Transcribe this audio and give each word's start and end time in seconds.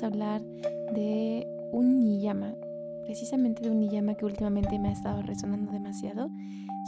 vamos 0.00 0.02
a 0.02 0.06
hablar 0.06 0.42
de 0.94 1.46
un 1.72 2.04
niyama, 2.04 2.54
precisamente 3.04 3.62
de 3.62 3.70
un 3.70 3.80
niyama 3.80 4.14
que 4.14 4.24
últimamente 4.24 4.78
me 4.78 4.88
ha 4.88 4.92
estado 4.92 5.20
resonando 5.22 5.72
demasiado. 5.72 6.30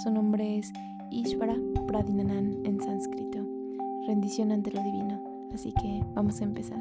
Su 0.03 0.11
nombre 0.11 0.59
es 0.59 0.73
Ishvara 1.11 1.57
Pradinanan 1.86 2.64
en 2.64 2.80
sánscrito, 2.80 3.46
rendición 4.07 4.50
ante 4.50 4.71
lo 4.71 4.82
divino. 4.82 5.50
Así 5.53 5.72
que 5.72 6.03
vamos 6.14 6.40
a 6.40 6.45
empezar. 6.45 6.80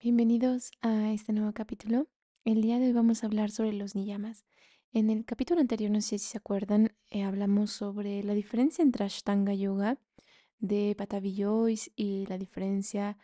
Bienvenidos 0.00 0.70
a 0.80 1.12
este 1.12 1.34
nuevo 1.34 1.52
capítulo. 1.52 2.06
El 2.44 2.62
día 2.62 2.78
de 2.78 2.86
hoy 2.86 2.92
vamos 2.92 3.22
a 3.22 3.26
hablar 3.26 3.50
sobre 3.50 3.74
los 3.74 3.94
niyamas. 3.94 4.46
En 4.92 5.10
el 5.10 5.26
capítulo 5.26 5.60
anterior, 5.60 5.90
no 5.90 6.00
sé 6.00 6.18
si 6.18 6.28
se 6.28 6.38
acuerdan, 6.38 6.94
eh, 7.10 7.22
hablamos 7.22 7.72
sobre 7.72 8.22
la 8.22 8.32
diferencia 8.32 8.82
entre 8.82 9.04
Ashtanga 9.04 9.52
Yoga 9.52 9.98
de 10.60 10.94
Patavi 10.96 11.36
Joyce 11.36 11.92
y 11.94 12.24
la 12.26 12.38
diferencia 12.38 13.18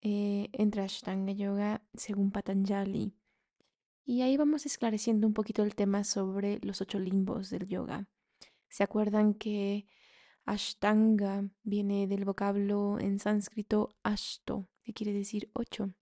eh, 0.00 0.48
entre 0.52 0.82
Ashtanga 0.82 1.32
Yoga 1.32 1.80
según 1.94 2.32
Patanjali. 2.32 3.14
Y 4.04 4.22
ahí 4.22 4.36
vamos 4.36 4.66
esclareciendo 4.66 5.28
un 5.28 5.32
poquito 5.32 5.62
el 5.62 5.76
tema 5.76 6.02
sobre 6.02 6.58
los 6.62 6.80
ocho 6.80 6.98
limbos 6.98 7.50
del 7.50 7.68
yoga. 7.68 8.08
¿Se 8.68 8.82
acuerdan 8.82 9.34
que 9.34 9.86
Ashtanga 10.44 11.48
viene 11.62 12.08
del 12.08 12.24
vocablo 12.24 12.98
en 12.98 13.20
sánscrito 13.20 13.90
ashto, 14.02 14.68
que 14.82 14.92
quiere 14.92 15.12
decir 15.12 15.50
ocho? 15.54 15.94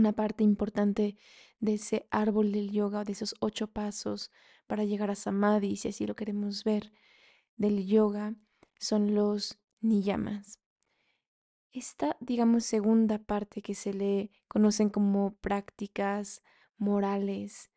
Una 0.00 0.14
parte 0.14 0.42
importante 0.44 1.18
de 1.58 1.74
ese 1.74 2.06
árbol 2.10 2.52
del 2.52 2.70
yoga, 2.70 3.04
de 3.04 3.12
esos 3.12 3.34
ocho 3.38 3.66
pasos 3.66 4.30
para 4.66 4.84
llegar 4.84 5.10
a 5.10 5.14
samadhi, 5.14 5.76
si 5.76 5.88
así 5.88 6.06
lo 6.06 6.16
queremos 6.16 6.64
ver, 6.64 6.90
del 7.58 7.86
yoga, 7.86 8.34
son 8.78 9.14
los 9.14 9.58
niyamas. 9.82 10.58
Esta, 11.70 12.16
digamos, 12.18 12.64
segunda 12.64 13.18
parte 13.18 13.60
que 13.60 13.74
se 13.74 13.92
le 13.92 14.30
conocen 14.48 14.88
como 14.88 15.34
prácticas 15.34 16.42
morales, 16.78 17.70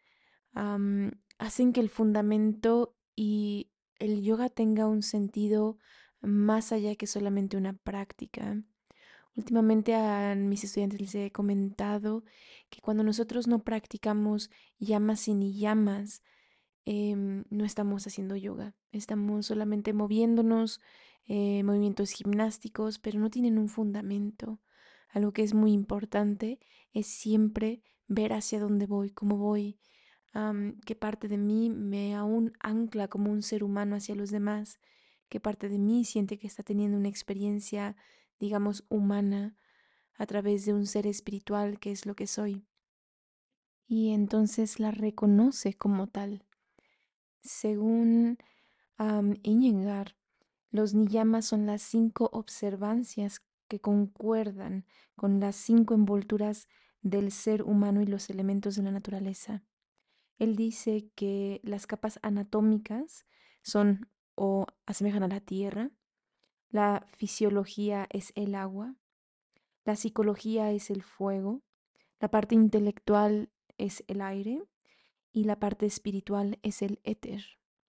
hacen 0.54 1.74
que 1.74 1.82
el 1.82 1.90
fundamento 1.90 2.96
y 3.18 3.70
el 4.00 4.24
yoga 4.24 4.48
tenga 4.48 4.88
un 4.88 5.02
sentido 5.02 5.78
más 6.22 6.72
allá 6.72 6.96
que 6.96 7.06
solamente 7.06 7.58
una 7.58 7.74
práctica. 7.74 8.64
Últimamente 9.36 9.96
a 9.96 10.36
mis 10.36 10.64
estudiantes 10.64 11.02
les 11.02 11.16
he 11.16 11.32
comentado 11.32 12.24
que 12.70 12.82
cuando 12.82 13.04
nosotros 13.04 13.48
no 13.48 13.64
practicamos 13.64 14.52
llamas 14.78 15.28
y 15.28 15.34
ni 15.34 15.58
llamas, 15.58 16.22
em, 16.86 17.44
no 17.50 17.66
estamos 17.66 18.06
haciendo 18.06 18.36
yoga. 18.36 18.76
Estamos 18.92 19.48
solamente 19.48 19.94
moviéndonos, 19.94 20.82
eh, 21.26 21.64
movimientos 21.64 22.12
gimnásticos, 22.12 23.00
pero 23.00 23.20
no 23.20 23.30
tienen 23.30 23.58
un 23.58 23.70
fundamento. 23.70 24.60
Algo 25.10 25.32
que 25.32 25.44
es 25.44 25.54
muy 25.54 25.72
importante 25.72 26.60
es 26.92 27.08
siempre 27.08 27.82
ver 28.08 28.34
hacia 28.34 28.60
dónde 28.60 28.86
voy, 28.86 29.10
cómo 29.12 29.38
voy, 29.38 29.80
qué 30.86 30.96
parte 30.96 31.28
de 31.28 31.38
mí 31.38 31.70
me 31.70 32.16
aún 32.16 32.54
ancla 32.60 33.08
como 33.08 33.32
un 33.32 33.44
ser 33.44 33.64
humano 33.64 33.96
hacia 33.96 34.16
los 34.16 34.32
demás, 34.32 34.80
qué 35.30 35.40
parte 35.40 35.70
de 35.70 35.78
mí 35.78 36.06
siente 36.06 36.40
que 36.40 36.48
está 36.48 36.64
teniendo 36.64 36.98
una 36.98 37.10
experiencia 37.10 37.96
digamos, 38.40 38.86
humana 38.90 39.56
a 40.16 40.26
través 40.26 40.66
de 40.66 40.74
un 40.74 40.86
ser 40.86 41.08
espiritual 41.08 41.80
que 41.80 41.92
es 41.92 42.06
lo 42.06 42.16
que 42.16 42.28
soy. 42.28 42.66
Y 43.88 44.14
entonces 44.14 44.80
la 44.80 44.92
reconoce 44.92 45.74
como 45.74 46.08
tal. 46.08 46.46
Según 47.42 48.38
um, 49.00 49.34
Iyengar, 49.44 50.16
los 50.72 50.94
niyamas 50.94 51.46
son 51.46 51.66
las 51.66 51.82
cinco 51.82 52.30
observancias 52.34 53.42
que 53.68 53.80
concuerdan 53.80 54.86
con 55.16 55.40
las 55.40 55.56
cinco 55.56 55.94
envolturas 55.94 56.68
del 57.02 57.32
ser 57.32 57.64
humano 57.64 58.02
y 58.02 58.06
los 58.06 58.30
elementos 58.30 58.76
de 58.76 58.84
la 58.84 58.92
naturaleza. 58.92 59.64
Él 60.40 60.56
dice 60.56 61.10
que 61.16 61.62
las 61.64 61.86
capas 61.86 62.20
anatómicas 62.24 63.26
son 63.62 64.10
o 64.36 64.66
asemejan 64.86 65.24
a 65.24 65.28
la 65.28 65.42
tierra, 65.42 65.92
la 66.74 67.06
fisiología 67.18 68.08
es 68.10 68.34
el 68.36 68.56
agua, 68.56 68.96
la 69.86 69.96
psicología 69.96 70.72
es 70.72 70.90
el 70.90 71.04
fuego, 71.04 71.62
la 72.20 72.32
parte 72.32 72.56
intelectual 72.56 73.52
es 73.78 74.04
el 74.08 74.22
aire 74.22 74.64
y 75.32 75.44
la 75.44 75.60
parte 75.60 75.86
espiritual 75.86 76.58
es 76.64 76.82
el 76.82 77.00
éter. 77.04 77.44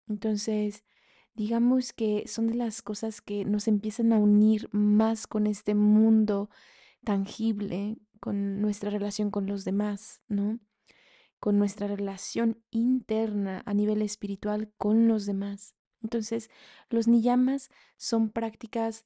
Entonces, 0.06 0.84
digamos 1.33 1.94
que 1.94 2.28
son 2.28 2.47
de 2.47 2.56
las 2.56 2.83
cosas 2.83 3.23
que 3.23 3.47
nos 3.47 3.69
empiezan 3.69 4.12
a 4.12 4.19
unir 4.19 4.69
más 4.71 5.27
con 5.27 5.47
este 5.47 5.75
mundo 5.75 6.50
tangible, 7.05 7.97
con 8.21 8.61
nuestra 8.61 8.91
relación 8.91 9.31
con 9.31 9.47
los 9.47 9.65
demás, 9.65 10.21
¿no? 10.28 10.61
Con 11.41 11.59
nuestra 11.59 11.87
relación 11.87 12.62
interna 12.71 13.62
a 13.65 13.73
nivel 13.73 14.03
espiritual 14.03 14.75
con 14.77 15.09
los 15.09 15.25
demás. 15.25 15.75
Entonces, 16.04 16.50
los 16.91 17.09
niyamas 17.09 17.70
son 17.97 18.31
prácticas 18.31 19.04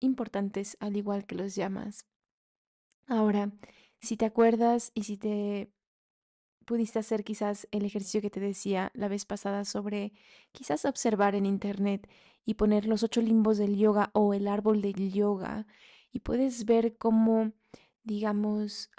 importantes 0.00 0.76
al 0.80 0.96
igual 0.96 1.26
que 1.26 1.36
los 1.36 1.54
yamas. 1.54 2.06
Ahora, 3.06 3.52
si 4.00 4.16
te 4.16 4.24
acuerdas 4.24 4.90
y 4.94 5.04
si 5.04 5.18
te 5.18 5.70
pudiste 6.64 6.98
hacer 6.98 7.24
quizás 7.24 7.68
el 7.72 7.84
ejercicio 7.84 8.22
que 8.22 8.30
te 8.30 8.40
decía 8.40 8.90
la 8.94 9.08
vez 9.08 9.26
pasada 9.26 9.64
sobre 9.64 10.12
quizás 10.52 10.84
observar 10.84 11.34
en 11.34 11.44
internet 11.44 12.08
y 12.44 12.54
poner 12.54 12.86
los 12.86 13.02
ocho 13.02 13.20
limbos 13.20 13.58
del 13.58 13.76
yoga 13.76 14.10
o 14.14 14.32
el 14.32 14.48
árbol 14.48 14.80
del 14.80 15.12
yoga 15.12 15.66
y 16.10 16.20
puedes 16.20 16.64
ver 16.64 16.96
cómo, 16.96 17.52
digamos, 18.02 18.90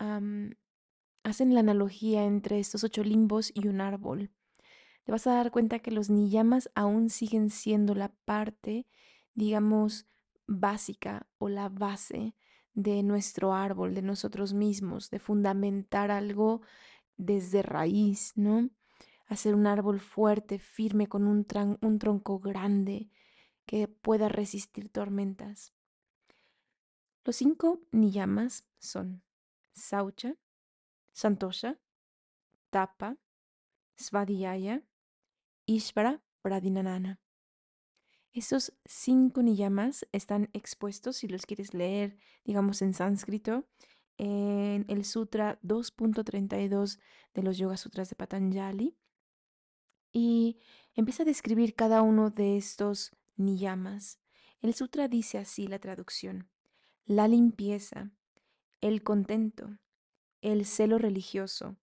hacen 1.24 1.54
la 1.54 1.62
analogía 1.62 2.26
entre 2.26 2.60
estos 2.60 2.84
ocho 2.84 3.04
limbos 3.04 3.52
y 3.56 3.68
un 3.68 3.82
árbol 3.82 4.32
te 5.04 5.12
vas 5.12 5.26
a 5.28 5.36
dar 5.36 5.52
cuenta 5.52 5.80
que 5.80 5.92
los 5.92 6.10
niyamas 6.10 6.70
aún 6.76 7.10
siguen 7.10 7.50
siendo 7.50 7.96
la 7.96 8.10
parte, 8.26 8.88
digamos, 9.34 10.06
básica 10.48 11.28
o 11.38 11.50
la 11.50 11.70
base 11.70 12.36
de 12.74 13.04
nuestro 13.04 13.54
árbol, 13.54 13.94
de 13.94 14.02
nosotros 14.02 14.54
mismos, 14.54 15.10
de 15.10 15.20
fundamentar 15.20 16.12
algo 16.12 16.62
desde 17.18 17.62
raíz, 17.62 18.34
¿no? 18.36 18.70
Hacer 19.28 19.56
un 19.56 19.68
árbol 19.68 20.00
fuerte, 20.00 20.60
firme, 20.60 21.08
con 21.08 21.26
un, 21.28 21.46
tronco 21.46 22.40
grande 22.40 23.10
que 23.66 23.88
pueda 23.88 24.30
resistir 24.30 24.90
tormentas. 24.90 25.74
Los 27.24 27.38
cinco 27.38 27.82
niyamas 27.92 28.66
son 28.80 29.24
Saucha, 29.74 30.36
Santosha, 31.14 31.80
Tapa, 32.70 33.18
Svadhyaya, 33.96 34.84
Ishvara 35.72 36.22
Pradinanana. 36.42 37.22
Esos 38.34 38.74
cinco 38.86 39.42
niyamas 39.42 40.06
están 40.12 40.50
expuestos, 40.54 41.18
si 41.18 41.28
los 41.28 41.46
quieres 41.46 41.74
leer, 41.74 42.18
digamos 42.44 42.82
en 42.82 42.94
sánscrito, 42.94 43.68
en 44.18 44.86
el 44.90 45.06
Sutra 45.06 45.60
2.32 45.64 47.00
de 47.34 47.44
los 47.44 47.58
Yoga 47.58 47.78
Sutras 47.78 48.10
de 48.10 48.16
Patanjali. 48.16 48.98
Y 50.12 50.60
empieza 50.94 51.24
a 51.24 51.26
describir 51.26 51.74
cada 51.74 52.02
uno 52.02 52.30
de 52.30 52.58
estos 52.58 53.16
niyamas. 53.38 54.20
El 54.60 54.74
sutra 54.74 55.08
dice 55.08 55.38
así 55.38 55.68
la 55.68 55.80
traducción. 55.80 56.50
La 57.06 57.30
limpieza, 57.30 58.12
el 58.82 59.04
contento, 59.04 59.80
el 60.42 60.66
celo 60.66 60.98
religioso, 60.98 61.78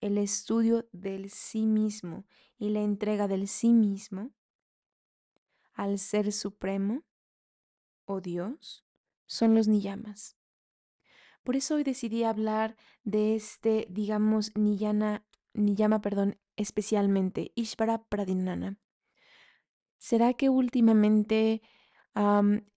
el 0.00 0.18
estudio 0.18 0.88
del 0.92 1.30
sí 1.30 1.66
mismo 1.66 2.24
y 2.58 2.70
la 2.70 2.80
entrega 2.80 3.28
del 3.28 3.48
sí 3.48 3.72
mismo 3.72 4.32
al 5.72 5.98
Ser 5.98 6.32
Supremo 6.32 7.04
o 8.04 8.20
Dios 8.20 8.84
son 9.26 9.54
los 9.54 9.68
niyamas. 9.68 10.36
Por 11.42 11.56
eso 11.56 11.76
hoy 11.76 11.84
decidí 11.84 12.24
hablar 12.24 12.76
de 13.02 13.34
este, 13.34 13.86
digamos, 13.88 14.56
niyana, 14.56 15.24
niyama, 15.54 16.00
perdón, 16.00 16.38
especialmente, 16.56 17.52
Ishvara 17.54 18.04
Pradinana. 18.04 18.78
¿Será 19.96 20.34
que 20.34 20.48
últimamente 20.48 21.62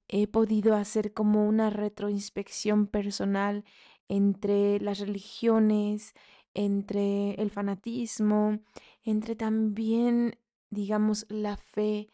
he 0.08 0.28
podido 0.28 0.76
hacer 0.76 1.14
como 1.14 1.48
una 1.48 1.69
retroinspección 1.69 2.88
personal 2.88 3.66
entre 4.08 4.80
las 4.80 5.00
religiones, 5.00 6.14
entre 6.54 7.34
el 7.36 7.50
fanatismo, 7.50 8.60
entre 9.04 9.36
también, 9.36 10.38
digamos, 10.70 11.26
la 11.30 11.58
fe 11.58 12.10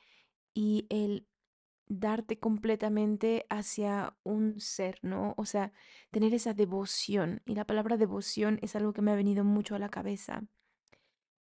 y 0.54 0.86
el 0.90 1.28
darte 1.88 2.40
completamente 2.40 3.46
hacia 3.50 4.16
un 4.24 4.62
ser, 4.62 5.00
¿no? 5.02 5.34
O 5.38 5.46
sea, 5.46 5.74
tener 6.12 6.34
esa 6.34 6.54
devoción. 6.54 7.42
Y 7.46 7.56
la 7.56 7.66
palabra 7.66 7.98
devoción 7.98 8.60
es 8.62 8.76
algo 8.76 8.94
que 8.94 9.02
me 9.02 9.12
ha 9.12 9.16
venido 9.16 9.44
mucho 9.44 9.76
a 9.76 9.80
la 9.80 9.90
cabeza. 9.90 10.44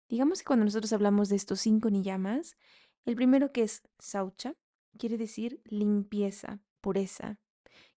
Digamos 0.09 0.39
que 0.39 0.45
cuando 0.45 0.65
nosotros 0.65 0.91
hablamos 0.91 1.29
de 1.29 1.35
estos 1.35 1.59
cinco 1.61 1.91
niyamas, 1.91 2.57
el 3.05 3.15
primero 3.15 3.51
que 3.51 3.61
es 3.61 3.83
Saucha, 3.99 4.55
quiere 4.97 5.17
decir 5.17 5.61
limpieza, 5.65 6.59
pureza. 6.81 7.37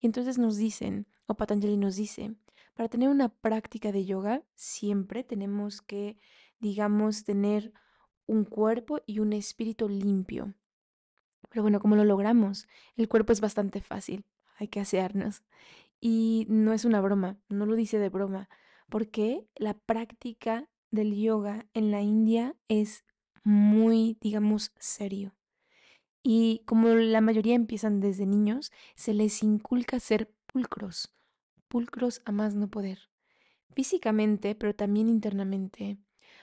Y 0.00 0.06
entonces 0.06 0.38
nos 0.38 0.58
dicen, 0.58 1.06
o 1.26 1.34
Patanjali 1.34 1.78
nos 1.78 1.96
dice, 1.96 2.34
para 2.74 2.88
tener 2.88 3.08
una 3.08 3.28
práctica 3.28 3.92
de 3.92 4.04
yoga 4.04 4.42
siempre 4.54 5.24
tenemos 5.24 5.82
que, 5.82 6.18
digamos, 6.58 7.24
tener 7.24 7.72
un 8.26 8.44
cuerpo 8.44 9.00
y 9.06 9.18
un 9.18 9.32
espíritu 9.32 9.88
limpio. 9.88 10.54
Pero 11.50 11.62
bueno, 11.62 11.80
¿cómo 11.80 11.96
lo 11.96 12.04
logramos? 12.04 12.66
El 12.96 13.08
cuerpo 13.08 13.32
es 13.32 13.40
bastante 13.40 13.80
fácil, 13.80 14.24
hay 14.58 14.68
que 14.68 14.80
asearnos. 14.80 15.42
Y 16.00 16.46
no 16.48 16.72
es 16.72 16.84
una 16.84 17.00
broma, 17.00 17.38
no 17.48 17.66
lo 17.66 17.76
dice 17.76 17.98
de 17.98 18.08
broma, 18.08 18.48
porque 18.88 19.46
la 19.54 19.74
práctica 19.74 20.68
del 20.90 21.14
yoga 21.14 21.66
en 21.74 21.90
la 21.90 22.00
India 22.00 22.56
es 22.68 23.04
muy, 23.44 24.16
digamos, 24.20 24.72
serio. 24.78 25.34
Y 26.22 26.62
como 26.66 26.88
la 26.88 27.20
mayoría 27.20 27.54
empiezan 27.54 28.00
desde 28.00 28.26
niños, 28.26 28.72
se 28.94 29.12
les 29.12 29.42
inculca 29.42 29.98
ser 29.98 30.32
pulcros, 30.46 31.12
pulcros 31.72 32.20
a 32.26 32.32
más 32.32 32.54
no 32.54 32.68
poder, 32.68 33.08
físicamente, 33.74 34.54
pero 34.54 34.74
también 34.74 35.08
internamente. 35.08 35.96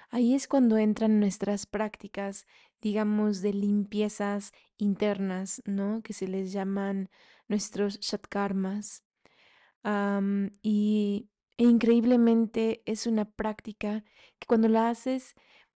Ahí 0.10 0.34
es 0.34 0.48
cuando 0.48 0.76
entran 0.80 1.20
nuestras 1.20 1.68
prácticas, 1.68 2.48
digamos, 2.81 3.44
de 3.44 3.54
limpiezas 3.54 4.54
internas, 4.78 5.62
¿no? 5.66 6.02
Que 6.02 6.14
se 6.14 6.28
les 6.28 6.52
llaman 6.52 7.12
nuestros 7.48 8.00
shatkarmas. 8.00 9.04
y 10.64 11.30
e 11.58 11.64
increíblemente 11.64 12.82
es 12.88 13.06
una 13.06 13.25
práctica 13.25 14.04
que 14.40 14.48
cuando 14.48 14.68
la 14.68 14.90
haces 14.90 15.36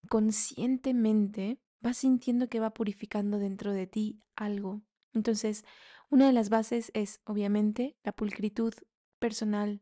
conscientemente, 0.10 1.60
vas 1.80 1.98
sintiendo 1.98 2.50
que 2.50 2.60
va 2.60 2.74
purificando 2.74 3.38
dentro 3.38 3.72
de 3.72 3.86
ti 3.86 4.20
algo. 4.36 4.82
Entonces, 5.14 5.64
una 6.10 6.26
de 6.26 6.34
las 6.34 6.50
bases 6.50 6.90
es, 6.96 7.22
obviamente, 7.26 7.96
la 8.04 8.14
pulcritud 8.14 8.74
personal, 9.24 9.82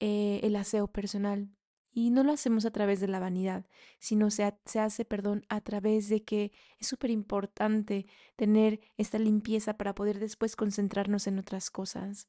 eh, 0.00 0.40
el 0.42 0.56
aseo 0.56 0.88
personal. 0.88 1.52
Y 1.92 2.10
no 2.10 2.24
lo 2.24 2.32
hacemos 2.32 2.66
a 2.66 2.72
través 2.72 2.98
de 2.98 3.06
la 3.06 3.20
vanidad, 3.20 3.64
sino 4.00 4.28
se, 4.28 4.52
se 4.64 4.80
hace, 4.80 5.04
perdón, 5.04 5.44
a 5.48 5.60
través 5.60 6.08
de 6.08 6.24
que 6.24 6.50
es 6.80 6.88
súper 6.88 7.10
importante 7.10 8.06
tener 8.34 8.80
esta 8.96 9.20
limpieza 9.20 9.76
para 9.76 9.94
poder 9.94 10.18
después 10.18 10.56
concentrarnos 10.56 11.28
en 11.28 11.38
otras 11.38 11.70
cosas. 11.70 12.28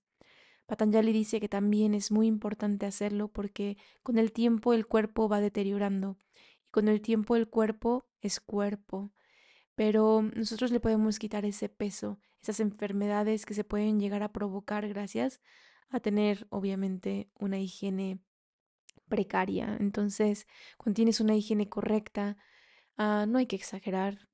Patanjali 0.67 1.11
dice 1.11 1.39
que 1.39 1.49
también 1.49 1.95
es 1.95 2.11
muy 2.11 2.27
importante 2.27 2.85
hacerlo 2.85 3.29
porque 3.29 3.77
con 4.03 4.19
el 4.19 4.31
tiempo 4.31 4.73
el 4.73 4.85
cuerpo 4.85 5.27
va 5.27 5.41
deteriorando 5.41 6.19
y 6.67 6.69
con 6.69 6.87
el 6.87 7.01
tiempo 7.01 7.35
el 7.35 7.49
cuerpo 7.49 8.05
es 8.21 8.39
cuerpo. 8.39 9.11
Pero 9.73 10.21
nosotros 10.35 10.69
le 10.69 10.79
podemos 10.79 11.17
quitar 11.17 11.45
ese 11.45 11.67
peso, 11.67 12.19
esas 12.43 12.59
enfermedades 12.59 13.47
que 13.47 13.55
se 13.55 13.63
pueden 13.63 13.99
llegar 13.99 14.21
a 14.21 14.31
provocar 14.31 14.87
gracias 14.87 15.41
a 15.89 15.99
tener 15.99 16.47
obviamente 16.49 17.29
una 17.39 17.59
higiene 17.59 18.19
precaria. 19.07 19.77
Entonces, 19.79 20.47
cuando 20.77 20.95
tienes 20.95 21.19
una 21.19 21.35
higiene 21.35 21.69
correcta, 21.69 22.37
ah, 22.97 23.25
no 23.27 23.37
hay 23.37 23.47
que 23.47 23.55
exagerar, 23.55 24.27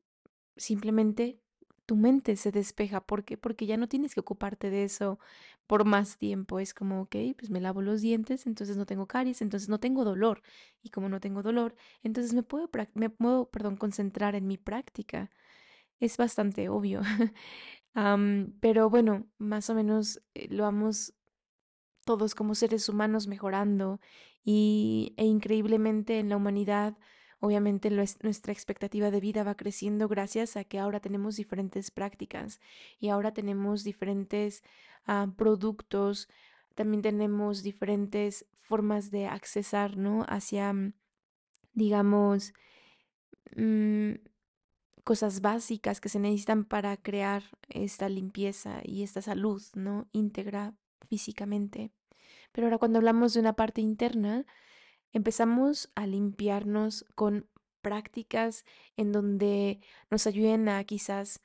simplemente 0.57 1.39
tu 1.85 1.95
mente 1.95 2.35
se 2.35 2.51
despeja. 2.51 3.01
¿Por 3.01 3.23
qué? 3.25 3.38
Porque 3.38 3.65
ya 3.65 3.77
no 3.77 3.88
tienes 3.88 4.13
que 4.13 4.21
ocuparte 4.21 4.69
de 4.69 4.83
eso 4.83 5.19
por 5.67 5.85
más 5.85 6.17
tiempo. 6.17 6.59
Es 6.59 6.73
como, 6.73 7.01
ok, 7.01 7.15
pues 7.38 7.50
me 7.50 7.61
lavo 7.61 7.81
los 7.81 8.01
dientes, 8.01 8.47
entonces 8.47 8.77
no 8.77 8.85
tengo 8.85 9.07
caries, 9.07 9.41
entonces 9.41 9.69
no 9.69 9.79
tengo 9.79 10.03
dolor. 10.05 10.41
Y 10.81 10.89
como 10.89 11.09
no 11.09 11.19
tengo 11.19 11.44
dolor, 11.44 11.75
entonces 12.03 12.33
me 12.33 12.44
puedo, 12.44 12.69
me 12.94 13.09
puedo 13.09 13.50
perdón, 13.50 13.77
concentrar 13.77 14.35
en 14.35 14.47
mi 14.47 14.57
práctica. 14.57 15.29
Es 16.00 16.17
bastante 16.17 16.69
obvio. 16.69 17.01
pero 18.61 18.89
bueno, 18.89 19.27
más 19.38 19.69
o 19.69 19.75
menos 19.75 20.21
eh, 20.33 20.47
lo 20.50 20.63
vamos 20.63 21.13
todos 22.05 22.35
como 22.35 22.55
seres 22.55 22.89
humanos 22.89 23.27
mejorando 23.27 24.00
y, 24.44 25.13
e 25.17 25.25
increíblemente 25.25 26.19
en 26.19 26.29
la 26.29 26.38
humanidad 26.38 26.95
Obviamente 27.44 27.89
nuestra 27.89 28.53
expectativa 28.53 29.11
de 29.11 29.19
vida 29.19 29.44
va 29.44 29.55
creciendo 29.55 30.07
gracias 30.07 30.55
a 30.55 30.63
que 30.63 30.79
ahora 30.79 31.01
tenemos 31.01 31.35
diferentes 31.35 31.91
prácticas 31.91 32.61
y 33.01 33.09
ahora 33.09 33.33
tenemos 33.33 33.83
diferentes 33.83 34.63
ah, 35.05 35.27
productos, 35.35 36.29
también 36.73 37.01
tenemos 37.01 37.61
diferentes 37.61 38.45
formas 38.61 39.11
de 39.11 39.27
accesar, 39.27 39.97
¿no? 39.97 40.23
Hacia, 40.29 40.71
mm, 40.71 40.94
digamos, 41.73 42.53
mm, 43.57 44.13
cosas 45.03 45.41
básicas 45.41 46.00
que 46.00 46.07
se 46.07 46.19
necesitan 46.19 46.63
para 46.63 46.95
crear 46.95 47.44
esta 47.67 48.07
limpieza 48.07 48.79
y 48.85 49.03
esta 49.03 49.21
salud, 49.21 49.61
¿no? 49.75 50.07
Íntegra 50.13 50.75
físicamente. 51.09 51.91
Pero 52.51 52.67
ahora 52.67 52.77
cuando 52.77 53.00
hablamos 53.00 53.33
de 53.33 53.39
una 53.39 53.53
parte 53.53 53.81
interna, 53.81 54.45
empezamos 55.11 55.91
a 55.95 56.07
limpiarnos 56.07 57.05
con 57.15 57.47
prácticas 57.81 58.65
en 58.97 59.11
donde 59.11 59.81
nos 60.09 60.25
ayuden 60.27 60.69
a 60.69 60.83
quizás 60.83 61.41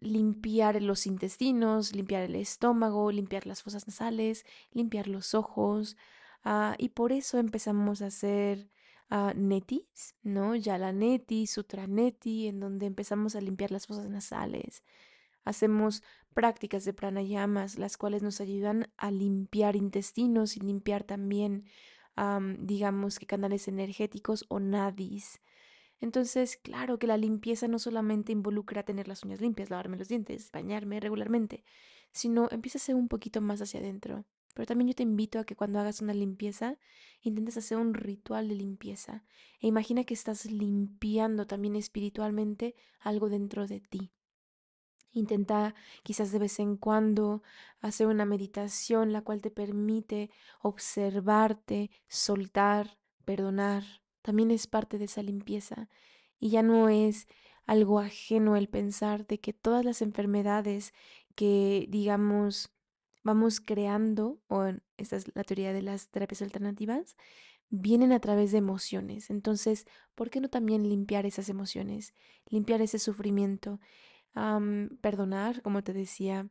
limpiar 0.00 0.80
los 0.82 1.06
intestinos, 1.06 1.94
limpiar 1.94 2.22
el 2.22 2.36
estómago, 2.36 3.10
limpiar 3.10 3.46
las 3.46 3.62
fosas 3.62 3.86
nasales, 3.86 4.44
limpiar 4.72 5.08
los 5.08 5.34
ojos. 5.34 5.96
Ah, 6.44 6.74
y 6.78 6.90
por 6.90 7.12
eso 7.12 7.38
empezamos 7.38 8.02
a 8.02 8.06
hacer 8.06 8.70
uh, 9.10 9.32
netis, 9.34 10.14
¿no? 10.22 10.54
Yala 10.54 10.92
neti, 10.92 11.46
sutra 11.46 11.86
neti, 11.86 12.48
en 12.48 12.60
donde 12.60 12.86
empezamos 12.86 13.34
a 13.34 13.40
limpiar 13.40 13.70
las 13.70 13.86
fosas 13.86 14.08
nasales. 14.08 14.82
Hacemos 15.48 16.02
prácticas 16.34 16.84
de 16.84 16.92
pranayamas, 16.92 17.78
las 17.78 17.96
cuales 17.96 18.22
nos 18.22 18.42
ayudan 18.42 18.90
a 18.98 19.10
limpiar 19.10 19.76
intestinos 19.76 20.58
y 20.58 20.60
limpiar 20.60 21.04
también 21.04 21.64
digamos 22.58 23.18
que 23.18 23.26
canales 23.26 23.66
energéticos 23.68 24.44
o 24.48 24.60
nadis. 24.60 25.40
Entonces, 26.00 26.56
claro 26.56 26.98
que 26.98 27.06
la 27.06 27.16
limpieza 27.16 27.66
no 27.66 27.78
solamente 27.78 28.32
involucra 28.32 28.82
tener 28.82 29.08
las 29.08 29.24
uñas 29.24 29.40
limpias, 29.40 29.70
lavarme 29.70 29.96
los 29.96 30.08
dientes, 30.08 30.50
bañarme 30.52 31.00
regularmente, 31.00 31.64
sino 32.12 32.48
empieza 32.50 32.78
a 32.78 32.80
ser 32.80 32.94
un 32.94 33.08
poquito 33.08 33.40
más 33.40 33.62
hacia 33.62 33.80
adentro. 33.80 34.26
Pero 34.54 34.66
también 34.66 34.88
yo 34.88 34.94
te 34.94 35.04
invito 35.04 35.38
a 35.38 35.44
que 35.44 35.56
cuando 35.56 35.78
hagas 35.78 36.02
una 36.02 36.12
limpieza, 36.12 36.76
intentes 37.22 37.56
hacer 37.56 37.78
un 37.78 37.94
ritual 37.94 38.48
de 38.48 38.56
limpieza 38.56 39.24
e 39.60 39.66
imagina 39.68 40.04
que 40.04 40.14
estás 40.14 40.44
limpiando 40.44 41.46
también 41.46 41.76
espiritualmente 41.76 42.74
algo 43.00 43.28
dentro 43.28 43.66
de 43.66 43.80
ti. 43.80 44.12
Intenta 45.12 45.74
quizás 46.02 46.32
de 46.32 46.38
vez 46.38 46.58
en 46.60 46.76
cuando 46.76 47.42
hacer 47.80 48.06
una 48.06 48.24
meditación 48.24 49.12
la 49.12 49.22
cual 49.22 49.40
te 49.40 49.50
permite 49.50 50.30
observarte, 50.60 51.90
soltar, 52.08 52.98
perdonar. 53.24 53.84
También 54.22 54.50
es 54.50 54.66
parte 54.66 54.98
de 54.98 55.06
esa 55.06 55.22
limpieza 55.22 55.88
y 56.38 56.50
ya 56.50 56.62
no 56.62 56.88
es 56.88 57.26
algo 57.66 58.00
ajeno 58.00 58.56
el 58.56 58.68
pensar 58.68 59.26
de 59.26 59.40
que 59.40 59.52
todas 59.52 59.84
las 59.84 60.02
enfermedades 60.02 60.94
que 61.34 61.86
digamos 61.88 62.70
vamos 63.24 63.60
creando, 63.60 64.40
o 64.48 64.64
esta 64.96 65.16
es 65.16 65.34
la 65.34 65.44
teoría 65.44 65.72
de 65.72 65.82
las 65.82 66.08
terapias 66.08 66.40
alternativas, 66.42 67.16
vienen 67.70 68.12
a 68.12 68.20
través 68.20 68.52
de 68.52 68.58
emociones. 68.58 69.30
Entonces, 69.30 69.86
¿por 70.14 70.30
qué 70.30 70.40
no 70.40 70.48
también 70.48 70.88
limpiar 70.88 71.26
esas 71.26 71.48
emociones? 71.48 72.14
Limpiar 72.48 72.80
ese 72.80 72.98
sufrimiento 72.98 73.80
perdonar, 75.00 75.62
como 75.62 75.82
te 75.82 75.92
decía, 75.92 76.48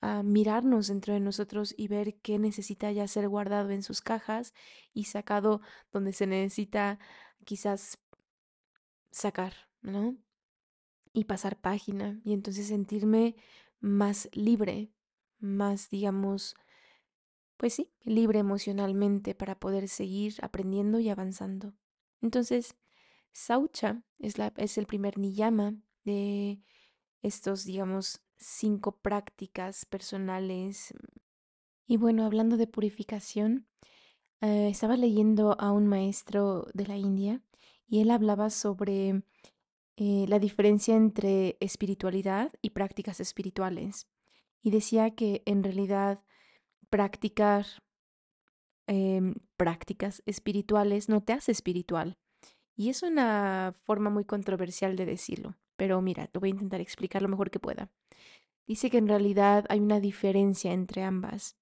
a 0.00 0.22
mirarnos 0.22 0.88
dentro 0.88 1.14
de 1.14 1.20
nosotros 1.20 1.74
y 1.76 1.88
ver 1.88 2.14
qué 2.20 2.38
necesita 2.38 2.90
ya 2.90 3.06
ser 3.06 3.28
guardado 3.28 3.70
en 3.70 3.82
sus 3.82 4.00
cajas 4.00 4.54
y 4.94 5.04
sacado 5.04 5.60
donde 5.92 6.12
se 6.12 6.26
necesita 6.26 6.98
quizás 7.44 7.98
sacar, 9.10 9.52
¿no? 9.82 10.16
Y 11.12 11.24
pasar 11.24 11.60
página 11.60 12.20
y 12.24 12.32
entonces 12.32 12.68
sentirme 12.68 13.36
más 13.80 14.28
libre, 14.32 14.90
más, 15.38 15.90
digamos, 15.90 16.54
pues 17.56 17.74
sí, 17.74 17.92
libre 18.02 18.38
emocionalmente 18.38 19.34
para 19.34 19.58
poder 19.58 19.88
seguir 19.88 20.36
aprendiendo 20.40 20.98
y 20.98 21.10
avanzando. 21.10 21.74
Entonces, 22.22 22.76
Saucha 23.32 24.02
es, 24.18 24.38
la, 24.38 24.52
es 24.56 24.78
el 24.78 24.86
primer 24.86 25.18
niyama 25.18 25.74
de 26.04 26.62
estos, 27.22 27.64
digamos, 27.64 28.20
cinco 28.38 28.92
prácticas 28.92 29.84
personales. 29.84 30.94
Y 31.86 31.96
bueno, 31.96 32.24
hablando 32.24 32.56
de 32.56 32.66
purificación, 32.66 33.66
eh, 34.40 34.68
estaba 34.68 34.96
leyendo 34.96 35.60
a 35.60 35.72
un 35.72 35.86
maestro 35.86 36.66
de 36.72 36.86
la 36.86 36.96
India 36.96 37.42
y 37.86 38.00
él 38.00 38.10
hablaba 38.10 38.48
sobre 38.50 39.22
eh, 39.96 40.24
la 40.28 40.38
diferencia 40.38 40.96
entre 40.96 41.58
espiritualidad 41.60 42.52
y 42.62 42.70
prácticas 42.70 43.20
espirituales. 43.20 44.08
Y 44.62 44.70
decía 44.70 45.14
que 45.14 45.42
en 45.46 45.62
realidad 45.62 46.22
practicar 46.88 47.66
em, 48.86 49.34
prácticas 49.56 50.22
espirituales 50.26 51.08
no 51.08 51.22
te 51.22 51.32
hace 51.32 51.52
espiritual. 51.52 52.18
Y 52.76 52.88
es 52.88 53.02
una 53.02 53.74
forma 53.84 54.08
muy 54.08 54.24
controversial 54.24 54.96
de 54.96 55.04
decirlo. 55.06 55.56
Pero 55.80 56.02
mira, 56.02 56.26
te 56.26 56.38
voy 56.38 56.50
a 56.50 56.52
intentar 56.52 56.82
explicar 56.82 57.22
lo 57.22 57.28
mejor 57.28 57.50
que 57.50 57.58
pueda. 57.58 57.90
Dice 58.66 58.90
que 58.90 58.98
en 58.98 59.08
realidad 59.08 59.64
hay 59.70 59.80
una 59.80 59.98
diferencia 59.98 60.74
entre 60.74 61.02
ambas, 61.02 61.56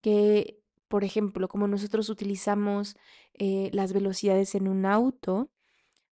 que 0.00 0.58
por 0.88 1.04
ejemplo, 1.04 1.46
como 1.46 1.68
nosotros 1.68 2.08
utilizamos 2.08 2.96
eh, 3.34 3.70
las 3.72 3.92
velocidades 3.92 4.56
en 4.56 4.66
un 4.66 4.84
auto 4.84 5.52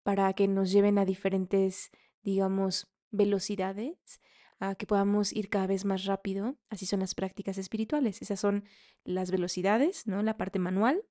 para 0.03 0.33
que 0.33 0.49
nos 0.49 0.69
lleven 0.73 0.97
a 0.97 1.05
diferentes, 1.05 1.89
digamos, 2.21 2.89
velocidades, 3.11 4.19
a 4.59 4.75
que 4.75 4.85
podamos 4.85 5.31
ir 5.31 5.47
cada 5.47 5.67
vez 5.67 5.85
más 5.85 6.03
rápido, 6.03 6.57
así 6.69 6.85
son 6.85 6.99
las 6.99 7.15
prácticas 7.15 7.57
espirituales. 7.57 8.21
Esas 8.21 8.41
son 8.41 8.65
las 9.05 9.31
velocidades, 9.31 10.05
¿no? 10.05 10.21
La 10.21 10.35
parte 10.35 10.59
manual. 10.59 11.01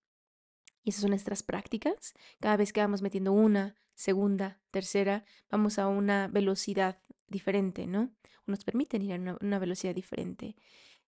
Y 0.87 0.91
esas 0.91 1.03
son 1.03 1.11
nuestras 1.11 1.43
prácticas. 1.43 2.15
Cada 2.39 2.57
vez 2.57 2.73
que 2.73 2.81
vamos 2.81 3.03
metiendo 3.03 3.33
una, 3.33 3.75
segunda, 3.95 4.63
tercera, 4.71 5.25
vamos 5.51 5.79
a 5.79 5.89
una 5.89 6.29
velocidad 6.29 7.03
diferente, 7.27 7.87
¿no? 7.87 8.13
Nos 8.47 8.63
permiten 8.63 9.03
ir 9.03 9.13
a 9.13 9.37
una 9.41 9.59
velocidad 9.59 9.95
diferente 9.95 10.55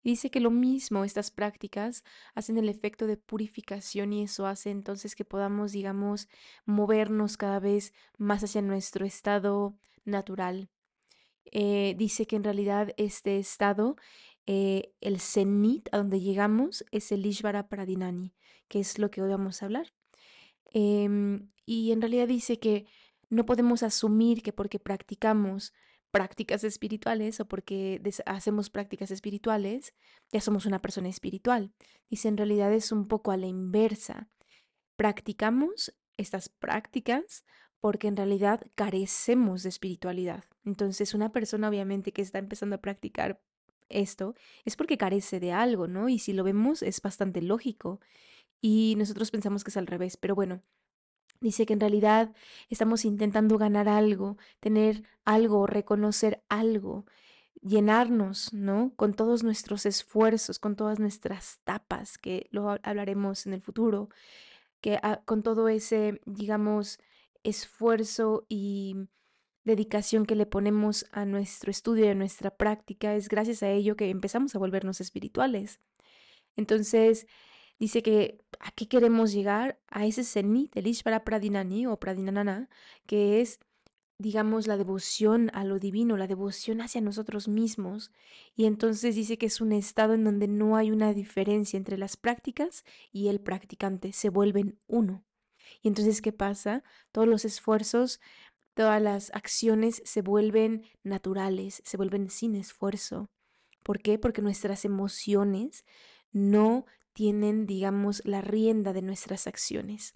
dice 0.03 0.31
que 0.31 0.41
lo 0.41 0.51
mismo, 0.51 1.05
estas 1.05 1.31
prácticas 1.31 2.05
hacen 2.35 2.59
el 2.59 2.69
efecto 2.69 3.07
de 3.07 3.17
purificación 3.17 4.13
y 4.13 4.25
eso 4.25 4.47
hace 4.47 4.71
entonces 4.71 5.15
que 5.15 5.25
podamos, 5.25 5.73
digamos, 5.73 6.29
movernos 6.65 7.37
cada 7.37 7.61
vez 7.61 7.93
más 8.17 8.43
hacia 8.45 8.63
nuestro 8.63 9.05
estado 9.07 9.77
natural. 10.05 10.71
Eh, 11.51 11.95
dice 11.97 12.27
que 12.27 12.37
en 12.37 12.45
realidad 12.45 12.95
este 12.97 13.39
estado, 13.39 13.97
eh, 14.51 14.95
el 15.03 15.21
cenit 15.21 15.91
a 15.93 15.99
donde 15.99 16.21
llegamos, 16.21 16.83
es 16.91 17.13
el 17.13 17.27
Ishvara 17.27 17.69
Pradinani, 17.69 18.33
que 18.69 18.81
es 18.81 18.99
lo 18.99 19.11
que 19.11 19.21
hoy 19.21 19.29
vamos 19.29 19.61
a 19.63 19.67
hablar. 19.67 19.93
Em, 20.73 21.51
y 21.67 21.93
en 21.93 22.01
realidad 22.01 22.27
dice 22.29 22.59
que 22.59 22.87
no 23.29 23.45
podemos 23.45 23.83
asumir 23.83 24.43
que 24.43 24.55
porque 24.55 24.79
practicamos 24.79 25.75
prácticas 26.11 26.65
espirituales 26.65 27.41
o 27.41 27.47
porque 27.47 28.01
hacemos 28.25 28.71
prácticas 28.71 29.11
espirituales, 29.11 29.95
ya 30.33 30.41
somos 30.41 30.65
una 30.65 30.81
persona 30.81 31.11
espiritual. 31.11 31.75
Dice, 32.09 32.29
en 32.29 32.39
realidad 32.39 32.73
es 32.73 32.91
un 32.91 33.07
poco 33.07 33.33
a 33.33 33.37
la 33.37 33.49
inversa. 33.49 34.31
Practicamos 34.97 35.95
estas 36.17 36.49
prácticas 36.49 37.45
porque 37.81 38.09
en 38.09 38.17
realidad 38.17 38.63
carecemos 38.75 39.63
de 39.63 39.69
espiritualidad. 39.69 40.45
Entonces, 40.65 41.13
una 41.13 41.33
persona 41.33 41.69
obviamente 41.69 42.13
que 42.13 42.23
está 42.23 42.39
empezando 42.39 42.77
a 42.77 42.81
practicar 42.81 43.43
esto 43.89 44.35
es 44.65 44.77
porque 44.77 44.99
carece 44.99 45.41
de 45.41 45.53
algo, 45.53 45.89
¿no? 45.89 46.09
Y 46.09 46.19
si 46.19 46.33
lo 46.33 46.45
vemos 46.45 46.83
es 46.83 47.01
bastante 47.03 47.43
lógico. 47.43 48.01
Y 48.61 48.95
nosotros 48.99 49.31
pensamos 49.31 49.65
que 49.65 49.71
es 49.71 49.77
al 49.77 49.87
revés, 49.87 50.17
pero 50.17 50.35
bueno, 50.35 50.63
Dice 51.41 51.67
que 51.67 51.73
en 51.73 51.81
realidad 51.81 52.35
estamos 52.69 53.05
intentando 53.05 53.59
ganar 53.59 53.89
algo, 53.89 54.39
tener 54.59 55.05
algo, 55.25 55.67
reconocer 55.69 56.43
algo, 56.49 57.07
llenarnos, 57.63 58.53
¿no? 58.53 58.93
Con 58.97 59.15
todos 59.15 59.45
nuestros 59.45 59.87
esfuerzos, 59.87 60.59
con 60.59 60.75
todas 60.75 60.99
nuestras 60.99 61.61
tapas, 61.63 62.19
que 62.19 62.49
lo 62.51 62.71
hablaremos 62.83 63.47
en 63.47 63.53
el 63.53 63.63
futuro, 63.63 64.09
que 64.81 64.99
ah, 65.03 65.23
con 65.27 65.45
todo 65.45 65.69
ese, 65.69 66.21
digamos, 66.27 66.99
esfuerzo 67.45 68.45
y 68.49 68.97
dedicación 69.69 70.27
que 70.27 70.35
le 70.35 70.47
ponemos 70.47 71.07
a 71.13 71.25
nuestro 71.25 71.71
estudio 71.71 72.07
y 72.07 72.09
a 72.09 72.15
nuestra 72.15 72.51
práctica, 72.51 73.15
es 73.15 73.29
gracias 73.29 73.63
a 73.63 73.71
ello 73.71 73.95
que 73.95 74.11
empezamos 74.11 74.57
a 74.57 74.59
volvernos 74.59 75.01
espirituales. 75.01 75.81
Entonces, 76.57 77.29
dice 77.79 78.03
que 78.03 78.41
a 78.59 78.73
qué 78.73 78.89
queremos 78.89 79.33
llegar, 79.33 79.81
a 79.89 80.07
ese 80.07 80.25
cenit, 80.25 80.77
el 80.77 80.89
Ishvara 80.89 81.25
Pradinani 81.25 81.87
o 81.87 81.99
Pradinanana, 82.01 82.69
que 83.07 83.41
es, 83.41 83.61
digamos, 84.19 84.67
la 84.67 84.77
devoción 84.77 85.51
a 85.55 85.65
lo 85.65 85.79
divino, 85.79 86.17
la 86.17 86.27
devoción 86.27 86.81
hacia 86.81 87.01
nosotros 87.01 87.47
mismos. 87.47 88.11
Y 88.57 88.67
entonces 88.67 89.15
dice 89.15 89.39
que 89.39 89.47
es 89.47 89.61
un 89.61 89.71
estado 89.73 90.15
en 90.15 90.25
donde 90.25 90.49
no 90.49 90.77
hay 90.77 90.91
una 90.91 91.15
diferencia 91.15 91.77
entre 91.77 91.97
las 91.97 92.17
prácticas 92.17 92.85
y 93.13 93.29
el 93.29 93.41
practicante, 93.41 94.13
se 94.13 94.29
vuelven 94.29 94.81
uno. 94.89 95.25
Y 95.83 95.89
entonces, 95.89 96.23
¿qué 96.23 96.33
pasa? 96.33 96.83
Todos 97.13 97.29
los 97.29 97.45
esfuerzos, 97.45 98.21
todas 98.79 99.03
las 99.03 99.33
acciones 99.35 100.01
se 100.05 100.23
vuelven 100.23 100.85
naturales, 101.03 101.83
se 101.85 101.97
vuelven 101.97 102.31
sin 102.31 102.55
esfuerzo. 102.55 103.29
¿Por 103.83 103.99
qué? 103.99 104.21
Porque 104.21 104.41
nuestras 104.41 104.85
emociones 104.85 105.85
no 106.31 106.87
tienen, 107.13 107.67
digamos, 107.67 108.23
la 108.25 108.41
rienda 108.41 108.93
de 108.93 109.03
nuestras 109.03 109.49
acciones. 109.49 110.15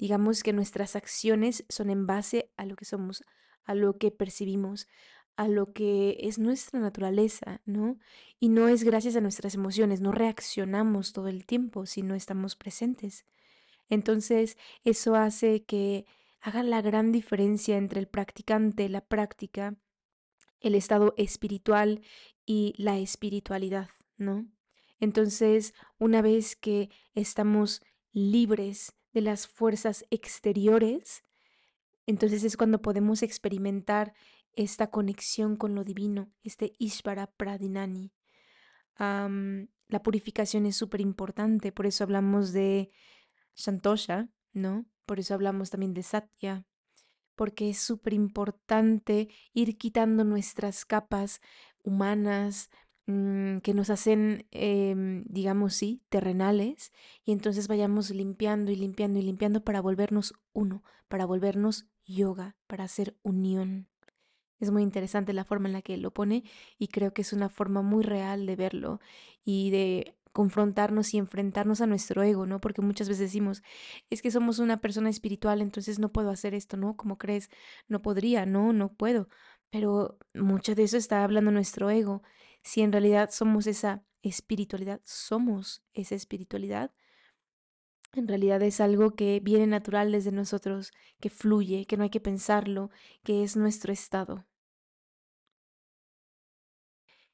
Digamos 0.00 0.42
que 0.42 0.52
nuestras 0.52 0.96
acciones 0.96 1.64
son 1.68 1.90
en 1.90 2.08
base 2.08 2.50
a 2.56 2.66
lo 2.66 2.74
que 2.74 2.84
somos, 2.84 3.22
a 3.62 3.76
lo 3.76 3.98
que 3.98 4.10
percibimos, 4.10 4.88
a 5.36 5.46
lo 5.46 5.72
que 5.72 6.16
es 6.22 6.40
nuestra 6.40 6.80
naturaleza, 6.80 7.60
¿no? 7.66 8.00
Y 8.40 8.48
no 8.48 8.66
es 8.66 8.82
gracias 8.82 9.14
a 9.14 9.20
nuestras 9.20 9.54
emociones, 9.54 10.00
no 10.00 10.10
reaccionamos 10.10 11.12
todo 11.12 11.28
el 11.28 11.46
tiempo 11.46 11.86
si 11.86 12.02
no 12.02 12.16
estamos 12.16 12.56
presentes. 12.56 13.24
Entonces, 13.88 14.58
eso 14.82 15.14
hace 15.14 15.62
que 15.62 16.04
haga 16.40 16.62
la 16.62 16.80
gran 16.82 17.12
diferencia 17.12 17.76
entre 17.76 18.00
el 18.00 18.08
practicante, 18.08 18.88
la 18.88 19.04
práctica, 19.04 19.76
el 20.60 20.74
estado 20.74 21.14
espiritual 21.16 22.02
y 22.46 22.74
la 22.76 22.98
espiritualidad, 22.98 23.88
¿no? 24.16 24.46
Entonces, 24.98 25.74
una 25.98 26.22
vez 26.22 26.56
que 26.56 26.90
estamos 27.14 27.82
libres 28.12 28.92
de 29.12 29.22
las 29.22 29.46
fuerzas 29.46 30.04
exteriores, 30.10 31.24
entonces 32.06 32.44
es 32.44 32.56
cuando 32.56 32.82
podemos 32.82 33.22
experimentar 33.22 34.12
esta 34.52 34.90
conexión 34.90 35.56
con 35.56 35.74
lo 35.74 35.84
divino, 35.84 36.30
este 36.42 36.72
Ishvara 36.78 37.28
Pradinani. 37.28 38.12
la 38.98 40.02
purificación 40.02 40.66
es 40.66 40.76
súper 40.76 41.00
importante, 41.00 41.72
por 41.72 41.86
eso 41.86 42.04
hablamos 42.04 42.52
de 42.52 42.90
Santosha, 43.54 44.28
¿no? 44.52 44.86
Por 45.10 45.18
eso 45.18 45.34
hablamos 45.34 45.70
también 45.70 45.92
de 45.92 46.04
Satya, 46.04 46.64
porque 47.34 47.70
es 47.70 47.80
súper 47.80 48.14
importante 48.14 49.28
ir 49.52 49.76
quitando 49.76 50.22
nuestras 50.22 50.84
capas 50.84 51.40
humanas, 51.82 52.70
Mm, 53.10 53.58
que 53.62 53.74
nos 53.74 53.90
hacen, 53.90 54.46
em, 54.52 55.24
digamos, 55.26 55.74
sí, 55.74 56.00
terrenales, 56.10 56.92
y 57.24 57.32
entonces 57.32 57.66
vayamos 57.66 58.10
limpiando 58.10 58.70
y 58.70 58.76
limpiando 58.76 59.18
y 59.18 59.22
limpiando 59.22 59.64
para 59.64 59.80
volvernos 59.80 60.34
uno, 60.52 60.84
para 61.08 61.26
volvernos 61.26 61.86
yoga, 62.06 62.56
para 62.68 62.84
hacer 62.84 63.16
unión. 63.22 63.88
Es 64.60 64.70
muy 64.70 64.82
interesante 64.84 65.32
la 65.32 65.44
forma 65.44 65.68
en 65.68 65.72
la 65.72 65.82
que 65.82 65.96
lo 65.96 66.12
pone 66.12 66.44
y 66.78 66.88
creo 66.88 67.12
que 67.12 67.22
es 67.22 67.32
una 67.32 67.48
forma 67.48 67.82
muy 67.82 68.04
real 68.04 68.46
de 68.46 68.56
verlo 68.56 69.00
y 69.44 69.70
de 69.70 70.14
confrontarnos 70.32 71.14
y 71.14 71.18
enfrentarnos 71.18 71.80
a 71.80 71.86
nuestro 71.86 72.22
ego, 72.22 72.46
¿no? 72.46 72.60
Porque 72.60 72.82
muchas 72.82 73.08
veces 73.08 73.20
decimos, 73.28 73.62
es 74.10 74.22
que 74.22 74.30
somos 74.30 74.58
una 74.58 74.80
persona 74.80 75.10
espiritual, 75.10 75.60
entonces 75.60 75.98
no 75.98 76.12
puedo 76.12 76.30
hacer 76.30 76.54
esto, 76.54 76.76
¿no? 76.76 76.96
como 76.96 77.18
crees? 77.18 77.50
No 77.88 78.02
podría, 78.02 78.46
no, 78.46 78.72
no 78.72 78.92
puedo. 78.92 79.28
Pero 79.70 80.18
mucho 80.34 80.74
de 80.74 80.84
eso 80.84 80.96
está 80.96 81.24
hablando 81.24 81.50
nuestro 81.50 81.90
ego 81.90 82.22
si 82.62 82.82
en 82.82 82.92
realidad 82.92 83.30
somos 83.30 83.66
esa 83.66 84.04
espiritualidad, 84.22 85.00
somos 85.04 85.82
esa 85.94 86.14
espiritualidad, 86.14 86.92
en 88.12 88.26
realidad 88.26 88.60
es 88.62 88.80
algo 88.80 89.12
que 89.12 89.40
viene 89.40 89.66
natural 89.66 90.12
desde 90.12 90.32
nosotros, 90.32 90.92
que 91.20 91.30
fluye, 91.30 91.86
que 91.86 91.96
no 91.96 92.02
hay 92.02 92.10
que 92.10 92.20
pensarlo, 92.20 92.90
que 93.22 93.44
es 93.44 93.56
nuestro 93.56 93.92
estado. 93.92 94.46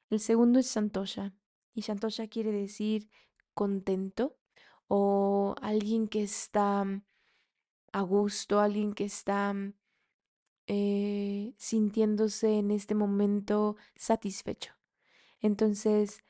El 0.09 0.19
segundo 0.19 0.59
es 0.59 0.67
Santosha, 0.67 1.33
y 1.77 1.83
Santosha 1.83 2.27
quiere 2.27 2.51
decir 2.51 3.07
contento 3.53 4.35
o 4.87 5.53
alguien 5.61 6.07
que 6.07 6.23
está 6.23 6.83
a 7.91 8.01
gusto, 8.01 8.59
alguien 8.59 8.93
que 8.93 9.05
está 9.05 9.53
eh, 10.65 11.53
sintiéndose 11.57 12.57
en 12.57 12.71
este 12.71 12.95
momento 12.95 13.75
satisfecho. 13.95 14.73
Entonces, 15.39 16.23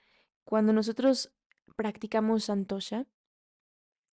cuando 0.43 0.73
nosotros 0.73 1.33
practicamos 1.77 2.43
santosha, 2.43 3.07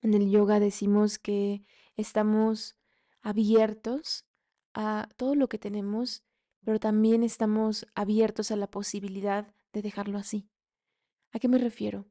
en 0.02 0.14
el 0.14 0.30
yoga 0.30 0.60
decimos 0.60 1.18
que 1.18 1.66
estamos 1.96 2.76
abiertos 3.22 4.24
a 4.72 5.08
todo 5.16 5.34
lo 5.34 5.48
que 5.48 5.58
tenemos, 5.58 6.22
pero 6.64 6.78
también 6.78 7.24
estamos 7.24 7.88
abiertos 7.96 8.52
a 8.52 8.56
la 8.56 8.70
posibilidad 8.70 9.52
de 9.72 9.82
dejarlo 9.82 10.18
así. 10.18 10.48
¿A 11.34 11.38
qué 11.38 11.48
me 11.48 11.58
refiero? 11.58 12.06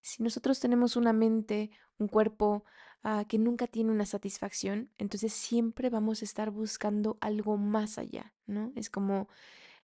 Si 0.00 0.22
nosotros 0.22 0.60
tenemos 0.60 0.96
una 0.96 1.12
mente, 1.12 1.70
un 1.98 2.08
cuerpo 2.08 2.64
ah, 3.02 3.26
que 3.28 3.36
nunca 3.36 3.66
tiene 3.66 3.90
una 3.90 4.06
satisfacción, 4.06 4.90
entonces 4.96 5.34
siempre 5.34 5.90
vamos 5.90 6.22
a 6.22 6.24
estar 6.24 6.50
buscando 6.50 7.18
algo 7.20 7.58
más 7.58 7.98
allá, 7.98 8.32
¿no? 8.46 8.72
Es 8.76 8.88
como 8.88 9.28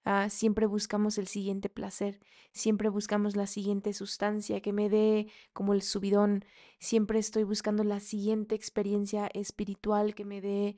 Ah, 0.09 0.31
siempre 0.31 0.67
buscamos 0.67 1.19
el 1.19 1.27
siguiente 1.27 1.69
placer, 1.69 2.21
siempre 2.53 2.89
buscamos 2.89 3.35
la 3.35 3.49
siguiente 3.49 3.93
sustancia 3.93 4.61
que 4.61 4.73
me 4.73 4.89
dé 4.89 5.27
como 5.53 5.75
el 5.75 5.83
subidón, 5.83 6.45
siempre 6.79 7.19
estoy 7.19 7.43
buscando 7.43 7.83
la 7.83 7.99
siguiente 7.99 8.55
experiencia 8.55 9.29
espiritual 9.35 10.15
que 10.15 10.25
me 10.25 10.41
dé 10.41 10.77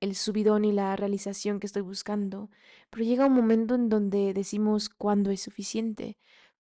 el 0.00 0.16
subidón 0.16 0.64
y 0.64 0.72
la 0.72 0.96
realización 0.96 1.60
que 1.60 1.68
estoy 1.68 1.82
buscando. 1.82 2.50
Pero 2.90 3.04
llega 3.04 3.26
un 3.26 3.34
momento 3.34 3.76
en 3.76 3.88
donde 3.88 4.34
decimos 4.34 4.88
cuándo 4.88 5.30
es 5.30 5.40
suficiente, 5.42 6.18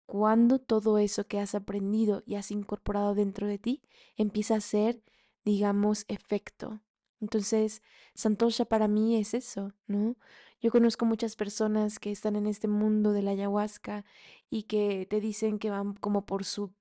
cuando 0.08 0.60
todo 0.60 0.98
eso 0.98 1.28
que 1.28 1.40
has 1.40 1.54
aprendido 1.54 2.24
y 2.26 2.36
has 2.36 2.50
incorporado 2.52 3.14
dentro 3.14 3.46
de 3.48 3.60
ti 3.60 3.84
empieza 4.16 4.56
a 4.56 4.62
ser, 4.62 5.04
digamos, 5.46 6.06
efecto. 6.08 6.82
Entonces, 7.20 7.84
Santosha 8.16 8.66
para 8.66 8.88
mí 8.88 9.18
es 9.18 9.34
eso, 9.34 9.74
¿no? 9.88 10.16
Yo 10.62 10.72
conozco 10.72 11.06
muchas 11.06 11.36
personas 11.36 12.00
que 12.00 12.12
están 12.12 12.36
en 12.36 12.48
este 12.48 12.68
mundo 12.68 13.12
de 13.12 13.22
la 13.22 13.32
ayahuasca 13.32 14.06
y 14.50 14.64
que 14.64 15.06
te 15.10 15.20
dicen 15.22 15.60
que 15.60 15.70
van 15.70 15.94
como 15.96 16.26
por 16.26 16.46
su 16.46 16.74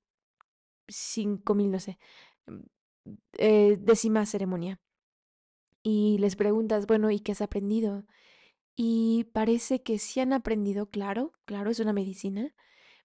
cinco 0.89 1.55
mil, 1.55 1.71
no 1.71 1.81
sé, 1.81 1.99
mm, 2.47 2.61
eh, 3.39 3.77
décima 3.81 4.27
ceremonia. 4.27 4.81
Y 5.83 6.19
les 6.19 6.37
preguntas, 6.37 6.87
bueno, 6.87 7.11
¿y 7.11 7.21
qué 7.21 7.33
has 7.33 7.43
aprendido? 7.43 8.05
Y 8.77 9.25
parece 9.33 9.83
que 9.83 9.99
sí 9.99 10.21
han 10.21 10.33
aprendido, 10.33 10.91
claro, 10.91 11.33
claro, 11.47 11.71
es 11.71 11.81
una 11.81 11.93
medicina, 11.93 12.55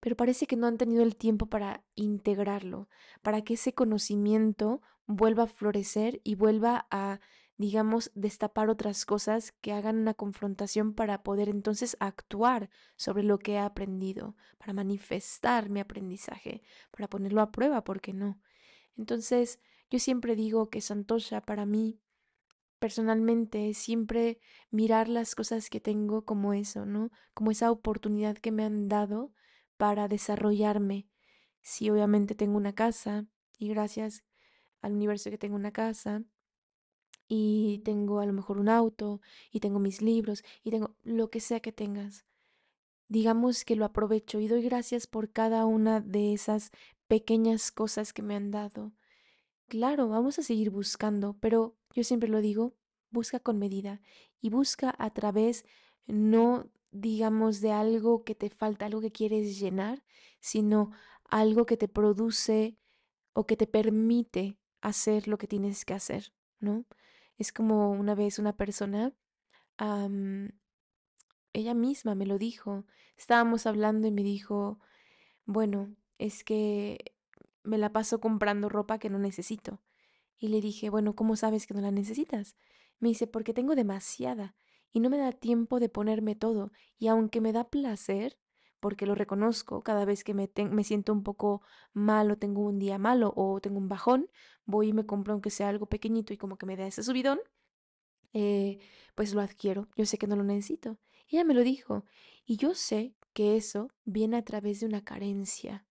pero 0.01 0.17
parece 0.17 0.45
que 0.47 0.57
no 0.57 0.67
han 0.67 0.77
tenido 0.77 1.03
el 1.03 1.15
tiempo 1.15 1.45
para 1.45 1.85
integrarlo, 1.95 2.89
para 3.21 3.41
que 3.43 3.53
ese 3.53 3.73
conocimiento 3.73 4.81
vuelva 5.07 5.43
a 5.43 5.47
florecer 5.47 6.19
y 6.25 6.35
vuelva 6.35 6.87
a 6.91 7.21
digamos, 7.61 8.11
destapar 8.15 8.69
otras 8.69 9.05
cosas 9.05 9.51
que 9.61 9.71
hagan 9.71 9.97
una 9.97 10.15
confrontación 10.15 10.95
para 10.95 11.21
poder 11.21 11.47
entonces 11.47 11.95
actuar 11.99 12.71
sobre 12.95 13.21
lo 13.21 13.37
que 13.37 13.53
he 13.53 13.59
aprendido, 13.59 14.35
para 14.57 14.73
manifestar 14.73 15.69
mi 15.69 15.79
aprendizaje, 15.79 16.63
para 16.89 17.07
ponerlo 17.07 17.39
a 17.39 17.51
prueba, 17.51 17.83
¿por 17.83 18.01
qué 18.01 18.13
no? 18.13 18.41
Entonces, 18.97 19.59
yo 19.91 19.99
siempre 19.99 20.35
digo 20.35 20.71
que 20.71 20.81
Santosha 20.81 21.41
para 21.41 21.67
mí, 21.67 22.01
personalmente, 22.79 23.75
siempre 23.75 24.39
mirar 24.71 25.07
las 25.07 25.35
cosas 25.35 25.69
que 25.69 25.79
tengo 25.79 26.25
como 26.25 26.53
eso, 26.53 26.87
¿no? 26.87 27.11
Como 27.35 27.51
esa 27.51 27.69
oportunidad 27.69 28.37
que 28.37 28.51
me 28.51 28.63
han 28.63 28.87
dado 28.87 29.33
para 29.81 30.07
desarrollarme. 30.07 31.07
Si 31.63 31.89
obviamente 31.89 32.35
tengo 32.35 32.55
una 32.55 32.75
casa, 32.75 33.25
y 33.57 33.67
gracias 33.67 34.23
al 34.79 34.91
universo 34.93 35.31
que 35.31 35.39
tengo 35.39 35.55
una 35.55 35.71
casa, 35.71 36.23
y 37.27 37.79
tengo 37.83 38.19
a 38.19 38.27
lo 38.27 38.31
mejor 38.31 38.59
un 38.59 38.69
auto 38.69 39.21
y 39.51 39.59
tengo 39.59 39.79
mis 39.79 40.03
libros 40.03 40.43
y 40.63 40.69
tengo 40.69 40.95
lo 41.01 41.31
que 41.31 41.39
sea 41.39 41.61
que 41.61 41.71
tengas. 41.71 42.27
Digamos 43.07 43.65
que 43.65 43.75
lo 43.75 43.85
aprovecho 43.85 44.39
y 44.39 44.47
doy 44.47 44.61
gracias 44.61 45.07
por 45.07 45.31
cada 45.31 45.65
una 45.65 45.99
de 45.99 46.31
esas 46.31 46.69
pequeñas 47.07 47.71
cosas 47.71 48.13
que 48.13 48.21
me 48.21 48.35
han 48.35 48.51
dado. 48.51 48.91
Claro, 49.67 50.09
vamos 50.09 50.37
a 50.37 50.43
seguir 50.43 50.69
buscando, 50.69 51.37
pero 51.39 51.75
yo 51.95 52.03
siempre 52.03 52.29
lo 52.29 52.39
digo, 52.41 52.75
busca 53.09 53.39
con 53.39 53.57
medida 53.57 53.99
y 54.41 54.51
busca 54.51 54.93
a 54.99 55.09
través 55.11 55.65
no 56.05 56.69
digamos 56.91 57.61
de 57.61 57.71
algo 57.71 58.23
que 58.23 58.35
te 58.35 58.49
falta, 58.49 58.85
algo 58.85 59.01
que 59.01 59.11
quieres 59.11 59.59
llenar, 59.59 60.03
sino 60.39 60.91
algo 61.29 61.65
que 61.65 61.77
te 61.77 61.87
produce 61.87 62.77
o 63.33 63.47
que 63.47 63.55
te 63.57 63.67
permite 63.67 64.57
hacer 64.81 65.27
lo 65.27 65.37
que 65.37 65.47
tienes 65.47 65.85
que 65.85 65.93
hacer, 65.93 66.33
¿no? 66.59 66.85
Es 67.37 67.53
como 67.53 67.91
una 67.91 68.13
vez 68.13 68.39
una 68.39 68.55
persona, 68.55 69.13
ella 71.53 71.73
misma 71.73 72.13
me 72.13 72.25
lo 72.25 72.37
dijo. 72.37 72.85
Estábamos 73.17 73.65
hablando 73.65 74.07
y 74.07 74.11
me 74.11 74.23
dijo, 74.23 74.79
bueno, 75.45 75.95
es 76.17 76.43
que 76.43 77.15
me 77.63 77.77
la 77.77 77.91
paso 77.91 78.19
comprando 78.19 78.69
ropa 78.69 78.99
que 78.99 79.09
no 79.09 79.17
necesito. 79.17 79.79
Y 80.37 80.49
le 80.49 80.61
dije, 80.61 80.89
bueno, 80.89 81.15
¿cómo 81.15 81.35
sabes 81.35 81.67
que 81.67 81.73
no 81.73 81.81
la 81.81 81.91
necesitas? 81.91 82.55
Me 82.99 83.09
dice, 83.09 83.27
porque 83.27 83.53
tengo 83.53 83.75
demasiada 83.75 84.55
y 84.93 84.99
no 84.99 85.09
me 85.09 85.17
da 85.17 85.31
tiempo 85.31 85.79
de 85.79 85.89
ponerme 85.89 86.35
todo. 86.35 86.71
Y 86.97 87.07
aunque 87.07 87.41
me 87.41 87.53
da 87.53 87.69
placer, 87.69 88.37
porque 88.79 89.05
lo 89.05 89.15
reconozco, 89.15 89.83
cada 89.83 90.05
vez 90.05 90.23
que 90.23 90.33
me, 90.33 90.49
me 90.69 90.83
siento 90.83 91.13
un 91.13 91.23
poco 91.23 91.61
malo, 91.93 92.37
tengo 92.37 92.61
un 92.61 92.79
día 92.79 92.97
malo 92.97 93.33
o 93.35 93.61
tengo 93.61 93.77
un 93.77 93.87
bajón, 93.87 94.29
voy 94.65 94.89
y 94.89 94.93
me 94.93 95.05
compro 95.05 95.33
aunque 95.33 95.51
sea 95.51 95.69
algo 95.69 95.85
pequeñito 95.85 96.33
y 96.33 96.37
como 96.37 96.57
que 96.57 96.65
me 96.65 96.75
da 96.75 96.87
ese 96.87 97.03
subidón, 97.03 97.39
eh, 98.33 98.79
pues 99.15 99.33
lo 99.33 99.41
adquiero. 99.41 99.87
Yo 99.95 100.05
sé 100.05 100.17
que 100.17 100.27
no 100.27 100.35
lo 100.35 100.43
necesito. 100.43 100.97
ella 101.27 101.43
me 101.43 101.53
lo 101.53 101.63
dijo. 101.63 102.05
Y 102.45 102.57
yo 102.57 102.73
sé 102.73 103.15
que 103.33 103.55
eso 103.55 103.89
viene 104.03 104.37
a 104.37 104.43
través 104.43 104.79
de 104.79 104.87
una 104.87 105.03
carencia. 105.03 105.85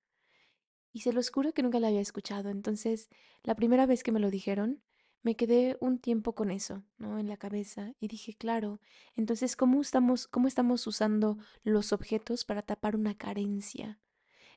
Y 0.92 1.00
se 1.00 1.12
lo 1.12 1.20
juro 1.22 1.52
que 1.52 1.62
nunca 1.62 1.80
la 1.80 1.88
había 1.88 2.00
escuchado. 2.00 2.50
Entonces, 2.50 3.08
la 3.42 3.54
primera 3.54 3.86
vez 3.86 4.02
que 4.02 4.12
me 4.12 4.20
lo 4.20 4.30
dijeron, 4.30 4.82
me 5.22 5.36
quedé 5.36 5.76
un 5.80 5.98
tiempo 5.98 6.34
con 6.34 6.50
eso, 6.50 6.82
¿no? 6.98 7.18
En 7.18 7.28
la 7.28 7.36
cabeza 7.36 7.92
y 8.00 8.08
dije, 8.08 8.34
claro, 8.34 8.80
entonces, 9.14 9.56
¿cómo 9.56 9.80
estamos, 9.80 10.26
cómo 10.26 10.48
estamos 10.48 10.86
usando 10.86 11.38
los 11.62 11.92
objetos 11.92 12.44
para 12.44 12.62
tapar 12.62 12.96
una 12.96 13.16
carencia? 13.16 14.00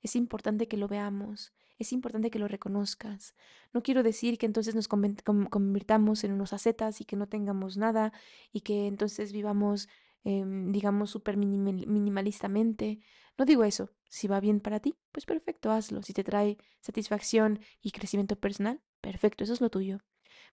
Es 0.01 0.15
importante 0.15 0.67
que 0.67 0.77
lo 0.77 0.87
veamos, 0.87 1.53
es 1.79 1.91
importante 1.91 2.29
que 2.29 2.39
lo 2.39 2.47
reconozcas. 2.47 3.35
No 3.73 3.83
quiero 3.83 4.03
decir 4.03 4.37
que 4.37 4.45
entonces 4.45 4.75
nos 4.75 4.87
convirtamos 4.87 6.23
en 6.23 6.31
unos 6.33 6.53
acetas 6.53 7.01
y 7.01 7.05
que 7.05 7.15
no 7.15 7.27
tengamos 7.27 7.77
nada 7.77 8.13
y 8.51 8.61
que 8.61 8.87
entonces 8.87 9.33
vivamos, 9.33 9.89
em, 10.23 10.71
digamos, 10.71 11.09
súper 11.09 11.37
minimalistamente. 11.37 12.99
No 13.37 13.45
digo 13.45 13.63
eso. 13.63 13.89
Si 14.09 14.27
va 14.27 14.39
bien 14.39 14.59
para 14.59 14.79
ti, 14.79 14.95
pues 15.11 15.25
perfecto, 15.25 15.71
hazlo. 15.71 16.03
Si 16.03 16.13
te 16.13 16.23
trae 16.23 16.57
satisfacción 16.81 17.59
y 17.81 17.91
crecimiento 17.91 18.35
personal, 18.35 18.81
perfecto, 19.01 19.43
eso 19.43 19.53
es 19.53 19.61
lo 19.61 19.69
tuyo. 19.69 19.99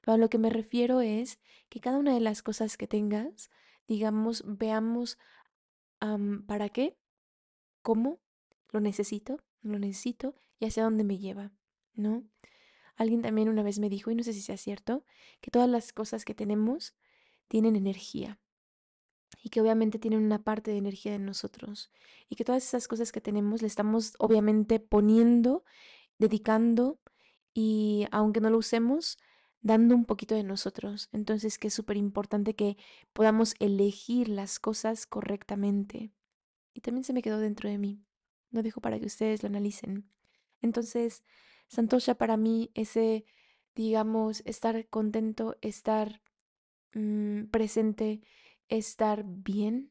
Pero 0.01 0.15
a 0.15 0.19
lo 0.19 0.31
que 0.31 0.39
me 0.39 0.51
refiero 0.51 1.01
es 1.01 1.39
que 1.69 1.81
cada 1.81 1.99
una 1.99 2.15
de 2.15 2.21
las 2.21 2.43
cosas 2.43 2.77
que 2.77 2.87
tengas, 2.87 3.51
digamos, 3.87 4.45
veamos 4.47 5.19
para 6.47 6.69
qué, 6.71 6.97
cómo, 7.83 8.21
lo 8.71 8.81
necesito, 8.81 9.41
lo 9.63 9.79
necesito 9.79 10.35
y 10.59 10.67
hacia 10.67 10.85
dónde 10.85 11.05
me 11.05 11.19
lleva, 11.19 11.53
¿no? 11.95 12.25
Alguien 12.97 13.23
también 13.23 13.49
una 13.49 13.63
vez 13.63 13.79
me 13.79 13.89
dijo, 13.89 14.11
y 14.11 14.15
no 14.15 14.23
sé 14.23 14.33
si 14.33 14.43
sea 14.43 14.57
cierto, 14.57 15.05
que 15.41 15.51
todas 15.51 15.69
las 15.69 15.93
cosas 15.93 16.25
que 16.25 16.35
tenemos 16.35 16.95
tienen 17.49 17.77
energía 17.77 18.39
y 19.43 19.51
que 19.51 19.61
obviamente 19.61 19.99
tienen 19.99 20.23
una 20.23 20.43
parte 20.43 20.71
de 20.71 20.79
energía 20.79 21.15
en 21.15 21.25
nosotros 21.25 21.91
y 22.29 22.37
que 22.37 22.45
todas 22.45 22.65
esas 22.65 22.89
cosas 22.89 23.13
que 23.13 23.21
tenemos 23.21 23.63
le 23.63 23.69
estamos 23.69 24.15
obviamente 24.19 24.81
poniendo, 24.81 25.65
dedicando 26.19 27.01
y 27.55 28.07
aunque 28.11 28.41
no 28.41 28.51
lo 28.51 28.59
usemos, 28.59 29.19
dando 29.63 29.95
un 29.95 30.05
poquito 30.05 30.35
de 30.35 30.43
nosotros. 30.43 31.09
Entonces 31.13 31.59
que 31.59 31.69
es 31.69 31.75
súper 31.75 31.97
importante 31.97 32.55
que 32.55 32.77
podamos 33.13 33.55
elegir 33.59 34.29
las 34.29 34.59
cosas 34.59 35.07
correctamente. 35.07 36.13
Y 36.73 36.81
también 36.81 37.05
se 37.05 37.13
me 37.13 37.23
quedó 37.23 37.39
dentro 37.39 37.69
de 37.69 37.79
mí. 37.79 38.03
Lo 38.51 38.63
dejo 38.63 38.81
para 38.81 38.99
que 38.99 39.07
ustedes 39.07 39.43
lo 39.43 39.49
analicen. 39.49 40.11
Entonces, 40.63 41.23
Santosha 41.69 42.17
para 42.17 42.37
mí, 42.37 42.71
ese, 42.75 43.25
digamos, 43.75 44.43
estar 44.45 44.89
contento, 44.89 45.57
estar 45.61 46.23
mm, 46.95 47.45
presente, 47.47 48.23
estar 48.69 49.25
bien, 49.25 49.91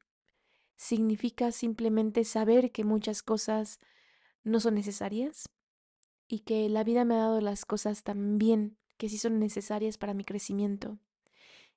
significa 0.76 1.52
simplemente 1.52 2.24
saber 2.24 2.72
que 2.72 2.84
muchas 2.84 3.24
cosas 3.24 3.80
no 4.44 4.60
son 4.60 4.76
necesarias 4.76 5.50
y 6.28 6.40
que 6.40 6.70
la 6.70 6.84
vida 6.84 7.04
me 7.06 7.16
ha 7.16 7.20
dado 7.20 7.42
las 7.42 7.66
cosas 7.66 8.04
también 8.04 8.79
que 9.00 9.10
sí 9.10 9.18
son 9.18 9.40
necesarias 9.40 9.98
para 9.98 10.14
mi 10.14 10.26
crecimiento. 10.26 11.00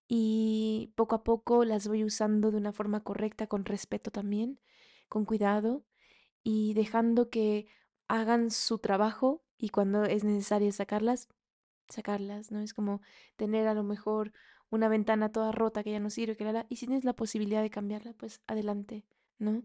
Y 0.09 0.93
poco 0.97 1.15
a 1.15 1.25
poco 1.25 1.65
las 1.65 1.89
voy 1.89 2.05
usando 2.05 2.51
de 2.51 2.59
una 2.59 2.73
forma 2.73 3.03
correcta, 3.03 3.47
con 3.47 3.65
respeto 3.65 4.11
también, 4.11 4.61
con 5.09 5.25
cuidado 5.25 5.85
y 6.43 6.75
dejando 6.75 7.31
que 7.31 7.69
hagan 8.09 8.51
su 8.51 8.79
trabajo 8.79 9.45
y 9.57 9.71
cuando 9.71 10.05
es 10.05 10.25
necesario 10.25 10.73
sacarlas, 10.73 11.29
sacarlas, 11.89 12.51
¿no? 12.51 12.61
Es 12.61 12.75
como 12.75 13.01
tener 13.37 13.69
a 13.69 13.75
lo 13.75 13.85
mejor 13.85 14.33
una 14.71 14.89
ventana 14.89 15.31
toda 15.33 15.53
rota 15.53 15.85
que 15.85 15.93
ya 15.93 16.01
no 16.01 16.11
sirve, 16.11 16.37
que 16.37 16.45
la, 16.45 16.67
y 16.69 16.77
si 16.77 16.87
tienes 16.87 17.05
la 17.05 17.15
posibilidad 17.15 17.63
de 17.63 17.71
cambiarla, 17.71 18.15
pues 18.15 18.43
adelante, 18.49 19.07
¿no? 19.39 19.63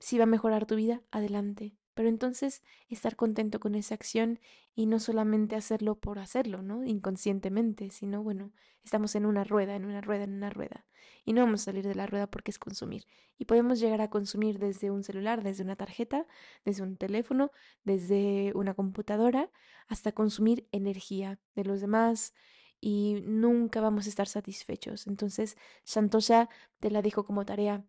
Si 0.00 0.18
va 0.18 0.24
a 0.24 0.26
mejorar 0.26 0.66
tu 0.66 0.76
vida, 0.76 1.02
adelante. 1.12 1.77
Pero 1.98 2.10
entonces 2.10 2.62
estar 2.88 3.16
contento 3.16 3.58
con 3.58 3.74
esa 3.74 3.96
acción 3.96 4.38
y 4.76 4.86
no 4.86 5.00
solamente 5.00 5.56
hacerlo 5.56 5.98
por 5.98 6.20
hacerlo, 6.20 6.62
¿no? 6.62 6.84
Inconscientemente, 6.84 7.90
sino, 7.90 8.22
bueno, 8.22 8.52
estamos 8.84 9.16
en 9.16 9.26
una 9.26 9.42
rueda, 9.42 9.74
en 9.74 9.84
una 9.84 10.00
rueda, 10.00 10.22
en 10.22 10.34
una 10.34 10.48
rueda. 10.48 10.86
Y 11.24 11.32
no 11.32 11.40
vamos 11.40 11.62
a 11.62 11.64
salir 11.64 11.84
de 11.84 11.96
la 11.96 12.06
rueda 12.06 12.28
porque 12.28 12.52
es 12.52 12.60
consumir. 12.60 13.04
Y 13.36 13.46
podemos 13.46 13.80
llegar 13.80 14.00
a 14.00 14.10
consumir 14.10 14.60
desde 14.60 14.92
un 14.92 15.02
celular, 15.02 15.42
desde 15.42 15.64
una 15.64 15.74
tarjeta, 15.74 16.24
desde 16.64 16.84
un 16.84 16.96
teléfono, 16.96 17.50
desde 17.82 18.52
una 18.54 18.74
computadora, 18.74 19.50
hasta 19.88 20.12
consumir 20.12 20.68
energía 20.70 21.40
de 21.56 21.64
los 21.64 21.80
demás 21.80 22.32
y 22.80 23.24
nunca 23.24 23.80
vamos 23.80 24.06
a 24.06 24.10
estar 24.10 24.28
satisfechos. 24.28 25.08
Entonces, 25.08 25.56
Santosha 25.82 26.48
te 26.78 26.92
la 26.92 27.02
dijo 27.02 27.24
como 27.24 27.44
tarea 27.44 27.84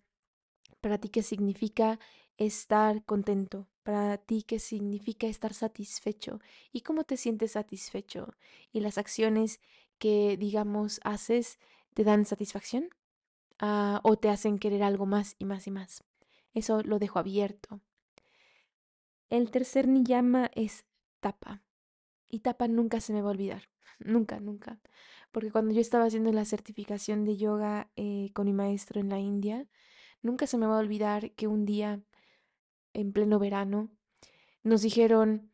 para 0.81 0.97
ti 0.97 1.09
qué 1.09 1.21
significa 1.21 1.99
estar 2.39 3.03
contento, 3.03 3.67
para 3.89 4.19
ti 4.19 4.43
qué 4.43 4.59
significa 4.59 5.25
estar 5.25 5.51
satisfecho 5.51 6.39
y 6.71 6.81
cómo 6.81 7.05
te 7.05 7.17
sientes 7.17 7.53
satisfecho 7.53 8.35
y 8.71 8.81
las 8.81 8.99
acciones 8.99 9.61
que, 9.97 10.37
digamos, 10.37 11.01
haces 11.03 11.57
te 11.95 12.03
dan 12.03 12.25
satisfacción 12.25 12.89
uh, 13.63 13.97
o 14.03 14.15
te 14.15 14.29
hacen 14.29 14.59
querer 14.59 14.83
algo 14.83 15.07
más 15.07 15.35
y 15.39 15.45
más 15.45 15.65
y 15.65 15.71
más. 15.71 16.03
Eso 16.53 16.83
lo 16.83 16.99
dejo 16.99 17.17
abierto. 17.17 17.81
El 19.31 19.49
tercer 19.49 19.87
niyama 19.87 20.51
es 20.53 20.85
tapa. 21.19 21.63
Y 22.29 22.41
tapa 22.41 22.67
nunca 22.67 23.01
se 23.01 23.11
me 23.11 23.23
va 23.23 23.29
a 23.29 23.31
olvidar. 23.31 23.71
Nunca, 23.97 24.39
nunca. 24.39 24.79
Porque 25.31 25.51
cuando 25.51 25.73
yo 25.73 25.81
estaba 25.81 26.05
haciendo 26.05 26.31
la 26.31 26.45
certificación 26.45 27.25
de 27.25 27.37
yoga 27.37 27.89
eh, 27.95 28.29
con 28.35 28.45
mi 28.45 28.53
maestro 28.53 29.01
en 29.01 29.09
la 29.09 29.17
India, 29.17 29.67
nunca 30.21 30.45
se 30.45 30.59
me 30.59 30.67
va 30.67 30.75
a 30.75 30.79
olvidar 30.79 31.31
que 31.31 31.47
un 31.47 31.65
día, 31.65 32.03
en 32.93 33.13
pleno 33.13 33.39
verano, 33.39 33.89
nos 34.63 34.81
dijeron, 34.81 35.51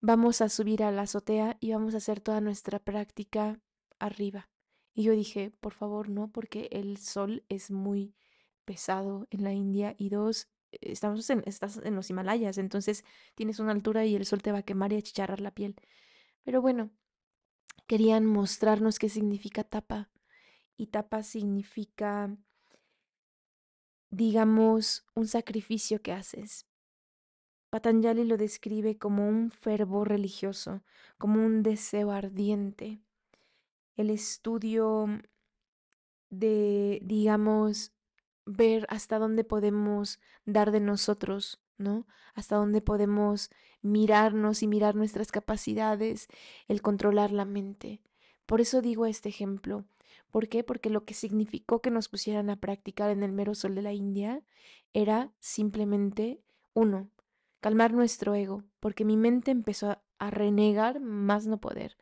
vamos 0.00 0.40
a 0.40 0.48
subir 0.48 0.82
a 0.82 0.92
la 0.92 1.02
azotea 1.02 1.56
y 1.60 1.72
vamos 1.72 1.94
a 1.94 1.98
hacer 1.98 2.20
toda 2.20 2.40
nuestra 2.40 2.78
práctica 2.78 3.60
arriba. 3.98 4.48
Y 4.94 5.04
yo 5.04 5.12
dije, 5.12 5.50
por 5.60 5.74
favor, 5.74 6.08
no, 6.08 6.30
porque 6.30 6.68
el 6.72 6.98
sol 6.98 7.44
es 7.48 7.70
muy 7.70 8.14
pesado 8.64 9.26
en 9.30 9.44
la 9.44 9.52
India 9.52 9.94
y 9.96 10.10
dos, 10.10 10.48
estamos 10.72 11.28
en, 11.30 11.42
estás 11.46 11.78
en 11.78 11.94
los 11.94 12.10
Himalayas, 12.10 12.58
entonces 12.58 13.04
tienes 13.34 13.60
una 13.60 13.72
altura 13.72 14.04
y 14.04 14.14
el 14.14 14.26
sol 14.26 14.42
te 14.42 14.52
va 14.52 14.58
a 14.58 14.62
quemar 14.62 14.92
y 14.92 14.96
a 14.96 15.02
chicharrar 15.02 15.40
la 15.40 15.54
piel. 15.54 15.76
Pero 16.44 16.60
bueno, 16.60 16.90
querían 17.86 18.26
mostrarnos 18.26 18.98
qué 18.98 19.08
significa 19.08 19.64
tapa. 19.64 20.10
Y 20.76 20.88
tapa 20.88 21.24
significa, 21.24 22.36
digamos, 24.10 25.06
un 25.14 25.26
sacrificio 25.26 26.00
que 26.02 26.12
haces. 26.12 26.67
Patanjali 27.70 28.24
lo 28.24 28.36
describe 28.36 28.96
como 28.96 29.28
un 29.28 29.50
fervor 29.50 30.08
religioso, 30.08 30.82
como 31.18 31.44
un 31.44 31.62
deseo 31.62 32.10
ardiente. 32.10 33.00
El 33.96 34.10
estudio 34.10 35.06
de, 36.30 37.00
digamos, 37.02 37.92
ver 38.46 38.86
hasta 38.88 39.18
dónde 39.18 39.44
podemos 39.44 40.18
dar 40.46 40.70
de 40.70 40.80
nosotros, 40.80 41.60
¿no? 41.76 42.06
Hasta 42.34 42.56
dónde 42.56 42.80
podemos 42.80 43.50
mirarnos 43.82 44.62
y 44.62 44.66
mirar 44.66 44.94
nuestras 44.94 45.30
capacidades, 45.30 46.28
el 46.68 46.80
controlar 46.80 47.32
la 47.32 47.44
mente. 47.44 48.00
Por 48.46 48.62
eso 48.62 48.80
digo 48.80 49.04
este 49.04 49.28
ejemplo. 49.28 49.84
¿Por 50.30 50.48
qué? 50.48 50.64
Porque 50.64 50.88
lo 50.88 51.04
que 51.04 51.14
significó 51.14 51.80
que 51.82 51.90
nos 51.90 52.08
pusieran 52.08 52.48
a 52.48 52.56
practicar 52.56 53.10
en 53.10 53.22
el 53.22 53.32
mero 53.32 53.54
sol 53.54 53.74
de 53.74 53.82
la 53.82 53.92
India 53.92 54.42
era 54.94 55.32
simplemente, 55.38 56.40
uno, 56.72 57.10
calmar 57.60 57.92
nuestro 57.92 58.34
ego, 58.34 58.64
porque 58.80 59.04
mi 59.04 59.16
mente 59.16 59.50
empezó 59.50 60.02
a 60.18 60.30
renegar 60.30 61.00
más 61.00 61.46
no 61.46 61.60
poder. 61.60 61.96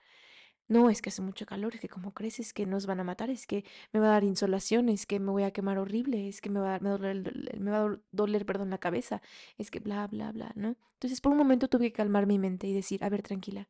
No, 0.69 0.91
es 0.91 1.01
que 1.01 1.11
hace 1.11 1.23
mucho 1.23 1.47
calor, 1.47 1.75
es 1.75 1.81
que 1.81 1.89
como 1.89 2.13
crees, 2.13 2.41
es 2.41 2.53
que 2.53 2.67
nos 2.67 2.87
van 2.87 2.99
a 2.99 3.05
matar, 3.05 3.31
es 3.31 3.47
que 3.47 3.65
me 3.93 4.01
va 4.01 4.09
a 4.09 4.11
dar 4.11 4.25
insolación, 4.25 4.89
es 4.89 5.07
que 5.07 5.21
me 5.21 5.31
voy 5.31 5.45
a 5.45 5.53
quemar 5.53 5.79
horrible, 5.79 6.29
es 6.29 6.41
que 6.41 6.51
me 6.51 6.59
va 6.59 6.75
a, 6.75 6.79
a 6.79 7.99
doler, 8.11 8.47
perdón, 8.47 8.71
la 8.71 8.79
cabeza, 8.79 9.23
es 9.59 9.71
que 9.71 9.79
bla, 9.79 10.09
bla, 10.09 10.33
bla, 10.33 10.53
¿no? 10.57 10.77
Entonces, 10.95 11.21
por 11.21 11.31
un 11.33 11.39
momento 11.39 11.69
tuve 11.69 11.87
que 11.87 11.93
calmar 11.93 12.27
mi 12.27 12.39
mente 12.41 12.67
y 12.67 12.73
decir, 12.75 13.05
a 13.05 13.09
ver, 13.09 13.23
tranquila, 13.23 13.69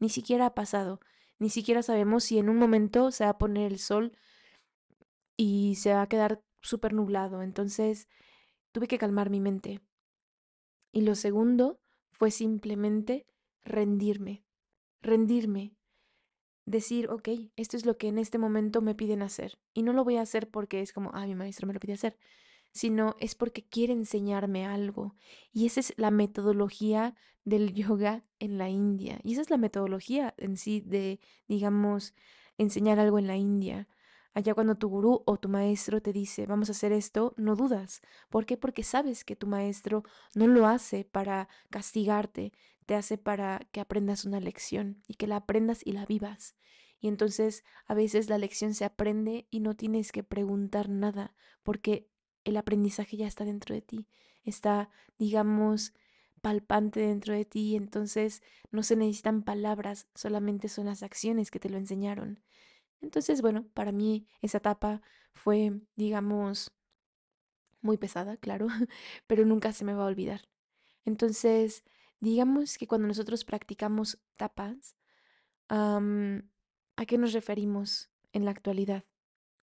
ni 0.00 0.08
siquiera 0.08 0.46
ha 0.46 0.54
pasado, 0.54 1.00
ni 1.38 1.50
siquiera 1.50 1.82
sabemos 1.82 2.24
si 2.24 2.38
en 2.38 2.48
un 2.48 2.56
momento 2.56 3.10
se 3.10 3.24
va 3.24 3.30
a 3.30 3.38
poner 3.38 3.70
el 3.72 3.78
sol 3.78 4.12
y 5.36 5.76
se 5.76 5.92
va 5.94 6.02
a 6.02 6.08
quedar 6.08 6.42
súper 6.60 6.92
nublado. 6.92 7.42
Entonces, 7.42 8.08
tuve 8.72 8.88
que 8.88 8.98
calmar 8.98 9.30
mi 9.30 9.40
mente. 9.40 9.80
Y 10.92 11.02
lo 11.02 11.14
segundo 11.14 11.80
fue 12.10 12.30
simplemente 12.30 13.26
rendirme, 13.62 14.44
rendirme 15.00 15.76
decir, 16.64 17.08
ok, 17.10 17.28
esto 17.56 17.76
es 17.76 17.86
lo 17.86 17.96
que 17.96 18.08
en 18.08 18.18
este 18.18 18.38
momento 18.38 18.82
me 18.82 18.94
piden 18.94 19.22
hacer. 19.22 19.58
Y 19.72 19.82
no 19.82 19.92
lo 19.92 20.04
voy 20.04 20.16
a 20.16 20.22
hacer 20.22 20.50
porque 20.50 20.80
es 20.80 20.92
como, 20.92 21.10
ah, 21.14 21.26
mi 21.26 21.34
maestro 21.34 21.66
me 21.66 21.72
lo 21.72 21.80
pide 21.80 21.94
hacer, 21.94 22.18
sino 22.72 23.16
es 23.20 23.34
porque 23.34 23.64
quiere 23.64 23.92
enseñarme 23.92 24.66
algo. 24.66 25.14
Y 25.52 25.66
esa 25.66 25.80
es 25.80 25.94
la 25.96 26.10
metodología 26.10 27.14
del 27.44 27.72
yoga 27.72 28.24
en 28.38 28.58
la 28.58 28.68
India. 28.68 29.20
Y 29.24 29.32
esa 29.32 29.42
es 29.42 29.50
la 29.50 29.56
metodología 29.56 30.34
en 30.36 30.56
sí 30.56 30.80
de, 30.80 31.20
digamos, 31.48 32.14
enseñar 32.58 32.98
algo 32.98 33.18
en 33.18 33.26
la 33.26 33.36
India. 33.36 33.88
Allá 34.38 34.54
cuando 34.54 34.76
tu 34.76 34.88
gurú 34.88 35.24
o 35.26 35.36
tu 35.36 35.48
maestro 35.48 36.00
te 36.00 36.12
dice, 36.12 36.46
vamos 36.46 36.68
a 36.68 36.70
hacer 36.70 36.92
esto, 36.92 37.34
no 37.36 37.56
dudas. 37.56 38.02
¿Por 38.30 38.46
qué? 38.46 38.56
Porque 38.56 38.84
sabes 38.84 39.24
que 39.24 39.34
tu 39.34 39.48
maestro 39.48 40.04
no 40.36 40.46
lo 40.46 40.68
hace 40.68 41.04
para 41.04 41.48
castigarte, 41.70 42.52
te 42.86 42.94
hace 42.94 43.18
para 43.18 43.58
que 43.72 43.80
aprendas 43.80 44.24
una 44.24 44.38
lección 44.38 45.02
y 45.08 45.14
que 45.14 45.26
la 45.26 45.34
aprendas 45.38 45.84
y 45.84 45.90
la 45.90 46.06
vivas. 46.06 46.54
Y 47.00 47.08
entonces 47.08 47.64
a 47.84 47.94
veces 47.94 48.28
la 48.28 48.38
lección 48.38 48.74
se 48.74 48.84
aprende 48.84 49.48
y 49.50 49.58
no 49.58 49.74
tienes 49.74 50.12
que 50.12 50.22
preguntar 50.22 50.88
nada, 50.88 51.34
porque 51.64 52.08
el 52.44 52.58
aprendizaje 52.58 53.16
ya 53.16 53.26
está 53.26 53.44
dentro 53.44 53.74
de 53.74 53.82
ti, 53.82 54.06
está, 54.44 54.88
digamos, 55.18 55.94
palpante 56.42 57.00
dentro 57.00 57.34
de 57.34 57.44
ti, 57.44 57.74
entonces 57.74 58.44
no 58.70 58.84
se 58.84 58.94
necesitan 58.94 59.42
palabras, 59.42 60.06
solamente 60.14 60.68
son 60.68 60.86
las 60.86 61.02
acciones 61.02 61.50
que 61.50 61.58
te 61.58 61.70
lo 61.70 61.76
enseñaron. 61.76 62.38
Entonces, 63.00 63.42
bueno, 63.42 63.66
para 63.74 63.92
mí 63.92 64.26
esa 64.42 64.58
etapa 64.58 65.02
fue, 65.34 65.72
digamos, 65.96 66.72
muy 67.80 67.96
pesada, 67.96 68.36
claro, 68.36 68.66
pero 69.26 69.44
nunca 69.46 69.72
se 69.72 69.84
me 69.84 69.94
va 69.94 70.04
a 70.04 70.06
olvidar. 70.08 70.42
Entonces, 71.04 71.84
Digamos 72.20 72.78
que 72.78 72.86
cuando 72.88 73.08
nosotros 73.08 73.44
practicamos 73.44 74.18
tapas, 74.36 74.96
¿a 75.68 77.06
qué 77.06 77.18
nos 77.18 77.32
referimos 77.32 78.10
en 78.32 78.44
la 78.44 78.50
actualidad? 78.50 79.04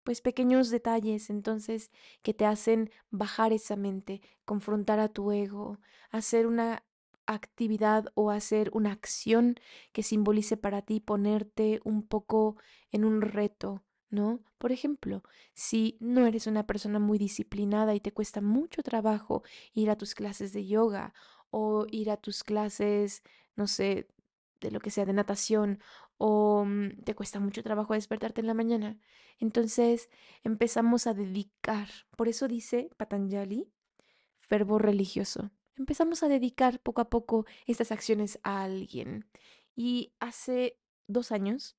Pues 0.04 0.20
pequeños 0.20 0.70
detalles 0.70 1.30
entonces 1.30 1.90
que 2.22 2.34
te 2.34 2.46
hacen 2.46 2.90
bajar 3.10 3.52
esa 3.52 3.76
mente, 3.76 4.20
confrontar 4.44 5.00
a 5.00 5.08
tu 5.08 5.32
ego, 5.32 5.80
hacer 6.10 6.46
una 6.46 6.84
actividad 7.26 8.06
o 8.14 8.30
hacer 8.30 8.70
una 8.72 8.92
acción 8.92 9.56
que 9.92 10.02
simbolice 10.02 10.56
para 10.56 10.82
ti 10.82 11.00
ponerte 11.00 11.80
un 11.84 12.06
poco 12.06 12.56
en 12.90 13.04
un 13.04 13.22
reto, 13.22 13.84
¿no? 14.10 14.40
Por 14.58 14.72
ejemplo, 14.72 15.22
si 15.54 15.96
no 16.00 16.26
eres 16.26 16.46
una 16.46 16.66
persona 16.66 16.98
muy 16.98 17.18
disciplinada 17.18 17.94
y 17.94 18.00
te 18.00 18.12
cuesta 18.12 18.40
mucho 18.40 18.82
trabajo 18.82 19.42
ir 19.72 19.90
a 19.90 19.96
tus 19.96 20.14
clases 20.14 20.52
de 20.52 20.66
yoga 20.66 21.14
o 21.50 21.86
ir 21.90 22.10
a 22.10 22.16
tus 22.16 22.44
clases, 22.44 23.22
no 23.56 23.66
sé, 23.66 24.08
de 24.60 24.70
lo 24.70 24.80
que 24.80 24.90
sea, 24.90 25.04
de 25.04 25.12
natación, 25.12 25.80
o 26.18 26.64
mm, 26.64 27.02
te 27.04 27.14
cuesta 27.14 27.40
mucho 27.40 27.62
trabajo 27.62 27.94
despertarte 27.94 28.40
en 28.40 28.46
la 28.46 28.54
mañana. 28.54 28.98
Entonces 29.38 30.08
empezamos 30.44 31.06
a 31.06 31.14
dedicar, 31.14 31.88
por 32.16 32.28
eso 32.28 32.48
dice 32.48 32.90
Patanjali, 32.96 33.68
fervor 34.38 34.84
religioso. 34.84 35.50
Empezamos 35.76 36.22
a 36.22 36.28
dedicar 36.28 36.80
poco 36.80 37.00
a 37.00 37.08
poco 37.10 37.46
estas 37.66 37.92
acciones 37.92 38.38
a 38.42 38.62
alguien. 38.62 39.26
Y 39.74 40.12
hace 40.20 40.78
dos 41.06 41.32
años 41.32 41.76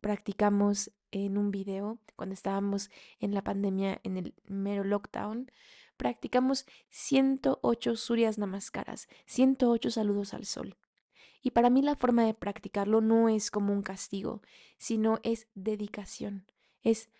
practicamos 0.00 0.92
en 1.10 1.38
un 1.38 1.50
video, 1.50 1.98
cuando 2.16 2.34
estábamos 2.34 2.90
en 3.20 3.34
la 3.34 3.42
pandemia, 3.42 4.00
en 4.02 4.16
el 4.16 4.34
mero 4.44 4.84
lockdown, 4.84 5.50
practicamos 5.96 6.66
108 6.90 7.96
Suryas 7.96 8.36
Namaskaras, 8.36 9.08
108 9.26 9.90
saludos 9.90 10.34
al 10.34 10.44
sol. 10.44 10.76
Y 11.40 11.50
para 11.50 11.70
mí 11.70 11.82
la 11.82 11.94
forma 11.94 12.24
de 12.24 12.34
practicarlo 12.34 13.00
no 13.00 13.28
es 13.28 13.50
como 13.50 13.72
un 13.72 13.82
castigo, 13.82 14.42
sino 14.76 15.20
es 15.22 15.46
dedicación. 15.54 16.46
Es, 16.82 17.10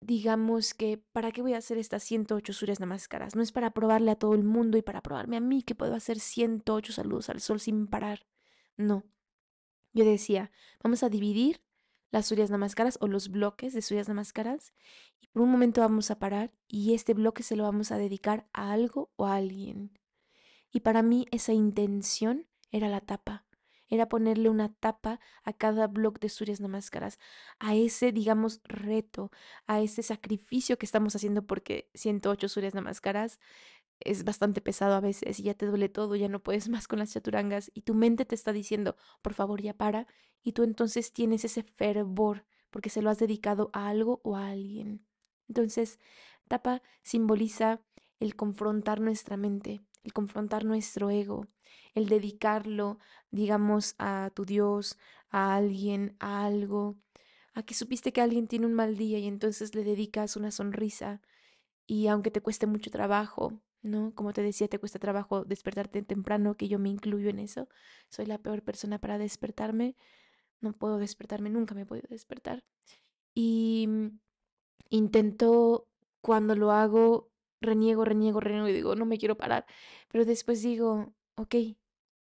digamos 0.00 0.74
que, 0.74 0.98
¿para 1.12 1.32
qué 1.32 1.42
voy 1.42 1.54
a 1.54 1.58
hacer 1.58 1.78
estas 1.78 2.02
108 2.04 2.52
Suryas 2.52 2.80
Namaskaras? 2.80 3.34
No 3.34 3.42
es 3.42 3.52
para 3.52 3.72
probarle 3.72 4.10
a 4.10 4.16
todo 4.16 4.34
el 4.34 4.44
mundo 4.44 4.78
y 4.78 4.82
para 4.82 5.02
probarme 5.02 5.36
a 5.36 5.40
mí 5.40 5.62
que 5.62 5.74
puedo 5.74 5.94
hacer 5.94 6.20
108 6.20 6.92
saludos 6.92 7.30
al 7.30 7.40
sol 7.40 7.60
sin 7.60 7.86
parar. 7.86 8.26
No. 8.76 9.04
Yo 9.92 10.04
decía, 10.04 10.50
vamos 10.82 11.02
a 11.02 11.08
dividir 11.08 11.62
las 12.10 12.26
Suryas 12.26 12.50
Namaskaras 12.50 12.98
o 13.00 13.08
los 13.08 13.30
bloques 13.30 13.72
de 13.72 13.82
Suryas 13.82 14.08
Namaskaras 14.08 14.72
y 15.20 15.26
por 15.28 15.42
un 15.42 15.50
momento 15.50 15.80
vamos 15.80 16.10
a 16.10 16.18
parar 16.18 16.52
y 16.68 16.94
este 16.94 17.14
bloque 17.14 17.42
se 17.42 17.56
lo 17.56 17.64
vamos 17.64 17.92
a 17.92 17.98
dedicar 17.98 18.48
a 18.52 18.72
algo 18.72 19.10
o 19.16 19.26
a 19.26 19.36
alguien. 19.36 19.98
Y 20.70 20.80
para 20.80 21.02
mí 21.02 21.26
esa 21.30 21.52
intención 21.52 22.46
era 22.70 22.88
la 22.88 23.00
tapa, 23.00 23.45
era 23.88 24.08
ponerle 24.08 24.50
una 24.50 24.72
tapa 24.72 25.20
a 25.44 25.52
cada 25.52 25.86
bloque 25.86 26.20
de 26.20 26.28
Suryas 26.28 26.60
Namaskaras, 26.60 27.18
a 27.58 27.74
ese, 27.74 28.12
digamos, 28.12 28.60
reto, 28.64 29.30
a 29.66 29.80
ese 29.80 30.02
sacrificio 30.02 30.78
que 30.78 30.86
estamos 30.86 31.14
haciendo 31.16 31.46
porque 31.46 31.90
108 31.94 32.48
Suryas 32.48 32.74
Namaskaras 32.74 33.38
es 34.00 34.24
bastante 34.24 34.60
pesado 34.60 34.94
a 34.94 35.00
veces 35.00 35.40
y 35.40 35.44
ya 35.44 35.54
te 35.54 35.66
duele 35.66 35.88
todo, 35.88 36.16
ya 36.16 36.28
no 36.28 36.42
puedes 36.42 36.68
más 36.68 36.88
con 36.88 36.98
las 36.98 37.12
chaturangas 37.12 37.70
y 37.74 37.82
tu 37.82 37.94
mente 37.94 38.24
te 38.24 38.34
está 38.34 38.52
diciendo, 38.52 38.96
por 39.22 39.34
favor, 39.34 39.62
ya 39.62 39.74
para, 39.74 40.06
y 40.42 40.52
tú 40.52 40.62
entonces 40.62 41.12
tienes 41.12 41.44
ese 41.44 41.62
fervor 41.62 42.44
porque 42.70 42.90
se 42.90 43.02
lo 43.02 43.10
has 43.10 43.18
dedicado 43.18 43.70
a 43.72 43.88
algo 43.88 44.20
o 44.22 44.36
a 44.36 44.48
alguien. 44.48 45.06
Entonces, 45.48 45.98
Tapa 46.48 46.82
simboliza 47.02 47.80
el 48.20 48.36
confrontar 48.36 49.00
nuestra 49.00 49.36
mente, 49.36 49.80
el 50.06 50.12
confrontar 50.12 50.64
nuestro 50.64 51.10
ego, 51.10 51.48
el 51.94 52.08
dedicarlo, 52.08 52.98
digamos, 53.30 53.96
a 53.98 54.30
tu 54.34 54.44
Dios, 54.44 54.98
a 55.30 55.56
alguien, 55.56 56.16
a 56.20 56.46
algo, 56.46 56.96
a 57.54 57.64
que 57.64 57.74
supiste 57.74 58.12
que 58.12 58.20
alguien 58.20 58.46
tiene 58.46 58.66
un 58.66 58.74
mal 58.74 58.96
día 58.96 59.18
y 59.18 59.26
entonces 59.26 59.74
le 59.74 59.82
dedicas 59.82 60.36
una 60.36 60.52
sonrisa 60.52 61.20
y 61.86 62.06
aunque 62.06 62.30
te 62.30 62.40
cueste 62.40 62.66
mucho 62.66 62.90
trabajo, 62.90 63.60
¿no? 63.82 64.14
Como 64.14 64.32
te 64.32 64.42
decía, 64.42 64.68
te 64.68 64.78
cuesta 64.78 64.98
trabajo 65.00 65.44
despertarte 65.44 66.02
temprano, 66.02 66.56
que 66.56 66.68
yo 66.68 66.78
me 66.78 66.88
incluyo 66.90 67.28
en 67.30 67.40
eso. 67.40 67.68
Soy 68.08 68.26
la 68.26 68.38
peor 68.38 68.62
persona 68.62 69.00
para 69.00 69.18
despertarme. 69.18 69.96
No 70.60 70.72
puedo 70.72 70.98
despertarme, 70.98 71.50
nunca 71.50 71.74
me 71.74 71.82
he 71.82 71.86
podido 71.86 72.08
despertar. 72.10 72.64
Y 73.34 73.86
mm, 73.88 74.20
intento, 74.90 75.88
cuando 76.20 76.54
lo 76.56 76.72
hago, 76.72 77.30
reniego, 77.66 78.04
reniego, 78.04 78.40
reniego 78.40 78.68
y 78.68 78.72
digo, 78.72 78.96
no 78.96 79.04
me 79.04 79.18
quiero 79.18 79.36
parar. 79.36 79.66
Pero 80.08 80.24
después 80.24 80.62
digo, 80.62 81.14
ok, 81.36 81.54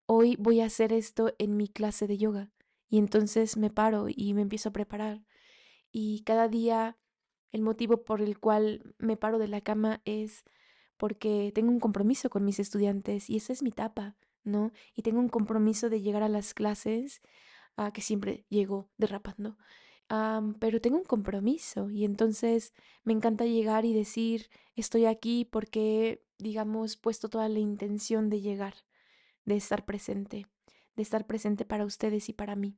hoy 0.06 0.36
voy 0.38 0.62
a 0.62 0.66
hacer 0.66 0.94
esto 0.94 1.34
en 1.38 1.56
mi 1.58 1.70
clase 1.70 2.08
de 2.08 2.18
yoga. 2.18 2.52
Y 2.90 2.98
entonces 2.98 3.58
me 3.58 3.70
paro 3.70 4.08
y 4.10 4.34
me 4.34 4.42
empiezo 4.42 4.70
a 4.70 4.74
preparar. 4.74 5.24
Y 5.92 6.24
cada 6.24 6.48
día 6.48 6.98
el 7.52 7.62
motivo 7.62 8.04
por 8.04 8.22
el 8.22 8.40
cual 8.40 8.96
me 8.98 9.18
paro 9.18 9.40
de 9.40 9.48
la 9.48 9.62
cama 9.62 10.02
es 10.06 10.44
porque 10.98 11.52
tengo 11.54 11.72
un 11.72 11.80
compromiso 11.80 12.30
con 12.30 12.44
mis 12.44 12.60
estudiantes 12.60 13.30
y 13.30 13.38
esa 13.38 13.54
es 13.54 13.64
mi 13.64 13.70
etapa, 13.70 14.16
¿no? 14.44 14.72
Y 14.96 15.04
tengo 15.04 15.20
un 15.20 15.30
compromiso 15.30 15.90
de 15.90 16.02
llegar 16.02 16.24
a 16.24 16.30
las 16.30 16.54
clases, 16.54 17.22
a 17.76 17.92
que 17.92 18.02
siempre 18.02 18.46
llego 18.50 18.90
derrapando, 18.98 19.58
pero 20.60 20.82
tengo 20.82 20.98
un 20.98 21.04
compromiso 21.04 21.90
y 21.90 22.06
entonces 22.06 22.74
me 23.04 23.14
encanta 23.14 23.46
llegar 23.46 23.86
y 23.86 23.94
decir, 23.94 24.50
estoy 24.76 25.06
aquí 25.06 25.46
porque, 25.46 26.24
digamos, 26.38 26.98
puesto 26.98 27.30
toda 27.30 27.50
la 27.50 27.60
intención 27.60 28.30
de 28.30 28.42
llegar, 28.42 28.76
de 29.46 29.56
estar 29.58 29.86
presente, 29.86 30.48
de 30.96 31.04
estar 31.04 31.28
presente 31.28 31.66
para 31.66 31.86
ustedes 31.86 32.30
y 32.30 32.34
para 32.34 32.56
mí 32.56 32.78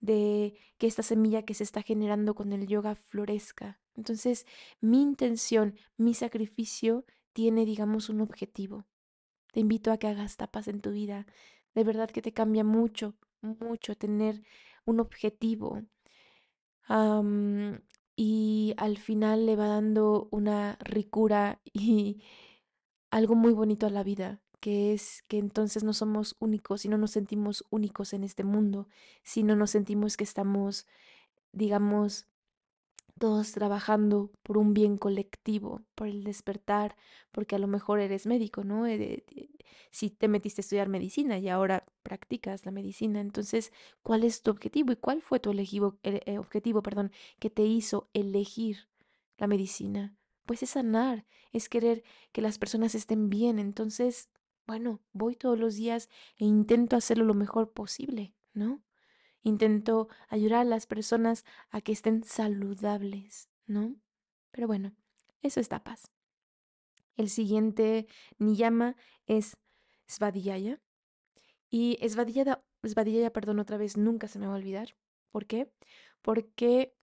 de 0.00 0.54
que 0.78 0.86
esta 0.86 1.02
semilla 1.02 1.42
que 1.42 1.54
se 1.54 1.64
está 1.64 1.82
generando 1.82 2.34
con 2.34 2.52
el 2.52 2.66
yoga 2.66 2.94
florezca. 2.94 3.80
Entonces, 3.94 4.46
mi 4.80 5.02
intención, 5.02 5.76
mi 5.96 6.14
sacrificio 6.14 7.04
tiene, 7.32 7.64
digamos, 7.64 8.08
un 8.08 8.20
objetivo. 8.22 8.86
Te 9.52 9.60
invito 9.60 9.92
a 9.92 9.98
que 9.98 10.08
hagas 10.08 10.36
tapas 10.36 10.68
en 10.68 10.80
tu 10.80 10.90
vida. 10.90 11.26
De 11.74 11.84
verdad 11.84 12.10
que 12.10 12.22
te 12.22 12.32
cambia 12.32 12.64
mucho, 12.64 13.14
mucho 13.42 13.94
tener 13.94 14.42
un 14.84 15.00
objetivo. 15.00 15.82
Y 18.16 18.74
al 18.76 18.98
final 18.98 19.46
le 19.46 19.56
va 19.56 19.68
dando 19.68 20.28
una 20.30 20.76
ricura 20.80 21.60
y 21.72 22.22
algo 23.10 23.34
muy 23.34 23.52
bonito 23.52 23.86
a 23.86 23.90
la 23.90 24.04
vida, 24.04 24.40
que 24.60 24.92
es 24.92 25.22
que 25.28 25.38
entonces 25.38 25.84
no 25.84 25.92
somos 25.92 26.36
únicos 26.38 26.84
y 26.84 26.88
no 26.88 26.98
nos 26.98 27.12
sentimos 27.12 27.64
únicos 27.70 28.12
en 28.12 28.24
este 28.24 28.44
mundo, 28.44 28.88
sino 29.22 29.56
nos 29.56 29.70
sentimos 29.70 30.16
que 30.16 30.24
estamos, 30.24 30.86
digamos, 31.52 32.29
todos 33.20 33.52
trabajando 33.52 34.32
por 34.42 34.56
un 34.56 34.72
bien 34.72 34.96
colectivo, 34.96 35.82
por 35.94 36.08
el 36.08 36.24
despertar, 36.24 36.96
porque 37.32 37.54
a 37.54 37.58
lo 37.58 37.66
mejor 37.68 38.00
eres 38.00 38.26
médico, 38.26 38.64
¿no? 38.64 38.86
Eh, 38.86 39.24
si 39.90 40.08
te 40.08 40.26
metiste 40.26 40.60
a 40.60 40.64
estudiar 40.64 40.88
medicina 40.88 41.38
y 41.38 41.50
ahora 41.50 41.84
practicas 42.02 42.64
la 42.64 42.72
medicina, 42.72 43.20
entonces, 43.20 43.74
¿cuál 44.02 44.24
es 44.24 44.42
tu 44.42 44.50
objetivo 44.50 44.92
y 44.92 44.96
cuál 44.96 45.20
fue 45.20 45.38
tu 45.38 45.50
elegivo, 45.50 45.98
eh, 46.02 46.38
objetivo, 46.38 46.82
perdón, 46.82 47.12
que 47.38 47.50
te 47.50 47.62
hizo 47.62 48.08
elegir 48.14 48.88
la 49.36 49.46
medicina? 49.46 50.16
Pues 50.46 50.62
es 50.62 50.70
sanar, 50.70 51.26
es 51.52 51.68
querer 51.68 52.02
que 52.32 52.40
las 52.40 52.58
personas 52.58 52.94
estén 52.94 53.28
bien, 53.28 53.58
entonces, 53.58 54.30
bueno, 54.66 55.02
voy 55.12 55.36
todos 55.36 55.58
los 55.58 55.74
días 55.74 56.08
e 56.38 56.46
intento 56.46 56.96
hacerlo 56.96 57.24
lo 57.26 57.34
mejor 57.34 57.70
posible, 57.72 58.32
¿no? 58.54 58.80
Intento 59.42 60.08
ayudar 60.28 60.60
a 60.60 60.64
las 60.64 60.86
personas 60.86 61.44
a 61.70 61.80
que 61.80 61.92
estén 61.92 62.24
saludables, 62.24 63.48
¿no? 63.66 63.96
Pero 64.50 64.66
bueno, 64.66 64.94
eso 65.42 65.60
es 65.60 65.68
tapas. 65.68 66.10
El 67.16 67.28
siguiente 67.28 68.06
niyama 68.38 68.96
es 69.26 69.56
Svadhyaya. 70.06 70.80
Y 71.70 71.98
Svadhyaya, 72.06 72.62
Svadhyaya, 72.82 73.32
perdón, 73.32 73.60
otra 73.60 73.76
vez 73.76 73.96
nunca 73.96 74.28
se 74.28 74.38
me 74.38 74.46
va 74.46 74.54
a 74.54 74.56
olvidar. 74.56 74.96
¿Por 75.30 75.46
qué? 75.46 75.72
Porque 76.22 76.94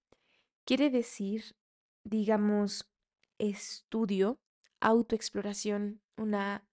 quiere 0.65 0.89
decir, 0.89 1.55
digamos, 2.03 2.89
estudio, 3.37 4.39
autoexploración, 4.79 6.01
una, 6.17 6.67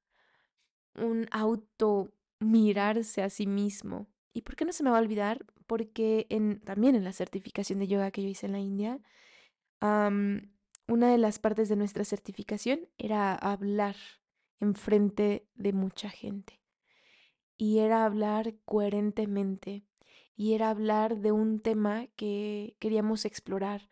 un 0.95 1.27
auto 1.31 2.13
mirarse 2.41 3.23
a 3.23 3.31
sí 3.31 3.47
mismo. 3.47 4.09
¿Y 4.33 4.43
por 4.43 4.57
qué 4.57 4.65
no 4.65 4.73
se 4.73 4.83
me 4.83 4.91
va 4.91 4.99
a 4.99 5.03
olvidar? 5.03 5.47
Porque 5.67 6.27
en, 6.31 6.61
también 6.61 6.95
en 6.95 7.05
la 7.05 7.13
certificación 7.13 7.79
de 7.79 7.89
yoga 7.89 8.11
que 8.11 8.23
yo 8.23 8.29
hice 8.29 8.47
en 8.47 8.53
la 8.53 8.61
India, 8.61 9.01
una 9.81 11.11
de 11.11 11.19
las 11.19 11.39
partes 11.39 11.69
de 11.69 11.77
nuestra 11.77 12.05
certificación 12.05 12.89
era 12.97 13.35
hablar 13.35 13.97
en 14.61 14.75
frente 14.75 15.47
de 15.55 15.73
mucha 15.73 16.09
gente. 16.09 16.61
Y 17.57 17.79
era 17.81 18.05
hablar 18.05 18.55
coherentemente. 18.65 19.85
Y 20.37 20.55
era 20.55 20.71
hablar 20.71 21.19
de 21.19 21.33
un 21.33 21.61
tema 21.61 22.09
que 22.17 22.77
queríamos 22.81 23.25
explorar. 23.25 23.89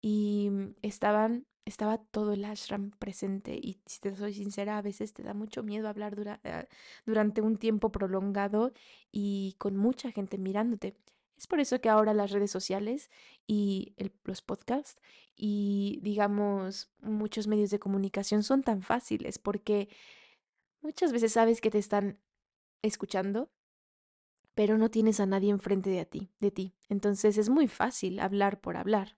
Y 0.00 0.50
estaban 0.82 1.47
estaba 1.68 1.98
todo 1.98 2.32
el 2.32 2.44
ashram 2.44 2.90
presente 2.92 3.54
y 3.54 3.80
si 3.86 4.00
te 4.00 4.16
soy 4.16 4.32
sincera, 4.34 4.78
a 4.78 4.82
veces 4.82 5.12
te 5.12 5.22
da 5.22 5.34
mucho 5.34 5.62
miedo 5.62 5.88
hablar 5.88 6.40
eh, 6.44 6.66
durante 7.04 7.42
un 7.42 7.56
tiempo 7.56 7.92
prolongado 7.92 8.72
y 9.12 9.54
con 9.58 9.76
mucha 9.76 10.10
gente 10.10 10.38
mirándote. 10.38 10.96
Es 11.36 11.46
por 11.46 11.60
eso 11.60 11.80
que 11.80 11.88
ahora 11.88 12.14
las 12.14 12.32
redes 12.32 12.50
sociales 12.50 13.10
y 13.46 13.94
los 14.24 14.42
podcasts 14.42 15.00
y 15.36 16.00
digamos 16.02 16.90
muchos 17.00 17.46
medios 17.46 17.70
de 17.70 17.78
comunicación 17.78 18.42
son 18.42 18.62
tan 18.62 18.82
fáciles 18.82 19.38
porque 19.38 19.88
muchas 20.80 21.12
veces 21.12 21.32
sabes 21.32 21.60
que 21.60 21.70
te 21.70 21.78
están 21.78 22.18
escuchando, 22.82 23.50
pero 24.54 24.78
no 24.78 24.90
tienes 24.90 25.20
a 25.20 25.26
nadie 25.26 25.50
enfrente 25.50 25.90
de 25.90 26.06
ti, 26.06 26.30
de 26.40 26.50
ti. 26.50 26.74
Entonces 26.88 27.38
es 27.38 27.50
muy 27.50 27.68
fácil 27.68 28.18
hablar 28.20 28.60
por 28.60 28.76
hablar 28.76 29.16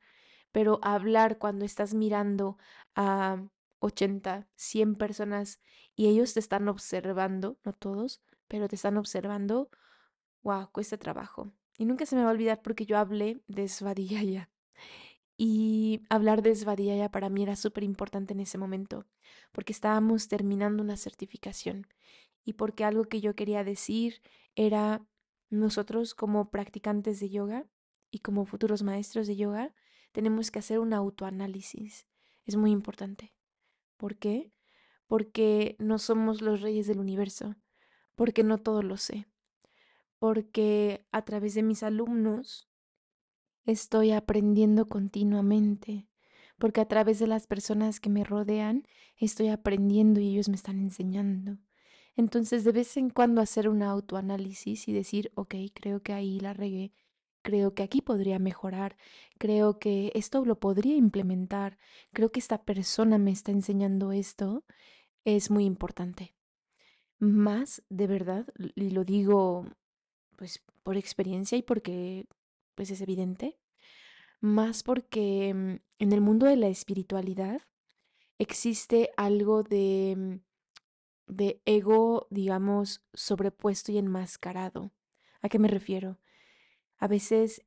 pero 0.53 0.81
hablar 0.83 1.39
cuando 1.39 1.65
estás 1.65 1.95
mirando 1.95 2.59
a 2.95 3.43
80, 3.81 4.49
100 4.57 4.95
personas 4.95 5.61
y 5.97 6.09
ellos 6.09 6.35
te 6.35 6.41
están 6.41 6.69
observando, 6.69 7.59
no 7.65 7.73
todos, 7.73 8.23
pero 8.49 8.69
te 8.69 8.77
están 8.77 8.97
observando, 8.97 9.71
wow, 10.43 10.71
cuesta 10.73 10.99
trabajo. 10.99 11.53
Y 11.79 11.85
nunca 11.87 12.05
se 12.07 12.17
me 12.17 12.23
va 12.23 12.29
a 12.29 12.33
olvidar 12.33 12.63
porque 12.63 12.87
yo 12.87 12.99
hablé 12.99 13.43
de 13.47 13.69
Svadhyaya. 13.69 14.51
Y 15.37 16.03
hablar 16.11 16.43
de 16.43 16.55
Svadhyaya 16.55 17.11
para 17.11 17.31
mí 17.31 17.43
era 17.43 17.57
súper 17.57 17.85
importante 17.85 18.35
en 18.35 18.41
ese 18.41 18.59
momento, 18.59 19.07
porque 19.53 19.73
estábamos 19.73 20.29
terminando 20.29 20.83
una 20.83 20.99
certificación 20.99 21.87
y 22.45 22.55
porque 22.55 22.85
algo 22.85 23.05
que 23.05 23.23
yo 23.23 23.35
quería 23.35 23.65
decir 23.65 24.21
era 24.55 25.03
nosotros 25.49 26.15
como 26.15 26.51
practicantes 26.51 27.21
de 27.21 27.31
yoga 27.31 27.67
y 28.11 28.19
como 28.19 28.45
futuros 28.45 28.83
maestros 28.83 29.27
de 29.27 29.37
yoga, 29.37 29.75
tenemos 30.13 30.51
que 30.51 30.59
hacer 30.59 30.79
un 30.79 30.93
autoanálisis. 30.93 32.07
Es 32.47 32.57
muy 32.57 32.71
importante. 32.71 33.35
¿Por 33.97 34.17
qué? 34.17 34.53
Porque 35.07 35.77
no 35.79 35.99
somos 35.99 36.41
los 36.43 36.61
reyes 36.61 36.87
del 36.87 37.01
universo, 37.01 37.57
porque 38.15 38.45
no 38.45 38.59
todo 38.59 38.83
lo 38.83 38.97
sé, 38.97 39.27
porque 40.19 41.07
a 41.13 41.23
través 41.25 41.55
de 41.55 41.63
mis 41.63 41.83
alumnos 41.83 42.69
estoy 43.65 44.13
aprendiendo 44.13 44.89
continuamente, 44.89 46.09
porque 46.59 46.81
a 46.81 46.89
través 46.89 47.19
de 47.19 47.27
las 47.27 47.47
personas 47.47 48.01
que 48.01 48.11
me 48.11 48.25
rodean 48.25 48.87
estoy 49.17 49.49
aprendiendo 49.49 50.21
y 50.21 50.31
ellos 50.31 50.49
me 50.49 50.57
están 50.57 50.79
enseñando. 50.79 51.59
Entonces, 52.17 52.65
de 52.65 52.73
vez 52.73 52.97
en 52.97 53.11
cuando 53.11 53.41
hacer 53.41 53.69
un 53.69 53.83
autoanálisis 53.83 54.89
y 54.89 54.93
decir, 54.93 55.33
ok, 55.35 55.55
creo 55.75 56.03
que 56.03 56.13
ahí 56.13 56.41
la 56.41 56.53
regué, 56.53 56.93
creo 57.43 57.75
que 57.75 57.83
aquí 57.83 58.03
podría 58.03 58.39
mejorar, 58.39 58.97
creo 59.39 59.79
que 59.79 60.13
esto 60.15 60.45
lo 60.45 60.59
podría 60.61 60.97
implementar, 60.97 61.79
creo 62.13 62.33
que 62.33 62.41
esta 62.41 62.65
persona 62.65 63.19
me 63.19 63.31
está 63.31 63.53
enseñando 63.53 64.13
esto, 64.13 64.65
es 65.25 65.51
muy 65.51 65.65
importante. 65.65 66.35
Más, 67.19 67.83
de 67.91 68.07
verdad, 68.07 68.47
y 68.75 68.91
lo 68.91 69.05
digo 69.05 69.67
pues 70.37 70.63
por 70.83 70.97
experiencia 70.97 71.59
y 71.59 71.63
porque 71.63 72.27
pues 72.75 72.91
es 72.91 73.03
evidente, 73.03 73.59
más 74.41 74.83
porque 74.83 75.53
mm, 75.55 75.75
en 75.99 76.13
el 76.13 76.21
mundo 76.21 76.47
de 76.47 76.57
la 76.57 76.69
espiritualidad 76.69 77.61
existe 78.39 79.11
algo 79.17 79.63
de, 79.63 80.15
mm, 80.17 81.35
de 81.35 81.61
ego, 81.67 82.27
digamos, 82.31 83.03
sobrepuesto 83.13 83.93
y 83.93 83.99
enmascarado. 83.99 84.93
¿A 85.43 85.49
qué 85.49 85.59
me 85.59 85.69
refiero? 85.69 86.19
A 87.01 87.09
veces 87.09 87.63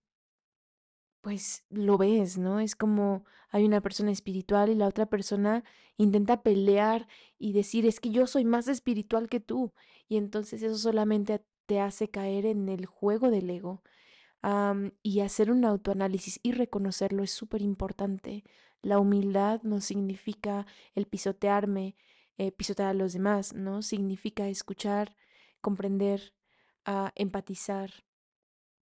pues 1.23 1.63
lo 1.69 1.97
ves, 1.97 2.37
¿no? 2.37 2.59
Es 2.59 2.75
como 2.75 3.23
hay 3.49 3.63
una 3.63 3.79
persona 3.81 4.11
espiritual 4.11 4.69
y 4.69 4.75
la 4.75 4.87
otra 4.87 5.05
persona 5.05 5.63
intenta 5.97 6.43
pelear 6.43 7.07
y 7.39 7.53
decir, 7.53 7.85
es 7.85 8.01
que 8.01 8.09
yo 8.09 8.27
soy 8.27 8.43
más 8.43 8.67
espiritual 8.67 9.29
que 9.29 9.39
tú. 9.39 9.73
Y 10.09 10.17
entonces 10.17 10.61
eso 10.63 10.77
solamente 10.77 11.41
te 11.65 11.79
hace 11.79 12.09
caer 12.09 12.45
en 12.45 12.67
el 12.67 12.85
juego 12.85 13.31
del 13.31 13.49
ego. 13.49 13.81
y 15.03 15.21
hacer 15.21 15.51
un 15.51 15.65
autoanálisis 15.65 16.39
y 16.43 16.51
reconocerlo 16.51 17.23
es 17.23 17.31
súper 17.31 17.61
importante. 17.61 18.43
La 18.81 18.99
humildad 18.99 19.61
no 19.63 19.79
significa 19.81 20.67
el 20.95 21.05
pisotearme, 21.07 21.95
eh, 22.37 22.51
pisotear 22.51 22.89
a 22.89 22.93
los 22.93 23.13
demás, 23.13 23.53
¿no? 23.53 23.81
Significa 23.81 24.49
escuchar, 24.49 25.15
comprender, 25.61 26.33
a 26.85 27.13
empatizar, 27.15 28.03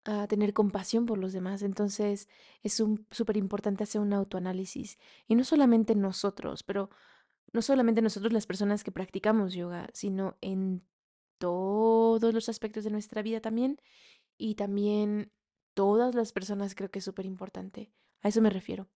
a 0.05 0.27
tener 0.27 0.53
compasión 0.53 1.05
por 1.05 1.17
los 1.17 1.33
demás. 1.33 1.61
Entonces 1.61 2.29
es 2.61 2.81
súper 3.11 3.37
importante 3.37 3.83
hacer 3.83 4.01
un 4.01 4.13
autoanálisis. 4.13 4.97
Y 5.27 5.35
no 5.35 5.43
solamente 5.43 5.95
nosotros, 5.95 6.63
pero 6.63 6.89
no 7.51 7.61
solamente 7.61 8.01
nosotros 8.01 8.31
las 8.31 8.45
personas 8.45 8.83
que 8.83 8.91
practicamos 8.91 9.53
yoga, 9.53 9.89
sino 9.93 10.37
en 10.41 10.83
todos 11.37 12.33
los 12.33 12.49
aspectos 12.49 12.83
de 12.83 12.91
nuestra 12.91 13.21
vida 13.21 13.41
también. 13.41 13.81
Y 14.37 14.55
también 14.55 15.31
todas 15.73 16.13
las 16.15 16.31
personas 16.31 16.75
creo 16.75 16.91
que 16.91 16.99
es 16.99 17.05
súper 17.05 17.25
importante. 17.25 17.91
A 18.21 18.29
eso 18.29 18.41
me 18.41 18.49
refiero. 18.49 18.87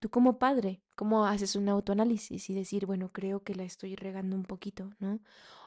Tú 0.00 0.10
como 0.10 0.38
padre, 0.38 0.82
¿cómo 0.94 1.26
haces 1.26 1.56
un 1.56 1.68
autoanálisis 1.68 2.48
y 2.50 2.54
decir, 2.54 2.86
bueno, 2.86 3.10
creo 3.12 3.42
que 3.42 3.54
la 3.54 3.64
estoy 3.64 3.96
regando 3.96 4.36
un 4.36 4.44
poquito, 4.44 4.90
¿no? 5.00 5.20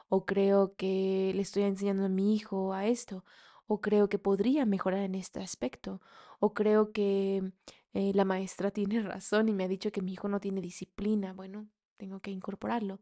O 0.08 0.24
creo 0.24 0.74
que 0.74 1.32
le 1.34 1.42
estoy 1.42 1.64
enseñando 1.64 2.06
a 2.06 2.08
mi 2.08 2.34
hijo 2.34 2.72
a 2.72 2.86
esto, 2.86 3.24
o 3.66 3.80
creo 3.80 4.08
que 4.08 4.18
podría 4.18 4.66
mejorar 4.66 5.00
en 5.00 5.14
este 5.14 5.40
aspecto, 5.40 6.00
o 6.40 6.54
creo 6.54 6.92
que 6.92 7.52
eh, 7.94 8.12
la 8.14 8.24
maestra 8.24 8.70
tiene 8.72 9.02
razón 9.02 9.48
y 9.48 9.52
me 9.52 9.64
ha 9.64 9.68
dicho 9.68 9.92
que 9.92 10.02
mi 10.02 10.12
hijo 10.12 10.28
no 10.28 10.40
tiene 10.40 10.60
disciplina, 10.60 11.32
bueno, 11.32 11.68
tengo 11.96 12.20
que 12.20 12.30
incorporarlo, 12.30 13.00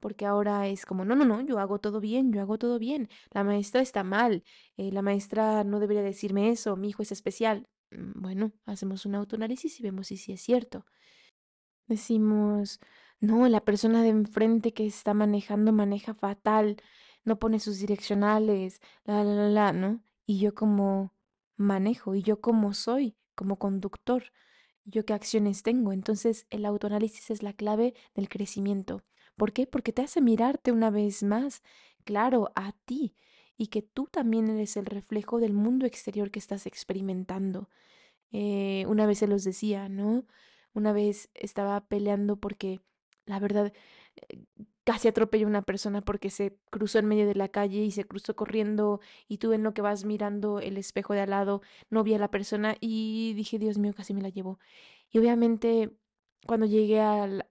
porque 0.00 0.26
ahora 0.26 0.68
es 0.68 0.86
como, 0.86 1.04
no, 1.04 1.16
no, 1.16 1.24
no, 1.24 1.40
yo 1.42 1.58
hago 1.58 1.80
todo 1.80 2.00
bien, 2.00 2.32
yo 2.32 2.40
hago 2.40 2.58
todo 2.58 2.78
bien, 2.78 3.08
la 3.32 3.44
maestra 3.44 3.80
está 3.82 4.04
mal, 4.04 4.44
eh, 4.76 4.92
la 4.92 5.02
maestra 5.02 5.64
no 5.64 5.80
debería 5.80 6.02
decirme 6.02 6.50
eso, 6.50 6.76
mi 6.76 6.88
hijo 6.90 7.02
es 7.02 7.12
especial. 7.12 7.68
Mm, 7.90 8.20
bueno, 8.20 8.52
hacemos 8.66 9.06
un 9.06 9.14
autoanálisis 9.16 9.80
y 9.80 9.82
vemos 9.82 10.08
si 10.08 10.16
sí 10.16 10.32
es 10.32 10.40
cierto. 10.42 10.84
Decimos, 11.86 12.80
no, 13.20 13.48
la 13.48 13.64
persona 13.64 14.02
de 14.02 14.10
enfrente 14.10 14.72
que 14.72 14.86
está 14.86 15.14
manejando 15.14 15.72
maneja 15.72 16.14
fatal, 16.14 16.76
no 17.24 17.38
pone 17.38 17.60
sus 17.60 17.78
direccionales, 17.78 18.80
la, 19.04 19.24
la, 19.24 19.34
la, 19.34 19.48
la, 19.48 19.72
¿no? 19.72 20.02
Y 20.26 20.38
yo 20.38 20.54
como 20.54 21.14
manejo, 21.56 22.14
y 22.14 22.22
yo 22.22 22.40
como 22.40 22.74
soy, 22.74 23.16
como 23.34 23.58
conductor, 23.58 24.32
yo 24.84 25.04
qué 25.04 25.12
acciones 25.14 25.62
tengo. 25.62 25.92
Entonces 25.92 26.46
el 26.50 26.64
autoanálisis 26.66 27.30
es 27.30 27.42
la 27.42 27.52
clave 27.52 27.94
del 28.14 28.28
crecimiento. 28.28 29.04
¿Por 29.36 29.52
qué? 29.52 29.66
Porque 29.66 29.92
te 29.92 30.02
hace 30.02 30.20
mirarte 30.20 30.72
una 30.72 30.90
vez 30.90 31.22
más, 31.22 31.62
claro, 32.04 32.50
a 32.56 32.72
ti, 32.84 33.14
y 33.56 33.68
que 33.68 33.82
tú 33.82 34.08
también 34.10 34.48
eres 34.48 34.76
el 34.76 34.86
reflejo 34.86 35.38
del 35.40 35.52
mundo 35.52 35.86
exterior 35.86 36.30
que 36.30 36.38
estás 36.38 36.66
experimentando. 36.66 37.68
Eh, 38.32 38.84
una 38.88 39.06
vez 39.06 39.18
se 39.18 39.26
los 39.26 39.44
decía, 39.44 39.88
¿no? 39.88 40.24
Una 40.74 40.92
vez 40.92 41.30
estaba 41.34 41.80
peleando 41.86 42.36
porque, 42.36 42.80
la 43.26 43.38
verdad, 43.40 43.72
casi 44.84 45.06
atropelló 45.08 45.46
a 45.46 45.50
una 45.50 45.62
persona 45.62 46.00
porque 46.00 46.30
se 46.30 46.56
cruzó 46.70 46.98
en 46.98 47.06
medio 47.06 47.26
de 47.26 47.34
la 47.34 47.48
calle 47.48 47.80
y 47.80 47.90
se 47.90 48.04
cruzó 48.04 48.34
corriendo 48.36 49.00
y 49.28 49.36
tú 49.36 49.52
en 49.52 49.62
lo 49.62 49.74
que 49.74 49.82
vas 49.82 50.04
mirando 50.04 50.60
el 50.60 50.78
espejo 50.78 51.12
de 51.12 51.20
al 51.20 51.30
lado 51.30 51.60
no 51.90 52.04
vi 52.04 52.14
a 52.14 52.18
la 52.18 52.30
persona 52.30 52.74
y 52.80 53.34
dije, 53.34 53.58
Dios 53.58 53.76
mío, 53.76 53.92
casi 53.94 54.14
me 54.14 54.22
la 54.22 54.30
llevó. 54.30 54.58
Y 55.10 55.18
obviamente 55.18 55.90
cuando 56.46 56.64
llegué 56.64 57.00
al, 57.00 57.44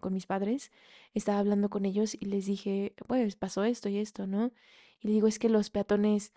con 0.00 0.12
mis 0.12 0.26
padres, 0.26 0.70
estaba 1.14 1.38
hablando 1.38 1.70
con 1.70 1.86
ellos 1.86 2.14
y 2.14 2.26
les 2.26 2.46
dije, 2.46 2.94
pues 3.06 3.36
pasó 3.36 3.64
esto 3.64 3.88
y 3.88 3.98
esto, 3.98 4.26
¿no? 4.26 4.52
Y 5.00 5.08
le 5.08 5.14
digo, 5.14 5.28
es 5.28 5.38
que 5.38 5.48
los 5.48 5.70
peatones 5.70 6.32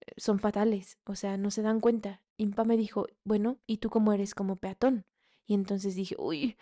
eh, 0.00 0.12
son 0.16 0.40
fatales, 0.40 0.98
o 1.04 1.14
sea, 1.14 1.36
no 1.36 1.52
se 1.52 1.62
dan 1.62 1.80
cuenta. 1.80 2.22
Y 2.36 2.46
me 2.46 2.76
dijo, 2.76 3.06
bueno, 3.22 3.58
¿y 3.66 3.76
tú 3.76 3.90
cómo 3.90 4.12
eres 4.12 4.34
como 4.34 4.56
peatón? 4.56 5.06
Y 5.46 5.54
entonces 5.54 5.94
dije, 5.94 6.16
uy, 6.18 6.56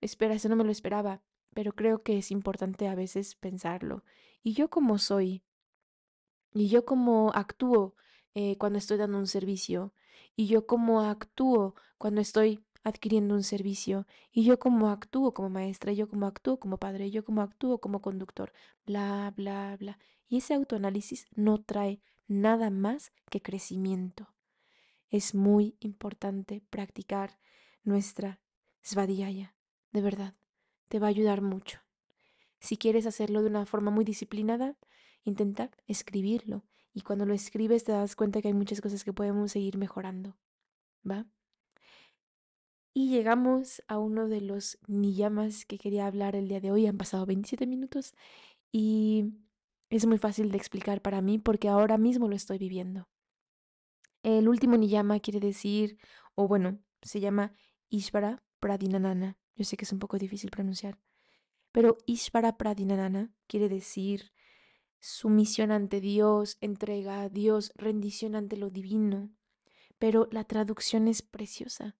espera, 0.00 0.34
eso 0.34 0.48
no 0.48 0.56
me 0.56 0.64
lo 0.64 0.70
esperaba, 0.70 1.22
pero 1.56 1.72
creo 1.72 2.02
que 2.02 2.18
es 2.18 2.30
importante 2.32 2.86
a 2.86 2.94
veces 2.94 3.34
pensarlo. 3.34 4.04
¿Y 4.42 4.52
yo 4.52 4.68
cómo 4.68 4.98
soy? 4.98 5.42
¿Y 6.52 6.68
yo 6.68 6.84
cómo 6.84 7.32
actúo 7.34 7.94
eh, 8.34 8.58
cuando 8.58 8.78
estoy 8.78 8.98
dando 8.98 9.16
un 9.16 9.26
servicio? 9.26 9.94
¿Y 10.34 10.48
yo 10.48 10.66
cómo 10.66 11.00
actúo 11.00 11.74
cuando 11.96 12.20
estoy 12.20 12.62
adquiriendo 12.84 13.34
un 13.34 13.42
servicio? 13.42 14.06
¿Y 14.30 14.44
yo 14.44 14.58
cómo 14.58 14.90
actúo 14.90 15.32
como 15.32 15.48
maestra? 15.48 15.92
¿Y 15.92 15.96
yo 15.96 16.10
cómo 16.10 16.26
actúo 16.26 16.60
como 16.60 16.76
padre? 16.76 17.06
¿Y 17.06 17.10
yo 17.10 17.24
cómo 17.24 17.40
actúo 17.40 17.78
como 17.78 18.02
conductor? 18.02 18.52
Bla, 18.84 19.32
bla, 19.34 19.78
bla. 19.80 19.98
Y 20.28 20.36
ese 20.36 20.52
autoanálisis 20.52 21.24
no 21.36 21.62
trae 21.62 22.02
nada 22.28 22.68
más 22.68 23.12
que 23.30 23.40
crecimiento. 23.40 24.28
Es 25.08 25.34
muy 25.34 25.74
importante 25.80 26.62
practicar 26.68 27.38
nuestra 27.82 28.40
svadhyaya, 28.82 29.54
de 29.92 30.02
verdad, 30.02 30.34
te 30.88 30.98
va 30.98 31.06
a 31.06 31.10
ayudar 31.10 31.42
mucho. 31.42 31.80
Si 32.60 32.76
quieres 32.76 33.06
hacerlo 33.06 33.42
de 33.42 33.48
una 33.48 33.66
forma 33.66 33.90
muy 33.90 34.04
disciplinada, 34.04 34.76
intenta 35.24 35.70
escribirlo 35.86 36.64
y 36.92 37.02
cuando 37.02 37.26
lo 37.26 37.34
escribes 37.34 37.84
te 37.84 37.92
das 37.92 38.16
cuenta 38.16 38.40
que 38.40 38.48
hay 38.48 38.54
muchas 38.54 38.80
cosas 38.80 39.04
que 39.04 39.12
podemos 39.12 39.52
seguir 39.52 39.76
mejorando, 39.76 40.36
¿va? 41.08 41.26
Y 42.94 43.10
llegamos 43.10 43.82
a 43.88 43.98
uno 43.98 44.26
de 44.26 44.40
los 44.40 44.78
niyamas 44.86 45.66
que 45.66 45.76
quería 45.76 46.06
hablar 46.06 46.34
el 46.34 46.48
día 46.48 46.60
de 46.60 46.70
hoy. 46.70 46.86
Han 46.86 46.96
pasado 46.96 47.26
27 47.26 47.66
minutos 47.66 48.14
y 48.72 49.34
es 49.90 50.06
muy 50.06 50.16
fácil 50.16 50.50
de 50.50 50.56
explicar 50.56 51.02
para 51.02 51.20
mí 51.20 51.38
porque 51.38 51.68
ahora 51.68 51.98
mismo 51.98 52.26
lo 52.26 52.34
estoy 52.34 52.56
viviendo. 52.56 53.06
El 54.22 54.48
último 54.48 54.78
niyama 54.78 55.20
quiere 55.20 55.40
decir, 55.40 55.98
o 56.34 56.48
bueno, 56.48 56.78
se 57.02 57.20
llama 57.20 57.52
Ishvara 57.90 58.42
Pradinanana. 58.60 59.36
Yo 59.56 59.64
sé 59.64 59.76
que 59.76 59.84
es 59.84 59.92
un 59.92 59.98
poco 59.98 60.18
difícil 60.18 60.50
pronunciar, 60.50 60.98
pero 61.72 61.98
Ishvara 62.06 62.56
Pradinanana 62.56 63.34
quiere 63.46 63.68
decir 63.68 64.32
sumisión 65.00 65.70
ante 65.70 66.00
Dios, 66.00 66.58
entrega 66.60 67.22
a 67.22 67.28
Dios, 67.28 67.72
rendición 67.76 68.34
ante 68.34 68.56
lo 68.56 68.70
divino. 68.70 69.30
Pero 69.98 70.28
la 70.30 70.44
traducción 70.44 71.08
es 71.08 71.22
preciosa. 71.22 71.96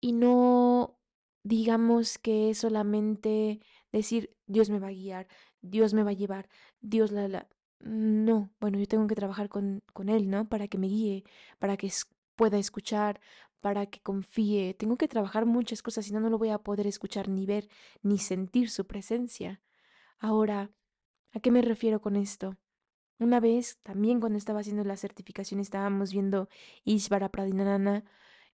Y 0.00 0.12
no 0.12 0.98
digamos 1.42 2.18
que 2.18 2.50
es 2.50 2.58
solamente 2.58 3.60
decir 3.92 4.36
Dios 4.46 4.70
me 4.70 4.78
va 4.78 4.88
a 4.88 4.92
guiar, 4.92 5.28
Dios 5.62 5.94
me 5.94 6.02
va 6.02 6.10
a 6.10 6.14
llevar, 6.14 6.48
Dios 6.80 7.12
la 7.12 7.28
la. 7.28 7.48
No, 7.80 8.50
bueno, 8.60 8.78
yo 8.78 8.86
tengo 8.86 9.06
que 9.06 9.14
trabajar 9.14 9.48
con, 9.48 9.82
con 9.94 10.10
Él, 10.10 10.28
¿no? 10.28 10.48
Para 10.48 10.68
que 10.68 10.76
me 10.76 10.86
guíe, 10.86 11.24
para 11.58 11.78
que 11.78 11.90
pueda 12.36 12.58
escuchar, 12.58 13.20
para 13.60 13.86
que 13.86 14.00
confíe. 14.00 14.74
Tengo 14.74 14.96
que 14.96 15.08
trabajar 15.08 15.46
muchas 15.46 15.82
cosas, 15.82 16.06
si 16.06 16.12
no, 16.12 16.20
no 16.20 16.30
lo 16.30 16.38
voy 16.38 16.50
a 16.50 16.58
poder 16.58 16.86
escuchar, 16.86 17.28
ni 17.28 17.46
ver, 17.46 17.68
ni 18.02 18.18
sentir 18.18 18.70
su 18.70 18.86
presencia. 18.86 19.62
Ahora, 20.18 20.70
¿a 21.32 21.40
qué 21.40 21.50
me 21.50 21.62
refiero 21.62 22.00
con 22.00 22.16
esto? 22.16 22.56
Una 23.18 23.38
vez, 23.38 23.78
también 23.82 24.20
cuando 24.20 24.38
estaba 24.38 24.60
haciendo 24.60 24.84
la 24.84 24.96
certificación, 24.96 25.60
estábamos 25.60 26.12
viendo 26.12 26.48
Ishvara 26.84 27.28
Pradinanana 27.28 28.04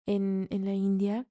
en, 0.07 0.49
en 0.51 0.65
la 0.65 0.75
India, 0.75 1.27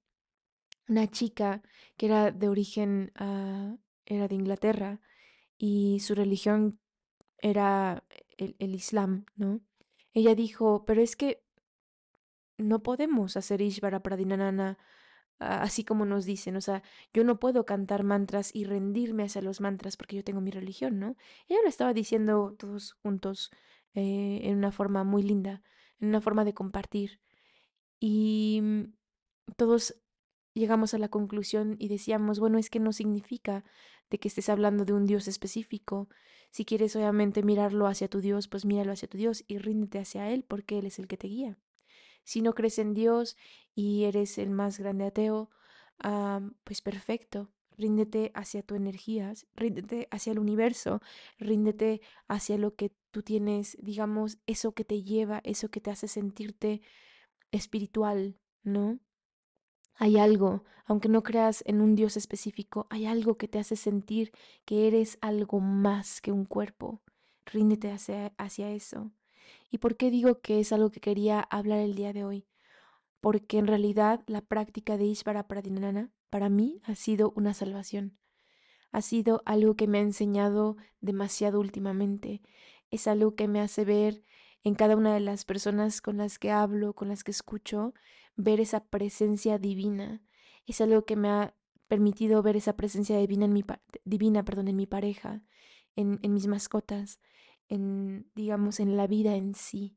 una 0.88 1.06
chica 1.10 1.62
que 1.96 2.06
era 2.06 2.30
de 2.30 2.48
origen, 2.48 3.12
uh, 3.20 3.78
era 4.06 4.28
de 4.28 4.34
Inglaterra, 4.34 5.00
y 5.58 6.00
su 6.00 6.14
religión 6.14 6.80
era 7.38 8.04
el, 8.38 8.56
el 8.58 8.74
Islam, 8.74 9.26
¿no? 9.36 9.60
Ella 10.14 10.34
dijo, 10.34 10.84
pero 10.86 11.02
es 11.02 11.14
que 11.14 11.44
no 12.58 12.82
podemos 12.82 13.36
hacer 13.36 13.60
Ishvara 13.60 14.02
Pradinanana 14.02 14.78
así 15.38 15.84
como 15.84 16.04
nos 16.06 16.24
dicen, 16.24 16.56
o 16.56 16.60
sea, 16.60 16.82
yo 17.12 17.24
no 17.24 17.38
puedo 17.38 17.66
cantar 17.66 18.04
mantras 18.04 18.54
y 18.54 18.64
rendirme 18.64 19.24
hacia 19.24 19.42
los 19.42 19.60
mantras 19.60 19.96
porque 19.96 20.16
yo 20.16 20.24
tengo 20.24 20.40
mi 20.40 20.50
religión, 20.50 20.98
¿no? 20.98 21.16
Ella 21.48 21.60
lo 21.62 21.68
estaba 21.68 21.92
diciendo 21.92 22.54
todos 22.58 22.92
juntos 23.02 23.50
eh, 23.94 24.40
en 24.44 24.56
una 24.56 24.72
forma 24.72 25.04
muy 25.04 25.22
linda, 25.22 25.62
en 26.00 26.08
una 26.08 26.20
forma 26.20 26.44
de 26.44 26.54
compartir. 26.54 27.20
Y 28.00 28.60
mm, 28.62 28.82
todos 29.56 29.96
llegamos 30.54 30.94
a 30.94 30.98
la 30.98 31.08
conclusión 31.08 31.76
y 31.78 31.88
decíamos, 31.88 32.40
bueno, 32.40 32.58
es 32.58 32.70
que 32.70 32.80
no 32.80 32.92
significa 32.92 33.64
de 34.10 34.18
que 34.18 34.28
estés 34.28 34.48
hablando 34.48 34.84
de 34.84 34.94
un 34.94 35.04
Dios 35.06 35.28
específico. 35.28 36.08
Si 36.50 36.64
quieres 36.64 36.96
obviamente 36.96 37.42
mirarlo 37.42 37.86
hacia 37.86 38.08
tu 38.08 38.20
Dios, 38.20 38.48
pues 38.48 38.64
míralo 38.64 38.92
hacia 38.92 39.08
tu 39.08 39.18
Dios 39.18 39.44
y 39.48 39.58
ríndete 39.58 39.98
hacia 39.98 40.30
Él 40.30 40.44
porque 40.44 40.78
Él 40.78 40.86
es 40.86 40.98
el 40.98 41.08
que 41.08 41.18
te 41.18 41.28
guía. 41.28 41.58
Si 42.26 42.42
no 42.42 42.54
crees 42.54 42.80
en 42.80 42.92
Dios 42.92 43.36
y 43.72 44.02
eres 44.02 44.36
el 44.38 44.50
más 44.50 44.80
grande 44.80 45.04
ateo, 45.04 45.48
pues 46.64 46.82
perfecto. 46.82 47.48
Ríndete 47.78 48.32
hacia 48.34 48.62
tu 48.62 48.74
energía, 48.74 49.32
ríndete 49.54 50.08
hacia 50.10 50.32
el 50.32 50.40
universo, 50.40 51.00
ríndete 51.38 52.00
hacia 52.26 52.58
lo 52.58 52.74
que 52.74 52.90
tú 53.12 53.22
tienes, 53.22 53.76
digamos, 53.80 54.38
eso 54.46 54.72
que 54.72 54.84
te 54.84 55.02
lleva, 55.02 55.40
eso 55.44 55.68
que 55.68 55.80
te 55.80 55.92
hace 55.92 56.08
sentirte 56.08 56.80
espiritual, 57.52 58.40
¿no? 58.64 58.98
Hay 59.94 60.18
algo, 60.18 60.64
aunque 60.84 61.08
no 61.08 61.22
creas 61.22 61.62
en 61.64 61.80
un 61.80 61.94
Dios 61.94 62.16
específico, 62.16 62.88
hay 62.90 63.06
algo 63.06 63.36
que 63.36 63.46
te 63.46 63.60
hace 63.60 63.76
sentir 63.76 64.32
que 64.64 64.88
eres 64.88 65.16
algo 65.20 65.60
más 65.60 66.20
que 66.20 66.32
un 66.32 66.44
cuerpo. 66.44 67.02
Ríndete 67.44 67.92
hacia, 67.92 68.32
hacia 68.36 68.72
eso. 68.72 69.12
¿Y 69.70 69.78
por 69.78 69.96
qué 69.96 70.10
digo 70.10 70.40
que 70.40 70.60
es 70.60 70.72
algo 70.72 70.90
que 70.90 71.00
quería 71.00 71.40
hablar 71.40 71.80
el 71.80 71.94
día 71.94 72.12
de 72.12 72.24
hoy? 72.24 72.46
Porque 73.20 73.58
en 73.58 73.66
realidad 73.66 74.22
la 74.26 74.40
práctica 74.40 74.96
de 74.96 75.04
Ishvara 75.04 75.48
Pradinana 75.48 76.10
para 76.30 76.48
mí 76.48 76.80
ha 76.84 76.94
sido 76.94 77.32
una 77.36 77.54
salvación. 77.54 78.18
Ha 78.92 79.02
sido 79.02 79.42
algo 79.44 79.74
que 79.74 79.86
me 79.86 79.98
ha 79.98 80.02
enseñado 80.02 80.76
demasiado 81.00 81.60
últimamente. 81.60 82.42
Es 82.90 83.06
algo 83.06 83.34
que 83.34 83.48
me 83.48 83.60
hace 83.60 83.84
ver 83.84 84.22
en 84.62 84.74
cada 84.74 84.96
una 84.96 85.14
de 85.14 85.20
las 85.20 85.44
personas 85.44 86.00
con 86.00 86.16
las 86.16 86.38
que 86.38 86.50
hablo, 86.50 86.94
con 86.94 87.08
las 87.08 87.24
que 87.24 87.30
escucho, 87.30 87.94
ver 88.36 88.60
esa 88.60 88.84
presencia 88.84 89.58
divina. 89.58 90.22
Es 90.66 90.80
algo 90.80 91.04
que 91.04 91.16
me 91.16 91.28
ha 91.28 91.54
permitido 91.88 92.42
ver 92.42 92.56
esa 92.56 92.76
presencia 92.76 93.18
divina 93.18 93.44
en 93.44 93.52
mi, 93.52 93.64
divina, 94.04 94.44
perdón, 94.44 94.68
en 94.68 94.76
mi 94.76 94.86
pareja, 94.86 95.42
en, 95.94 96.18
en 96.22 96.32
mis 96.34 96.46
mascotas, 96.46 97.20
en, 97.68 98.30
digamos, 98.34 98.80
en 98.80 98.96
la 98.96 99.06
vida 99.06 99.36
en 99.36 99.54
sí. 99.54 99.96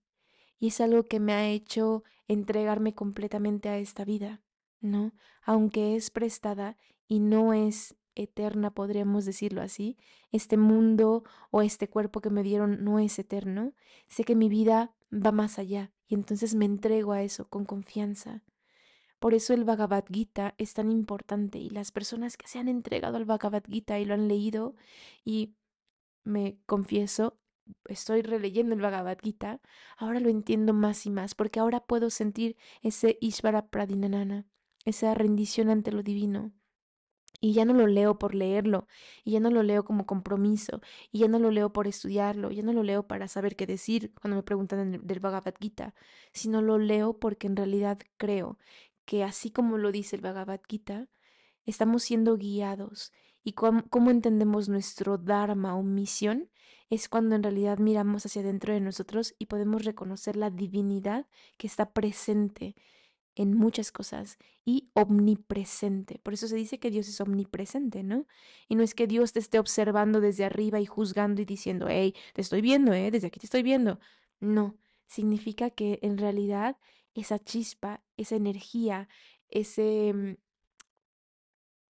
Y 0.59 0.67
es 0.67 0.81
algo 0.81 1.03
que 1.03 1.19
me 1.19 1.33
ha 1.33 1.47
hecho 1.47 2.03
entregarme 2.27 2.93
completamente 2.93 3.69
a 3.69 3.77
esta 3.77 4.05
vida, 4.05 4.41
¿no? 4.81 5.13
Aunque 5.43 5.95
es 5.95 6.11
prestada 6.11 6.77
y 7.07 7.19
no 7.19 7.53
es 7.53 7.95
eterna, 8.15 8.71
podríamos 8.71 9.25
decirlo 9.25 9.61
así, 9.61 9.97
este 10.31 10.57
mundo 10.57 11.23
o 11.51 11.61
este 11.61 11.87
cuerpo 11.87 12.21
que 12.21 12.29
me 12.29 12.43
dieron 12.43 12.83
no 12.83 12.99
es 12.99 13.17
eterno, 13.17 13.73
sé 14.07 14.23
que 14.23 14.35
mi 14.35 14.49
vida 14.49 14.93
va 15.11 15.31
más 15.31 15.57
allá 15.57 15.91
y 16.07 16.15
entonces 16.15 16.55
me 16.55 16.65
entrego 16.65 17.13
a 17.13 17.23
eso 17.23 17.47
con 17.47 17.65
confianza. 17.65 18.43
Por 19.19 19.33
eso 19.33 19.53
el 19.53 19.65
Bhagavad 19.65 20.05
Gita 20.09 20.55
es 20.57 20.73
tan 20.73 20.91
importante 20.91 21.59
y 21.59 21.69
las 21.69 21.91
personas 21.91 22.37
que 22.37 22.47
se 22.47 22.59
han 22.59 22.67
entregado 22.67 23.17
al 23.17 23.25
Bhagavad 23.25 23.63
Gita 23.67 23.99
y 23.99 24.05
lo 24.05 24.13
han 24.13 24.27
leído 24.27 24.75
y 25.25 25.55
me 26.23 26.57
confieso, 26.65 27.38
estoy 27.85 28.21
releyendo 28.21 28.75
el 28.75 28.81
Bhagavad 28.81 29.17
Gita, 29.21 29.61
ahora 29.97 30.19
lo 30.19 30.29
entiendo 30.29 30.73
más 30.73 31.05
y 31.05 31.09
más 31.09 31.35
porque 31.35 31.59
ahora 31.59 31.79
puedo 31.85 32.09
sentir 32.09 32.57
ese 32.81 33.17
Ishvara 33.21 33.67
Pradinanana, 33.67 34.45
esa 34.85 35.13
rendición 35.13 35.69
ante 35.69 35.91
lo 35.91 36.03
divino. 36.03 36.51
Y 37.41 37.53
ya 37.53 37.63
no 37.63 37.73
lo 37.73 37.87
leo 37.87 38.19
por 38.19 38.35
leerlo, 38.35 38.87
y 39.23 39.31
ya 39.31 39.39
no 39.39 39.49
lo 39.49 39.63
leo 39.63 39.85
como 39.85 40.05
compromiso, 40.05 40.81
y 41.11 41.19
ya 41.19 41.29
no 41.29 41.39
lo 41.39 41.51
leo 41.51 41.71
por 41.71 41.87
estudiarlo, 41.87 42.51
ya 42.51 42.63
no 42.63 42.73
lo 42.73 42.83
leo 42.83 43.07
para 43.07 43.29
saber 43.29 43.55
qué 43.55 43.65
decir 43.65 44.13
cuando 44.19 44.35
me 44.35 44.43
preguntan 44.43 44.99
del 45.05 45.19
Bhagavad 45.19 45.53
Gita, 45.59 45.93
sino 46.33 46.61
lo 46.61 46.77
leo 46.77 47.17
porque 47.17 47.47
en 47.47 47.55
realidad 47.55 47.99
creo 48.17 48.57
que 49.05 49.23
así 49.23 49.51
como 49.51 49.77
lo 49.77 49.91
dice 49.91 50.17
el 50.17 50.21
Bhagavad 50.21 50.59
Gita, 50.67 51.07
estamos 51.65 52.03
siendo 52.03 52.37
guiados 52.37 53.13
y 53.43 53.53
cómo, 53.53 54.11
entendemos 54.11 54.69
nuestro 54.69 55.17
Dharma 55.17 55.75
o 55.75 55.83
misión 55.83 56.49
es 56.89 57.07
cuando 57.07 57.35
en 57.35 57.43
realidad 57.43 57.77
miramos 57.77 58.25
hacia 58.25 58.43
dentro 58.43 58.73
de 58.73 58.79
nosotros 58.79 59.35
y 59.37 59.45
podemos 59.45 59.85
reconocer 59.85 60.35
la 60.35 60.49
divinidad 60.49 61.27
que 61.57 61.67
está 61.67 61.91
presente 61.91 62.75
en 63.35 63.55
muchas 63.55 63.91
cosas 63.91 64.37
y 64.65 64.89
omnipresente. 64.93 66.19
Por 66.19 66.33
eso 66.33 66.47
se 66.47 66.55
dice 66.55 66.79
que 66.79 66.91
Dios 66.91 67.07
es 67.07 67.21
omnipresente, 67.21 68.03
¿no? 68.03 68.25
Y 68.67 68.75
no 68.75 68.83
es 68.83 68.95
que 68.95 69.07
Dios 69.07 69.33
te 69.33 69.39
esté 69.39 69.59
observando 69.59 70.19
desde 70.19 70.45
arriba 70.45 70.79
y 70.79 70.85
juzgando 70.85 71.41
y 71.41 71.45
diciendo, 71.45 71.87
hey, 71.89 72.15
te 72.33 72.41
estoy 72.41 72.61
viendo, 72.61 72.93
¿eh? 72.93 73.11
Desde 73.11 73.27
aquí 73.27 73.39
te 73.39 73.45
estoy 73.45 73.63
viendo. 73.63 73.99
No, 74.39 74.77
significa 75.07 75.69
que 75.69 75.99
en 76.01 76.17
realidad 76.17 76.77
esa 77.13 77.39
chispa, 77.39 78.03
esa 78.17 78.35
energía, 78.35 79.07
ese, 79.49 80.13
mm, 80.13 80.35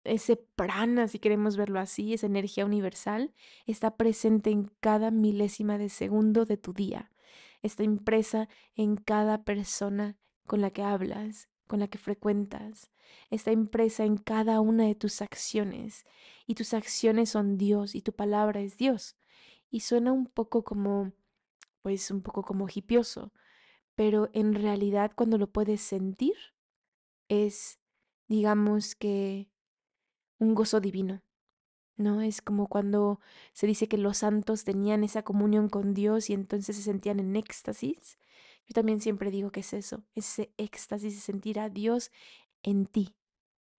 ese 0.07 0.35
prana, 0.35 1.07
si 1.07 1.19
queremos 1.19 1.57
verlo 1.57 1.79
así, 1.79 2.13
esa 2.13 2.25
energía 2.27 2.65
universal, 2.65 3.33
está 3.65 3.97
presente 3.97 4.49
en 4.49 4.71
cada 4.79 5.11
milésima 5.11 5.77
de 5.77 5.89
segundo 5.89 6.45
de 6.45 6.57
tu 6.57 6.73
día. 6.73 7.11
Está 7.61 7.83
impresa 7.83 8.49
en 8.75 8.95
cada 8.97 9.43
persona 9.43 10.17
con 10.45 10.61
la 10.61 10.71
que 10.71 10.83
hablas, 10.83 11.49
con 11.67 11.79
la 11.79 11.87
que 11.87 11.97
frecuentas, 11.97 12.89
está 13.29 13.51
impresa 13.51 14.05
en 14.05 14.17
cada 14.17 14.61
una 14.61 14.85
de 14.85 14.95
tus 14.95 15.21
acciones, 15.21 16.05
y 16.45 16.55
tus 16.55 16.73
acciones 16.73 17.29
son 17.29 17.57
Dios, 17.57 17.93
y 17.93 18.01
tu 18.01 18.13
palabra 18.13 18.61
es 18.61 18.77
Dios. 18.77 19.17
Y 19.69 19.81
suena 19.81 20.13
un 20.13 20.27
poco 20.27 20.63
como, 20.63 21.11
pues 21.81 22.09
un 22.09 22.21
poco 22.21 22.43
como 22.43 22.67
hipioso, 22.73 23.33
pero 23.95 24.29
en 24.33 24.53
realidad 24.53 25.11
cuando 25.15 25.37
lo 25.37 25.51
puedes 25.51 25.81
sentir, 25.81 26.35
es, 27.27 27.79
digamos 28.27 28.95
que, 28.95 29.49
un 30.39 30.55
gozo 30.55 30.79
divino. 30.79 31.21
¿no? 31.97 32.21
Es 32.21 32.41
como 32.41 32.67
cuando 32.67 33.19
se 33.53 33.67
dice 33.67 33.87
que 33.87 33.97
los 33.97 34.17
santos 34.17 34.63
tenían 34.63 35.03
esa 35.03 35.23
comunión 35.23 35.69
con 35.69 35.93
Dios 35.93 36.29
y 36.29 36.33
entonces 36.33 36.75
se 36.75 36.83
sentían 36.83 37.19
en 37.19 37.35
éxtasis. 37.35 38.17
Yo 38.67 38.73
también 38.73 39.01
siempre 39.01 39.31
digo 39.31 39.51
que 39.51 39.61
es 39.61 39.73
eso, 39.73 40.03
ese 40.15 40.51
éxtasis 40.57 41.15
de 41.15 41.21
sentir 41.21 41.59
a 41.59 41.69
Dios 41.69 42.11
en 42.63 42.85
ti. 42.85 43.15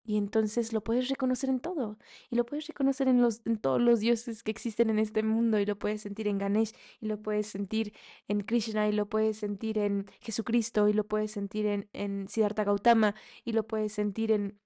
Y 0.05 0.17
entonces 0.17 0.73
lo 0.73 0.83
puedes 0.83 1.11
reconocer 1.11 1.51
en 1.51 1.61
todo. 1.61 1.99
Y 2.31 2.37
lo 2.37 2.47
puedes 2.47 2.67
reconocer 2.67 3.09
en, 3.09 3.21
los, 3.21 3.43
todos 3.61 3.79
los 3.79 4.01
dioses 4.01 4.43
que 4.43 4.51
existen 4.51 4.89
en 4.89 4.99
este 4.99 5.23
mundo. 5.23 5.59
Y 5.59 5.67
lo 5.67 5.79
puedes 5.79 6.01
sentir 6.01 6.29
en 6.29 6.39
Ganesh. 6.39 6.73
Y 7.03 7.09
lo 7.09 7.21
puedes 7.21 7.49
sentir 7.49 7.93
en 8.27 8.41
Krishna. 8.41 8.89
Y 8.89 8.93
lo 8.93 9.07
puedes 9.11 9.37
sentir 9.37 9.77
en 9.77 10.07
Jesucristo. 10.21 10.89
Y 10.89 10.95
lo 10.95 11.07
puedes 11.07 11.33
sentir 11.33 11.67
en, 11.67 11.91
en 11.93 12.27
Siddhartha 12.27 12.65
Gautama. 12.65 13.15
Y 13.45 13.53
lo 13.53 13.67
puedes 13.67 13.93
sentir 13.93 14.33
en 14.33 14.59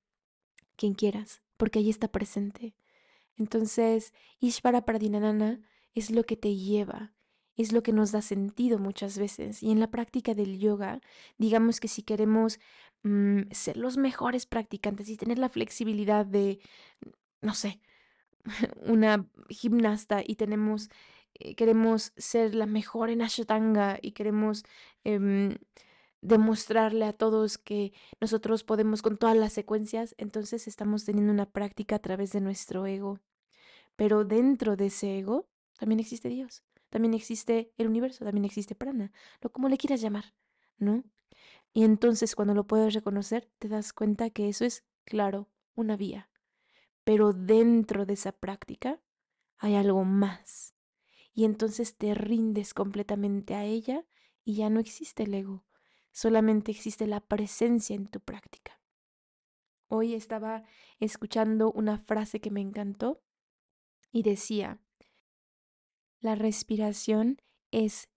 quien 0.77 0.95
quieras. 0.95 1.42
Porque 1.57 1.79
ahí 1.79 1.91
está 1.91 2.09
presente. 2.09 2.75
Entonces, 3.37 4.13
Ishvara 4.41 4.85
Pradinanana 4.85 5.61
es 5.95 6.11
lo 6.11 6.25
que 6.25 6.37
te 6.37 6.55
lleva 6.57 7.13
es 7.57 7.73
lo 7.73 7.83
que 7.83 7.93
nos 7.93 8.13
da 8.13 8.23
sentido 8.23 8.79
muchas 8.79 9.19
veces. 9.19 9.63
Y 9.63 9.71
en 9.71 9.81
la 9.81 9.91
práctica 9.91 10.35
del 10.35 10.59
yoga, 10.59 11.01
digamos 11.39 11.81
que 11.81 11.89
si 11.89 12.03
queremos 12.03 12.61
mm, 13.03 13.43
ser 13.51 13.77
los 13.77 13.97
mejores 13.97 14.47
practicantes 14.47 15.09
y 15.09 15.17
tener 15.17 15.39
la 15.39 15.49
flexibilidad 15.49 16.27
de, 16.27 16.61
no 17.41 17.55
sé, 17.55 17.81
una 18.87 19.27
gimnasta 19.49 20.23
y 20.27 20.37
tenemos, 20.37 20.91
eh, 21.35 21.55
queremos 21.55 22.13
ser 22.17 22.55
la 22.55 22.67
mejor 22.67 23.11
en 23.11 23.23
Ashtanga 23.23 23.99
y 24.01 24.13
queremos 24.13 24.65
em, 25.05 25.57
demostrarle 26.23 27.05
a 27.05 27.13
todos 27.13 27.59
que 27.59 27.93
nosotros 28.21 28.65
podemos 28.65 29.03
con 29.03 29.19
todas 29.19 29.37
las 29.37 29.53
secuencias, 29.53 30.15
entonces 30.19 30.67
estamos 30.67 31.05
teniendo 31.05 31.33
una 31.33 31.51
práctica 31.51 31.97
a 31.97 31.99
través 31.99 32.33
de 32.33 32.41
nuestro 32.41 32.87
ego. 32.87 33.21
Pero 33.97 34.25
dentro 34.25 34.77
de 34.77 34.87
ese 34.87 35.19
ego 35.19 35.49
también 35.79 36.01
existe 36.01 36.29
Dios 36.31 36.65
también 36.93 37.15
existe 37.15 37.73
el 37.79 37.89
universo, 37.89 38.23
también 38.23 38.45
existe 38.45 38.75
prana, 38.75 39.13
lo 39.41 39.51
como 39.51 39.71
le 39.71 39.79
quieras 39.79 40.03
llamar, 40.03 40.35
¿no? 40.77 41.03
Y 41.73 41.85
entonces 41.85 42.37
cuando 42.37 42.53
lo 42.53 42.67
puedes 42.67 42.93
reconocer, 42.93 43.51
te 43.59 43.69
das 43.69 43.95
cuenta 43.95 44.29
que 44.29 44.51
eso 44.51 44.67
es, 44.67 44.85
claro, 45.05 45.49
una 45.75 45.97
vía. 45.97 46.29
Pero 47.03 47.33
dentro 47.33 48.05
de 48.05 48.13
esa 48.13 48.33
práctica 48.33 49.01
hay 49.57 49.75
algo 49.75 50.05
más. 50.05 50.75
Y 51.33 51.47
entonces 51.47 51.97
te 51.97 52.15
rindes 52.15 52.75
completamente 52.75 53.55
a 53.55 53.65
ella 53.65 54.05
y 54.45 54.57
ya 54.57 54.69
no 54.69 54.79
existe 54.79 55.23
el 55.23 55.33
ego, 55.33 55.65
solamente 56.13 56.71
existe 56.71 57.07
la 57.07 57.21
presencia 57.21 57.97
en 57.97 58.07
tu 58.07 58.21
práctica. 58.21 58.81
Hoy 59.89 60.15
estaba 60.15 60.65
escuchando 61.01 61.73
una 61.73 61.99
frase 61.99 62.41
que 62.41 62.51
me 62.51 62.61
encantó 62.61 63.23
y 64.11 64.23
decía, 64.23 64.79
la 66.21 66.35
respiración 66.35 67.43
es 67.71 68.09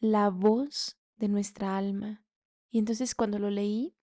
la 0.00 0.28
voz 0.30 0.98
de 1.16 1.28
nuestra 1.28 1.78
alma. 1.78 2.24
Y 2.70 2.78
entonces 2.78 3.14
cuando 3.14 3.38
lo 3.38 3.50
leí, 3.50 3.94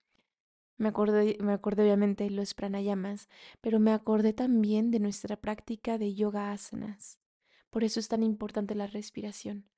me 0.77 0.87
acordé, 0.87 1.37
me 1.41 1.51
acordé 1.51 1.83
obviamente 1.83 2.23
de 2.23 2.29
los 2.29 2.53
pranayamas, 2.53 3.27
pero 3.59 3.79
me 3.79 3.91
acordé 3.91 4.31
también 4.31 4.91
de 4.91 4.99
nuestra 4.99 5.35
práctica 5.35 5.97
de 5.97 6.15
yoga 6.15 6.51
asanas. 6.51 7.19
Por 7.69 7.83
eso 7.83 7.99
es 7.99 8.07
tan 8.07 8.23
importante 8.23 8.75
la 8.75 8.87
respiración, 8.87 9.69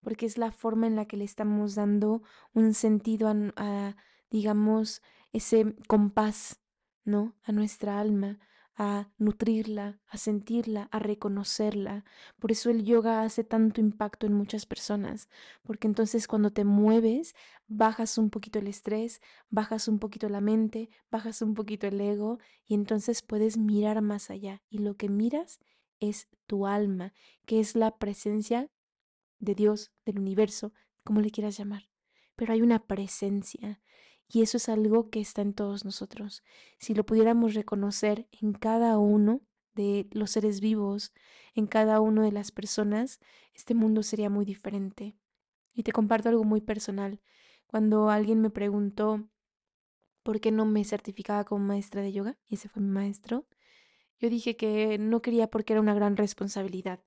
porque 0.00 0.26
es 0.26 0.38
la 0.38 0.52
forma 0.52 0.86
en 0.86 0.96
la 0.96 1.06
que 1.06 1.16
le 1.16 1.24
estamos 1.24 1.74
dando 1.74 2.22
un 2.52 2.74
sentido 2.74 3.28
a, 3.56 3.96
digamos, 4.30 5.02
ese 5.32 5.74
compás, 5.86 6.60
¿no? 7.04 7.36
A 7.42 7.52
nuestra 7.52 7.98
alma, 8.00 8.38
a 8.78 9.10
nutrirla, 9.18 10.00
a 10.06 10.18
sentirla, 10.18 10.88
a 10.92 11.00
reconocerla. 11.00 12.04
Por 12.38 12.52
eso 12.52 12.70
el 12.70 12.84
yoga 12.84 13.22
hace 13.22 13.42
tanto 13.42 13.80
impacto 13.80 14.26
en 14.26 14.34
muchas 14.34 14.66
personas, 14.66 15.28
porque 15.64 15.88
entonces 15.88 16.28
cuando 16.28 16.52
te 16.52 16.64
mueves, 16.64 17.34
bajas 17.66 18.18
un 18.18 18.30
poquito 18.30 18.60
el 18.60 18.68
estrés, 18.68 19.20
bajas 19.50 19.88
un 19.88 19.98
poquito 19.98 20.28
la 20.28 20.40
mente, 20.40 20.90
bajas 21.10 21.42
un 21.42 21.54
poquito 21.54 21.88
el 21.88 22.00
ego 22.00 22.38
y 22.66 22.74
entonces 22.74 23.22
puedes 23.22 23.58
mirar 23.58 24.00
más 24.00 24.30
allá. 24.30 24.62
Y 24.70 24.78
lo 24.78 24.96
que 24.96 25.08
miras 25.08 25.58
es 25.98 26.28
tu 26.46 26.66
alma, 26.68 27.12
que 27.46 27.58
es 27.58 27.74
la 27.74 27.98
presencia 27.98 28.70
de 29.38 29.54
Dios, 29.54 29.92
del 30.04 30.18
universo, 30.18 30.72
como 31.04 31.20
le 31.20 31.30
quieras 31.30 31.56
llamar. 31.56 31.88
Pero 32.36 32.52
hay 32.52 32.62
una 32.62 32.86
presencia 32.86 33.80
Y 34.30 34.42
eso 34.42 34.58
es 34.58 34.68
algo 34.68 35.10
que 35.10 35.20
está 35.20 35.40
en 35.42 35.54
todos 35.54 35.84
nosotros. 35.84 36.42
Si 36.78 36.94
lo 36.94 37.04
pudiéramos 37.06 37.54
reconocer 37.54 38.28
en 38.30 38.52
cada 38.52 38.98
uno 38.98 39.40
de 39.74 40.06
los 40.12 40.32
seres 40.32 40.60
vivos, 40.60 41.12
en 41.54 41.66
cada 41.66 42.00
una 42.00 42.22
de 42.22 42.32
las 42.32 42.52
personas, 42.52 43.20
este 43.54 43.74
mundo 43.74 44.02
sería 44.02 44.28
muy 44.28 44.44
diferente. 44.44 45.16
Y 45.72 45.82
te 45.82 45.92
comparto 45.92 46.28
algo 46.28 46.44
muy 46.44 46.60
personal. 46.60 47.20
Cuando 47.66 48.10
alguien 48.10 48.40
me 48.42 48.50
preguntó 48.50 49.28
por 50.22 50.40
qué 50.40 50.50
no 50.52 50.66
me 50.66 50.84
certificaba 50.84 51.44
como 51.44 51.64
maestra 51.64 52.02
de 52.02 52.12
yoga, 52.12 52.36
y 52.46 52.56
ese 52.56 52.68
fue 52.68 52.82
mi 52.82 52.90
maestro, 52.90 53.46
yo 54.18 54.28
dije 54.28 54.56
que 54.56 54.98
no 54.98 55.22
quería 55.22 55.48
porque 55.48 55.72
era 55.72 55.80
una 55.80 55.94
gran 55.94 56.16
responsabilidad. 56.16 57.00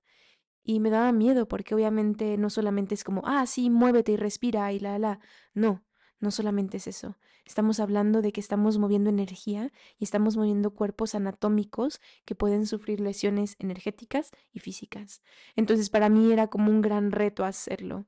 Y 0.62 0.80
me 0.80 0.90
daba 0.90 1.12
miedo 1.12 1.48
porque 1.48 1.74
obviamente 1.74 2.36
no 2.36 2.50
solamente 2.50 2.94
es 2.94 3.04
como, 3.04 3.22
ah, 3.24 3.46
sí, 3.46 3.70
muévete 3.70 4.12
y 4.12 4.16
respira 4.16 4.72
y 4.72 4.78
la, 4.78 4.98
la. 4.98 5.20
No, 5.54 5.84
no 6.20 6.30
solamente 6.30 6.76
es 6.76 6.86
eso. 6.86 7.18
Estamos 7.44 7.80
hablando 7.80 8.22
de 8.22 8.32
que 8.32 8.40
estamos 8.40 8.78
moviendo 8.78 9.10
energía 9.10 9.72
y 9.98 10.04
estamos 10.04 10.36
moviendo 10.36 10.72
cuerpos 10.74 11.14
anatómicos 11.14 12.00
que 12.24 12.36
pueden 12.36 12.66
sufrir 12.66 13.00
lesiones 13.00 13.56
energéticas 13.58 14.30
y 14.52 14.60
físicas. 14.60 15.22
Entonces 15.56 15.90
para 15.90 16.08
mí 16.08 16.32
era 16.32 16.46
como 16.46 16.70
un 16.70 16.80
gran 16.80 17.10
reto 17.10 17.44
hacerlo. 17.44 18.06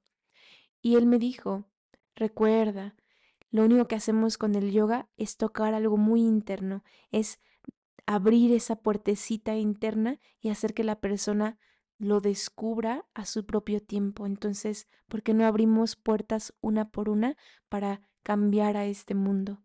Y 0.80 0.94
él 0.94 1.06
me 1.06 1.18
dijo, 1.18 1.64
recuerda, 2.14 2.94
lo 3.50 3.64
único 3.64 3.86
que 3.88 3.96
hacemos 3.96 4.38
con 4.38 4.54
el 4.54 4.70
yoga 4.70 5.08
es 5.16 5.36
tocar 5.36 5.74
algo 5.74 5.96
muy 5.96 6.20
interno, 6.20 6.84
es 7.10 7.40
abrir 8.06 8.52
esa 8.52 8.76
puertecita 8.76 9.56
interna 9.56 10.20
y 10.40 10.50
hacer 10.50 10.74
que 10.74 10.84
la 10.84 11.00
persona 11.00 11.58
lo 11.98 12.20
descubra 12.20 13.06
a 13.14 13.24
su 13.24 13.46
propio 13.46 13.80
tiempo. 13.80 14.26
Entonces, 14.26 14.88
¿por 15.08 15.22
qué 15.22 15.34
no 15.34 15.44
abrimos 15.46 15.96
puertas 15.96 16.54
una 16.60 16.90
por 16.90 17.08
una 17.08 17.36
para 17.68 18.02
cambiar 18.22 18.76
a 18.76 18.86
este 18.86 19.14
mundo? 19.14 19.62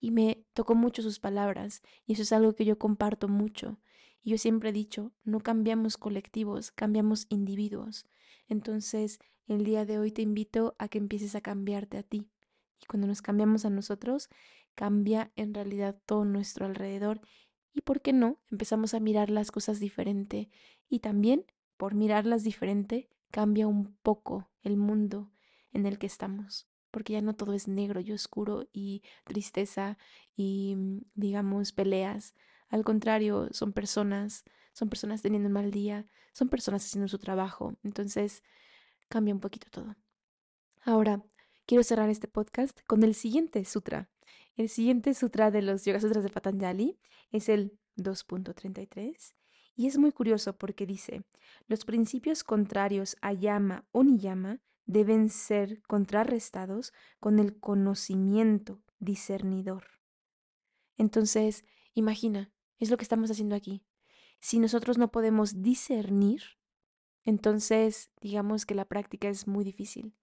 Y 0.00 0.10
me 0.10 0.44
tocó 0.52 0.74
mucho 0.74 1.02
sus 1.02 1.18
palabras, 1.18 1.82
y 2.06 2.12
eso 2.12 2.22
es 2.22 2.32
algo 2.32 2.54
que 2.54 2.64
yo 2.64 2.78
comparto 2.78 3.28
mucho. 3.28 3.78
Y 4.22 4.30
yo 4.30 4.38
siempre 4.38 4.70
he 4.70 4.72
dicho, 4.72 5.12
no 5.24 5.40
cambiamos 5.40 5.96
colectivos, 5.96 6.70
cambiamos 6.72 7.26
individuos. 7.28 8.06
Entonces, 8.48 9.18
el 9.46 9.64
día 9.64 9.84
de 9.84 9.98
hoy 9.98 10.10
te 10.12 10.22
invito 10.22 10.74
a 10.78 10.88
que 10.88 10.98
empieces 10.98 11.34
a 11.34 11.40
cambiarte 11.40 11.98
a 11.98 12.02
ti. 12.02 12.28
Y 12.80 12.86
cuando 12.86 13.06
nos 13.06 13.22
cambiamos 13.22 13.64
a 13.64 13.70
nosotros, 13.70 14.28
cambia 14.74 15.32
en 15.36 15.54
realidad 15.54 15.98
todo 16.06 16.24
nuestro 16.24 16.66
alrededor. 16.66 17.20
Y 17.74 17.82
por 17.82 18.00
qué 18.00 18.12
no, 18.12 18.38
empezamos 18.50 18.94
a 18.94 19.00
mirar 19.00 19.28
las 19.28 19.50
cosas 19.50 19.80
diferente 19.80 20.48
y 20.88 21.00
también 21.00 21.44
por 21.76 21.94
mirarlas 21.94 22.44
diferente, 22.44 23.10
cambia 23.30 23.66
un 23.66 23.96
poco 24.02 24.48
el 24.62 24.76
mundo 24.76 25.30
en 25.72 25.86
el 25.86 25.98
que 25.98 26.06
estamos, 26.06 26.68
porque 26.92 27.14
ya 27.14 27.20
no 27.20 27.34
todo 27.34 27.52
es 27.52 27.66
negro 27.66 28.00
y 28.00 28.12
oscuro 28.12 28.68
y 28.72 29.02
tristeza 29.24 29.98
y, 30.36 30.74
mm, 30.76 31.00
digamos, 31.14 31.72
peleas. 31.72 32.34
Al 32.68 32.84
contrario, 32.84 33.48
son 33.50 33.72
personas, 33.72 34.44
son 34.72 34.88
personas 34.88 35.20
teniendo 35.20 35.48
un 35.48 35.54
mal 35.54 35.72
día, 35.72 36.06
son 36.32 36.48
personas 36.48 36.84
haciendo 36.84 37.08
su 37.08 37.18
trabajo. 37.18 37.76
Entonces, 37.82 38.44
cambia 39.08 39.34
un 39.34 39.40
poquito 39.40 39.66
todo. 39.70 39.96
Ahora, 40.82 41.24
quiero 41.66 41.82
cerrar 41.82 42.10
este 42.10 42.28
podcast 42.28 42.80
con 42.86 43.02
el 43.02 43.14
siguiente 43.14 43.64
sutra. 43.64 44.08
El 44.56 44.68
siguiente 44.68 45.14
sutra 45.14 45.50
de 45.50 45.62
los 45.62 45.84
Yoga 45.84 46.00
Sutras 46.00 46.22
de 46.22 46.30
Patanjali 46.30 46.98
es 47.32 47.48
el 47.48 47.76
2.33 47.96 49.34
y 49.74 49.88
es 49.88 49.98
muy 49.98 50.12
curioso 50.12 50.56
porque 50.56 50.86
dice, 50.86 51.24
los 51.66 51.84
principios 51.84 52.44
contrarios 52.44 53.16
a 53.20 53.32
llama 53.32 53.84
o 53.90 54.04
niyama 54.04 54.60
deben 54.86 55.28
ser 55.28 55.82
contrarrestados 55.82 56.92
con 57.18 57.40
el 57.40 57.58
conocimiento 57.58 58.80
discernidor. 59.00 59.84
Entonces, 60.96 61.64
imagina, 61.94 62.52
es 62.78 62.90
lo 62.90 62.96
que 62.96 63.02
estamos 63.02 63.32
haciendo 63.32 63.56
aquí. 63.56 63.84
Si 64.38 64.60
nosotros 64.60 64.98
no 64.98 65.10
podemos 65.10 65.62
discernir, 65.62 66.42
entonces 67.24 68.10
digamos 68.20 68.66
que 68.66 68.76
la 68.76 68.84
práctica 68.84 69.28
es 69.28 69.48
muy 69.48 69.64
difícil. 69.64 70.14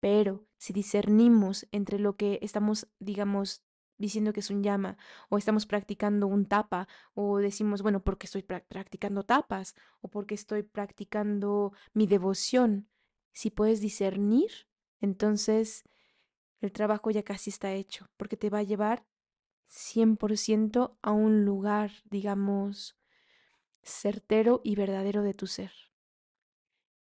Pero 0.00 0.46
si 0.56 0.72
discernimos 0.72 1.66
entre 1.72 1.98
lo 1.98 2.16
que 2.16 2.38
estamos, 2.42 2.88
digamos, 2.98 3.62
diciendo 3.98 4.32
que 4.32 4.40
es 4.40 4.50
un 4.50 4.62
llama, 4.62 4.96
o 5.28 5.36
estamos 5.36 5.66
practicando 5.66 6.26
un 6.26 6.46
tapa, 6.46 6.88
o 7.12 7.38
decimos, 7.38 7.82
bueno, 7.82 8.02
porque 8.02 8.26
estoy 8.26 8.42
practicando 8.42 9.24
tapas, 9.24 9.74
o 10.00 10.08
porque 10.08 10.34
estoy 10.34 10.62
practicando 10.62 11.72
mi 11.92 12.06
devoción. 12.06 12.88
Si 13.32 13.50
puedes 13.50 13.80
discernir, 13.80 14.50
entonces 15.00 15.84
el 16.60 16.72
trabajo 16.72 17.10
ya 17.10 17.22
casi 17.22 17.50
está 17.50 17.72
hecho, 17.72 18.08
porque 18.16 18.36
te 18.36 18.50
va 18.50 18.58
a 18.58 18.62
llevar 18.62 19.06
100% 19.68 20.98
a 21.02 21.12
un 21.12 21.44
lugar, 21.44 21.92
digamos, 22.04 22.98
certero 23.82 24.60
y 24.64 24.74
verdadero 24.74 25.22
de 25.22 25.34
tu 25.34 25.46
ser. 25.46 25.72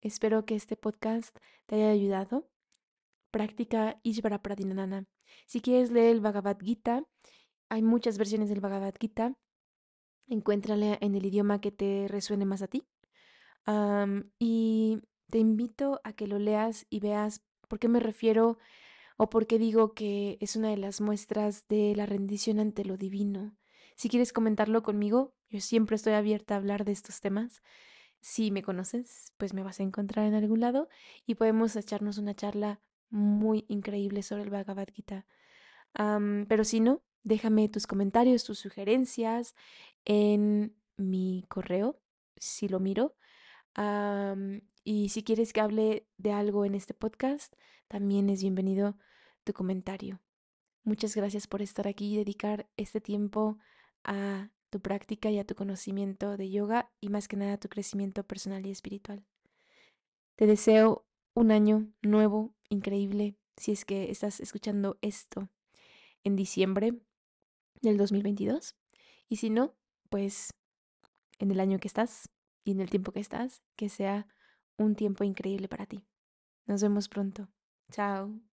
Espero 0.02 0.46
que 0.46 0.56
este 0.56 0.78
podcast 0.78 1.38
te 1.66 1.76
haya 1.76 1.90
ayudado. 1.90 2.50
Práctica 3.32 4.00
Ishvara 4.04 4.42
Pradinanana. 4.42 5.06
Si 5.46 5.62
quieres 5.62 5.92
leer 5.92 6.12
el 6.12 6.22
Bhagavad 6.22 6.58
Gita, 6.60 7.04
hay 7.70 7.82
muchas 7.82 8.18
versiones 8.18 8.50
del 8.50 8.62
Bhagavad 8.62 8.94
Gita. 9.00 9.36
Encuéntrala 10.28 10.98
en 11.02 11.16
el 11.16 11.26
idioma 11.26 11.62
que 11.62 11.72
te 11.72 12.08
resuene 12.08 12.46
más 12.46 12.62
a 12.62 12.68
ti. 12.68 12.84
y 14.40 15.00
te 15.30 15.38
invito 15.38 16.02
a 16.04 16.14
que 16.14 16.28
lo 16.28 16.40
leas 16.40 16.88
y 16.90 17.00
veas 17.00 17.44
por 17.68 17.78
qué 17.78 17.88
me 17.88 18.00
refiero 18.00 18.58
o 19.18 19.30
por 19.30 19.46
qué 19.48 19.60
digo 19.60 19.94
que 19.94 20.38
es 20.42 20.56
una 20.56 20.70
de 20.70 20.78
las 20.78 21.02
muestras 21.02 21.68
de 21.68 21.94
la 21.96 22.06
rendición 22.06 22.60
ante 22.60 22.86
lo 22.86 22.98
divino. 22.98 23.56
Si 23.96 24.10
quieres 24.10 24.34
comentarlo 24.34 24.82
conmigo, 24.82 25.36
yo 25.50 25.60
siempre 25.60 25.98
estoy 25.98 26.14
abierta 26.14 26.56
a 26.56 26.58
hablar 26.58 26.86
de 26.86 26.94
estos 26.94 27.20
temas. 27.20 27.62
Si 28.22 28.50
me 28.50 28.64
conoces, 28.64 29.34
pues 29.38 29.54
me 29.54 29.62
vas 29.62 29.80
a 29.80 29.84
encontrar 29.84 30.26
en 30.26 30.34
algún 30.34 30.62
lado 30.62 30.90
y 31.26 31.36
podemos 31.36 31.76
echarnos 31.76 32.18
una 32.18 32.34
charla 32.34 32.82
muy 33.10 33.66
increíble 33.68 34.24
sobre 34.24 34.44
el 34.44 34.50
Bhagavad 34.50 34.88
Gita. 34.94 35.26
pero 35.94 36.64
si 36.64 36.80
no, 36.80 37.02
déjame 37.24 37.70
tus 37.70 37.88
comentarios, 37.88 38.44
tus 38.44 38.60
sugerencias 38.60 39.56
en 40.06 40.76
mi 40.98 41.46
correo, 41.50 42.00
si 42.38 42.68
lo 42.68 42.80
miro. 42.80 43.16
y 44.84 45.10
si 45.10 45.24
quieres 45.24 45.54
que 45.54 45.62
hable 45.62 46.08
de 46.18 46.32
algo 46.32 46.66
en 46.66 46.76
este 46.76 46.94
podcast, 46.94 47.54
también 47.88 48.30
es 48.30 48.42
bienvenido 48.42 48.98
tu 49.44 49.54
comentario. 49.54 50.20
Muchas 50.84 51.16
gracias 51.16 51.48
por 51.48 51.62
estar 51.62 51.88
aquí 51.88 52.14
y 52.14 52.18
dedicar 52.18 52.68
este 52.78 53.02
tiempo 53.02 53.58
a 54.04 54.50
tu 54.70 54.80
práctica 54.80 55.30
y 55.30 55.40
a 55.40 55.46
tu 55.46 55.56
conocimiento 55.56 56.38
de 56.38 56.50
yoga 56.50 56.92
y 57.00 57.10
más 57.10 57.28
que 57.28 57.38
nada 57.38 57.54
a 57.54 57.60
tu 57.60 57.70
crecimiento 57.70 58.24
personal 58.24 58.66
y 58.66 58.72
espiritual. 58.72 59.24
Te 60.36 60.46
deseo 60.46 61.06
un 61.34 61.52
año 61.52 61.92
nuevo, 62.02 62.54
increíble, 62.70 63.36
si 63.58 63.72
es 63.72 63.86
que 63.86 64.10
estás 64.12 64.40
escuchando 64.40 64.98
esto 65.02 65.50
en 66.24 66.36
diciembre 66.36 66.94
del 67.82 67.98
2022. 67.98 68.76
Y 69.28 69.38
si 69.38 69.50
no, 69.50 69.76
pues 70.10 70.54
en 71.40 71.52
el 71.52 71.60
año 71.60 71.80
que 71.80 71.88
estás 71.88 72.30
y 72.64 72.72
en 72.72 72.82
el 72.82 72.90
tiempo 72.90 73.12
que 73.12 73.20
estás, 73.20 73.62
que 73.76 73.90
sea 73.90 74.28
un 74.78 74.96
tiempo 74.96 75.24
increíble 75.24 75.68
para 75.68 75.86
ti. 75.86 76.04
Nos 76.66 76.82
vemos 76.82 77.10
pronto. 77.10 77.50
Chao. 77.92 78.49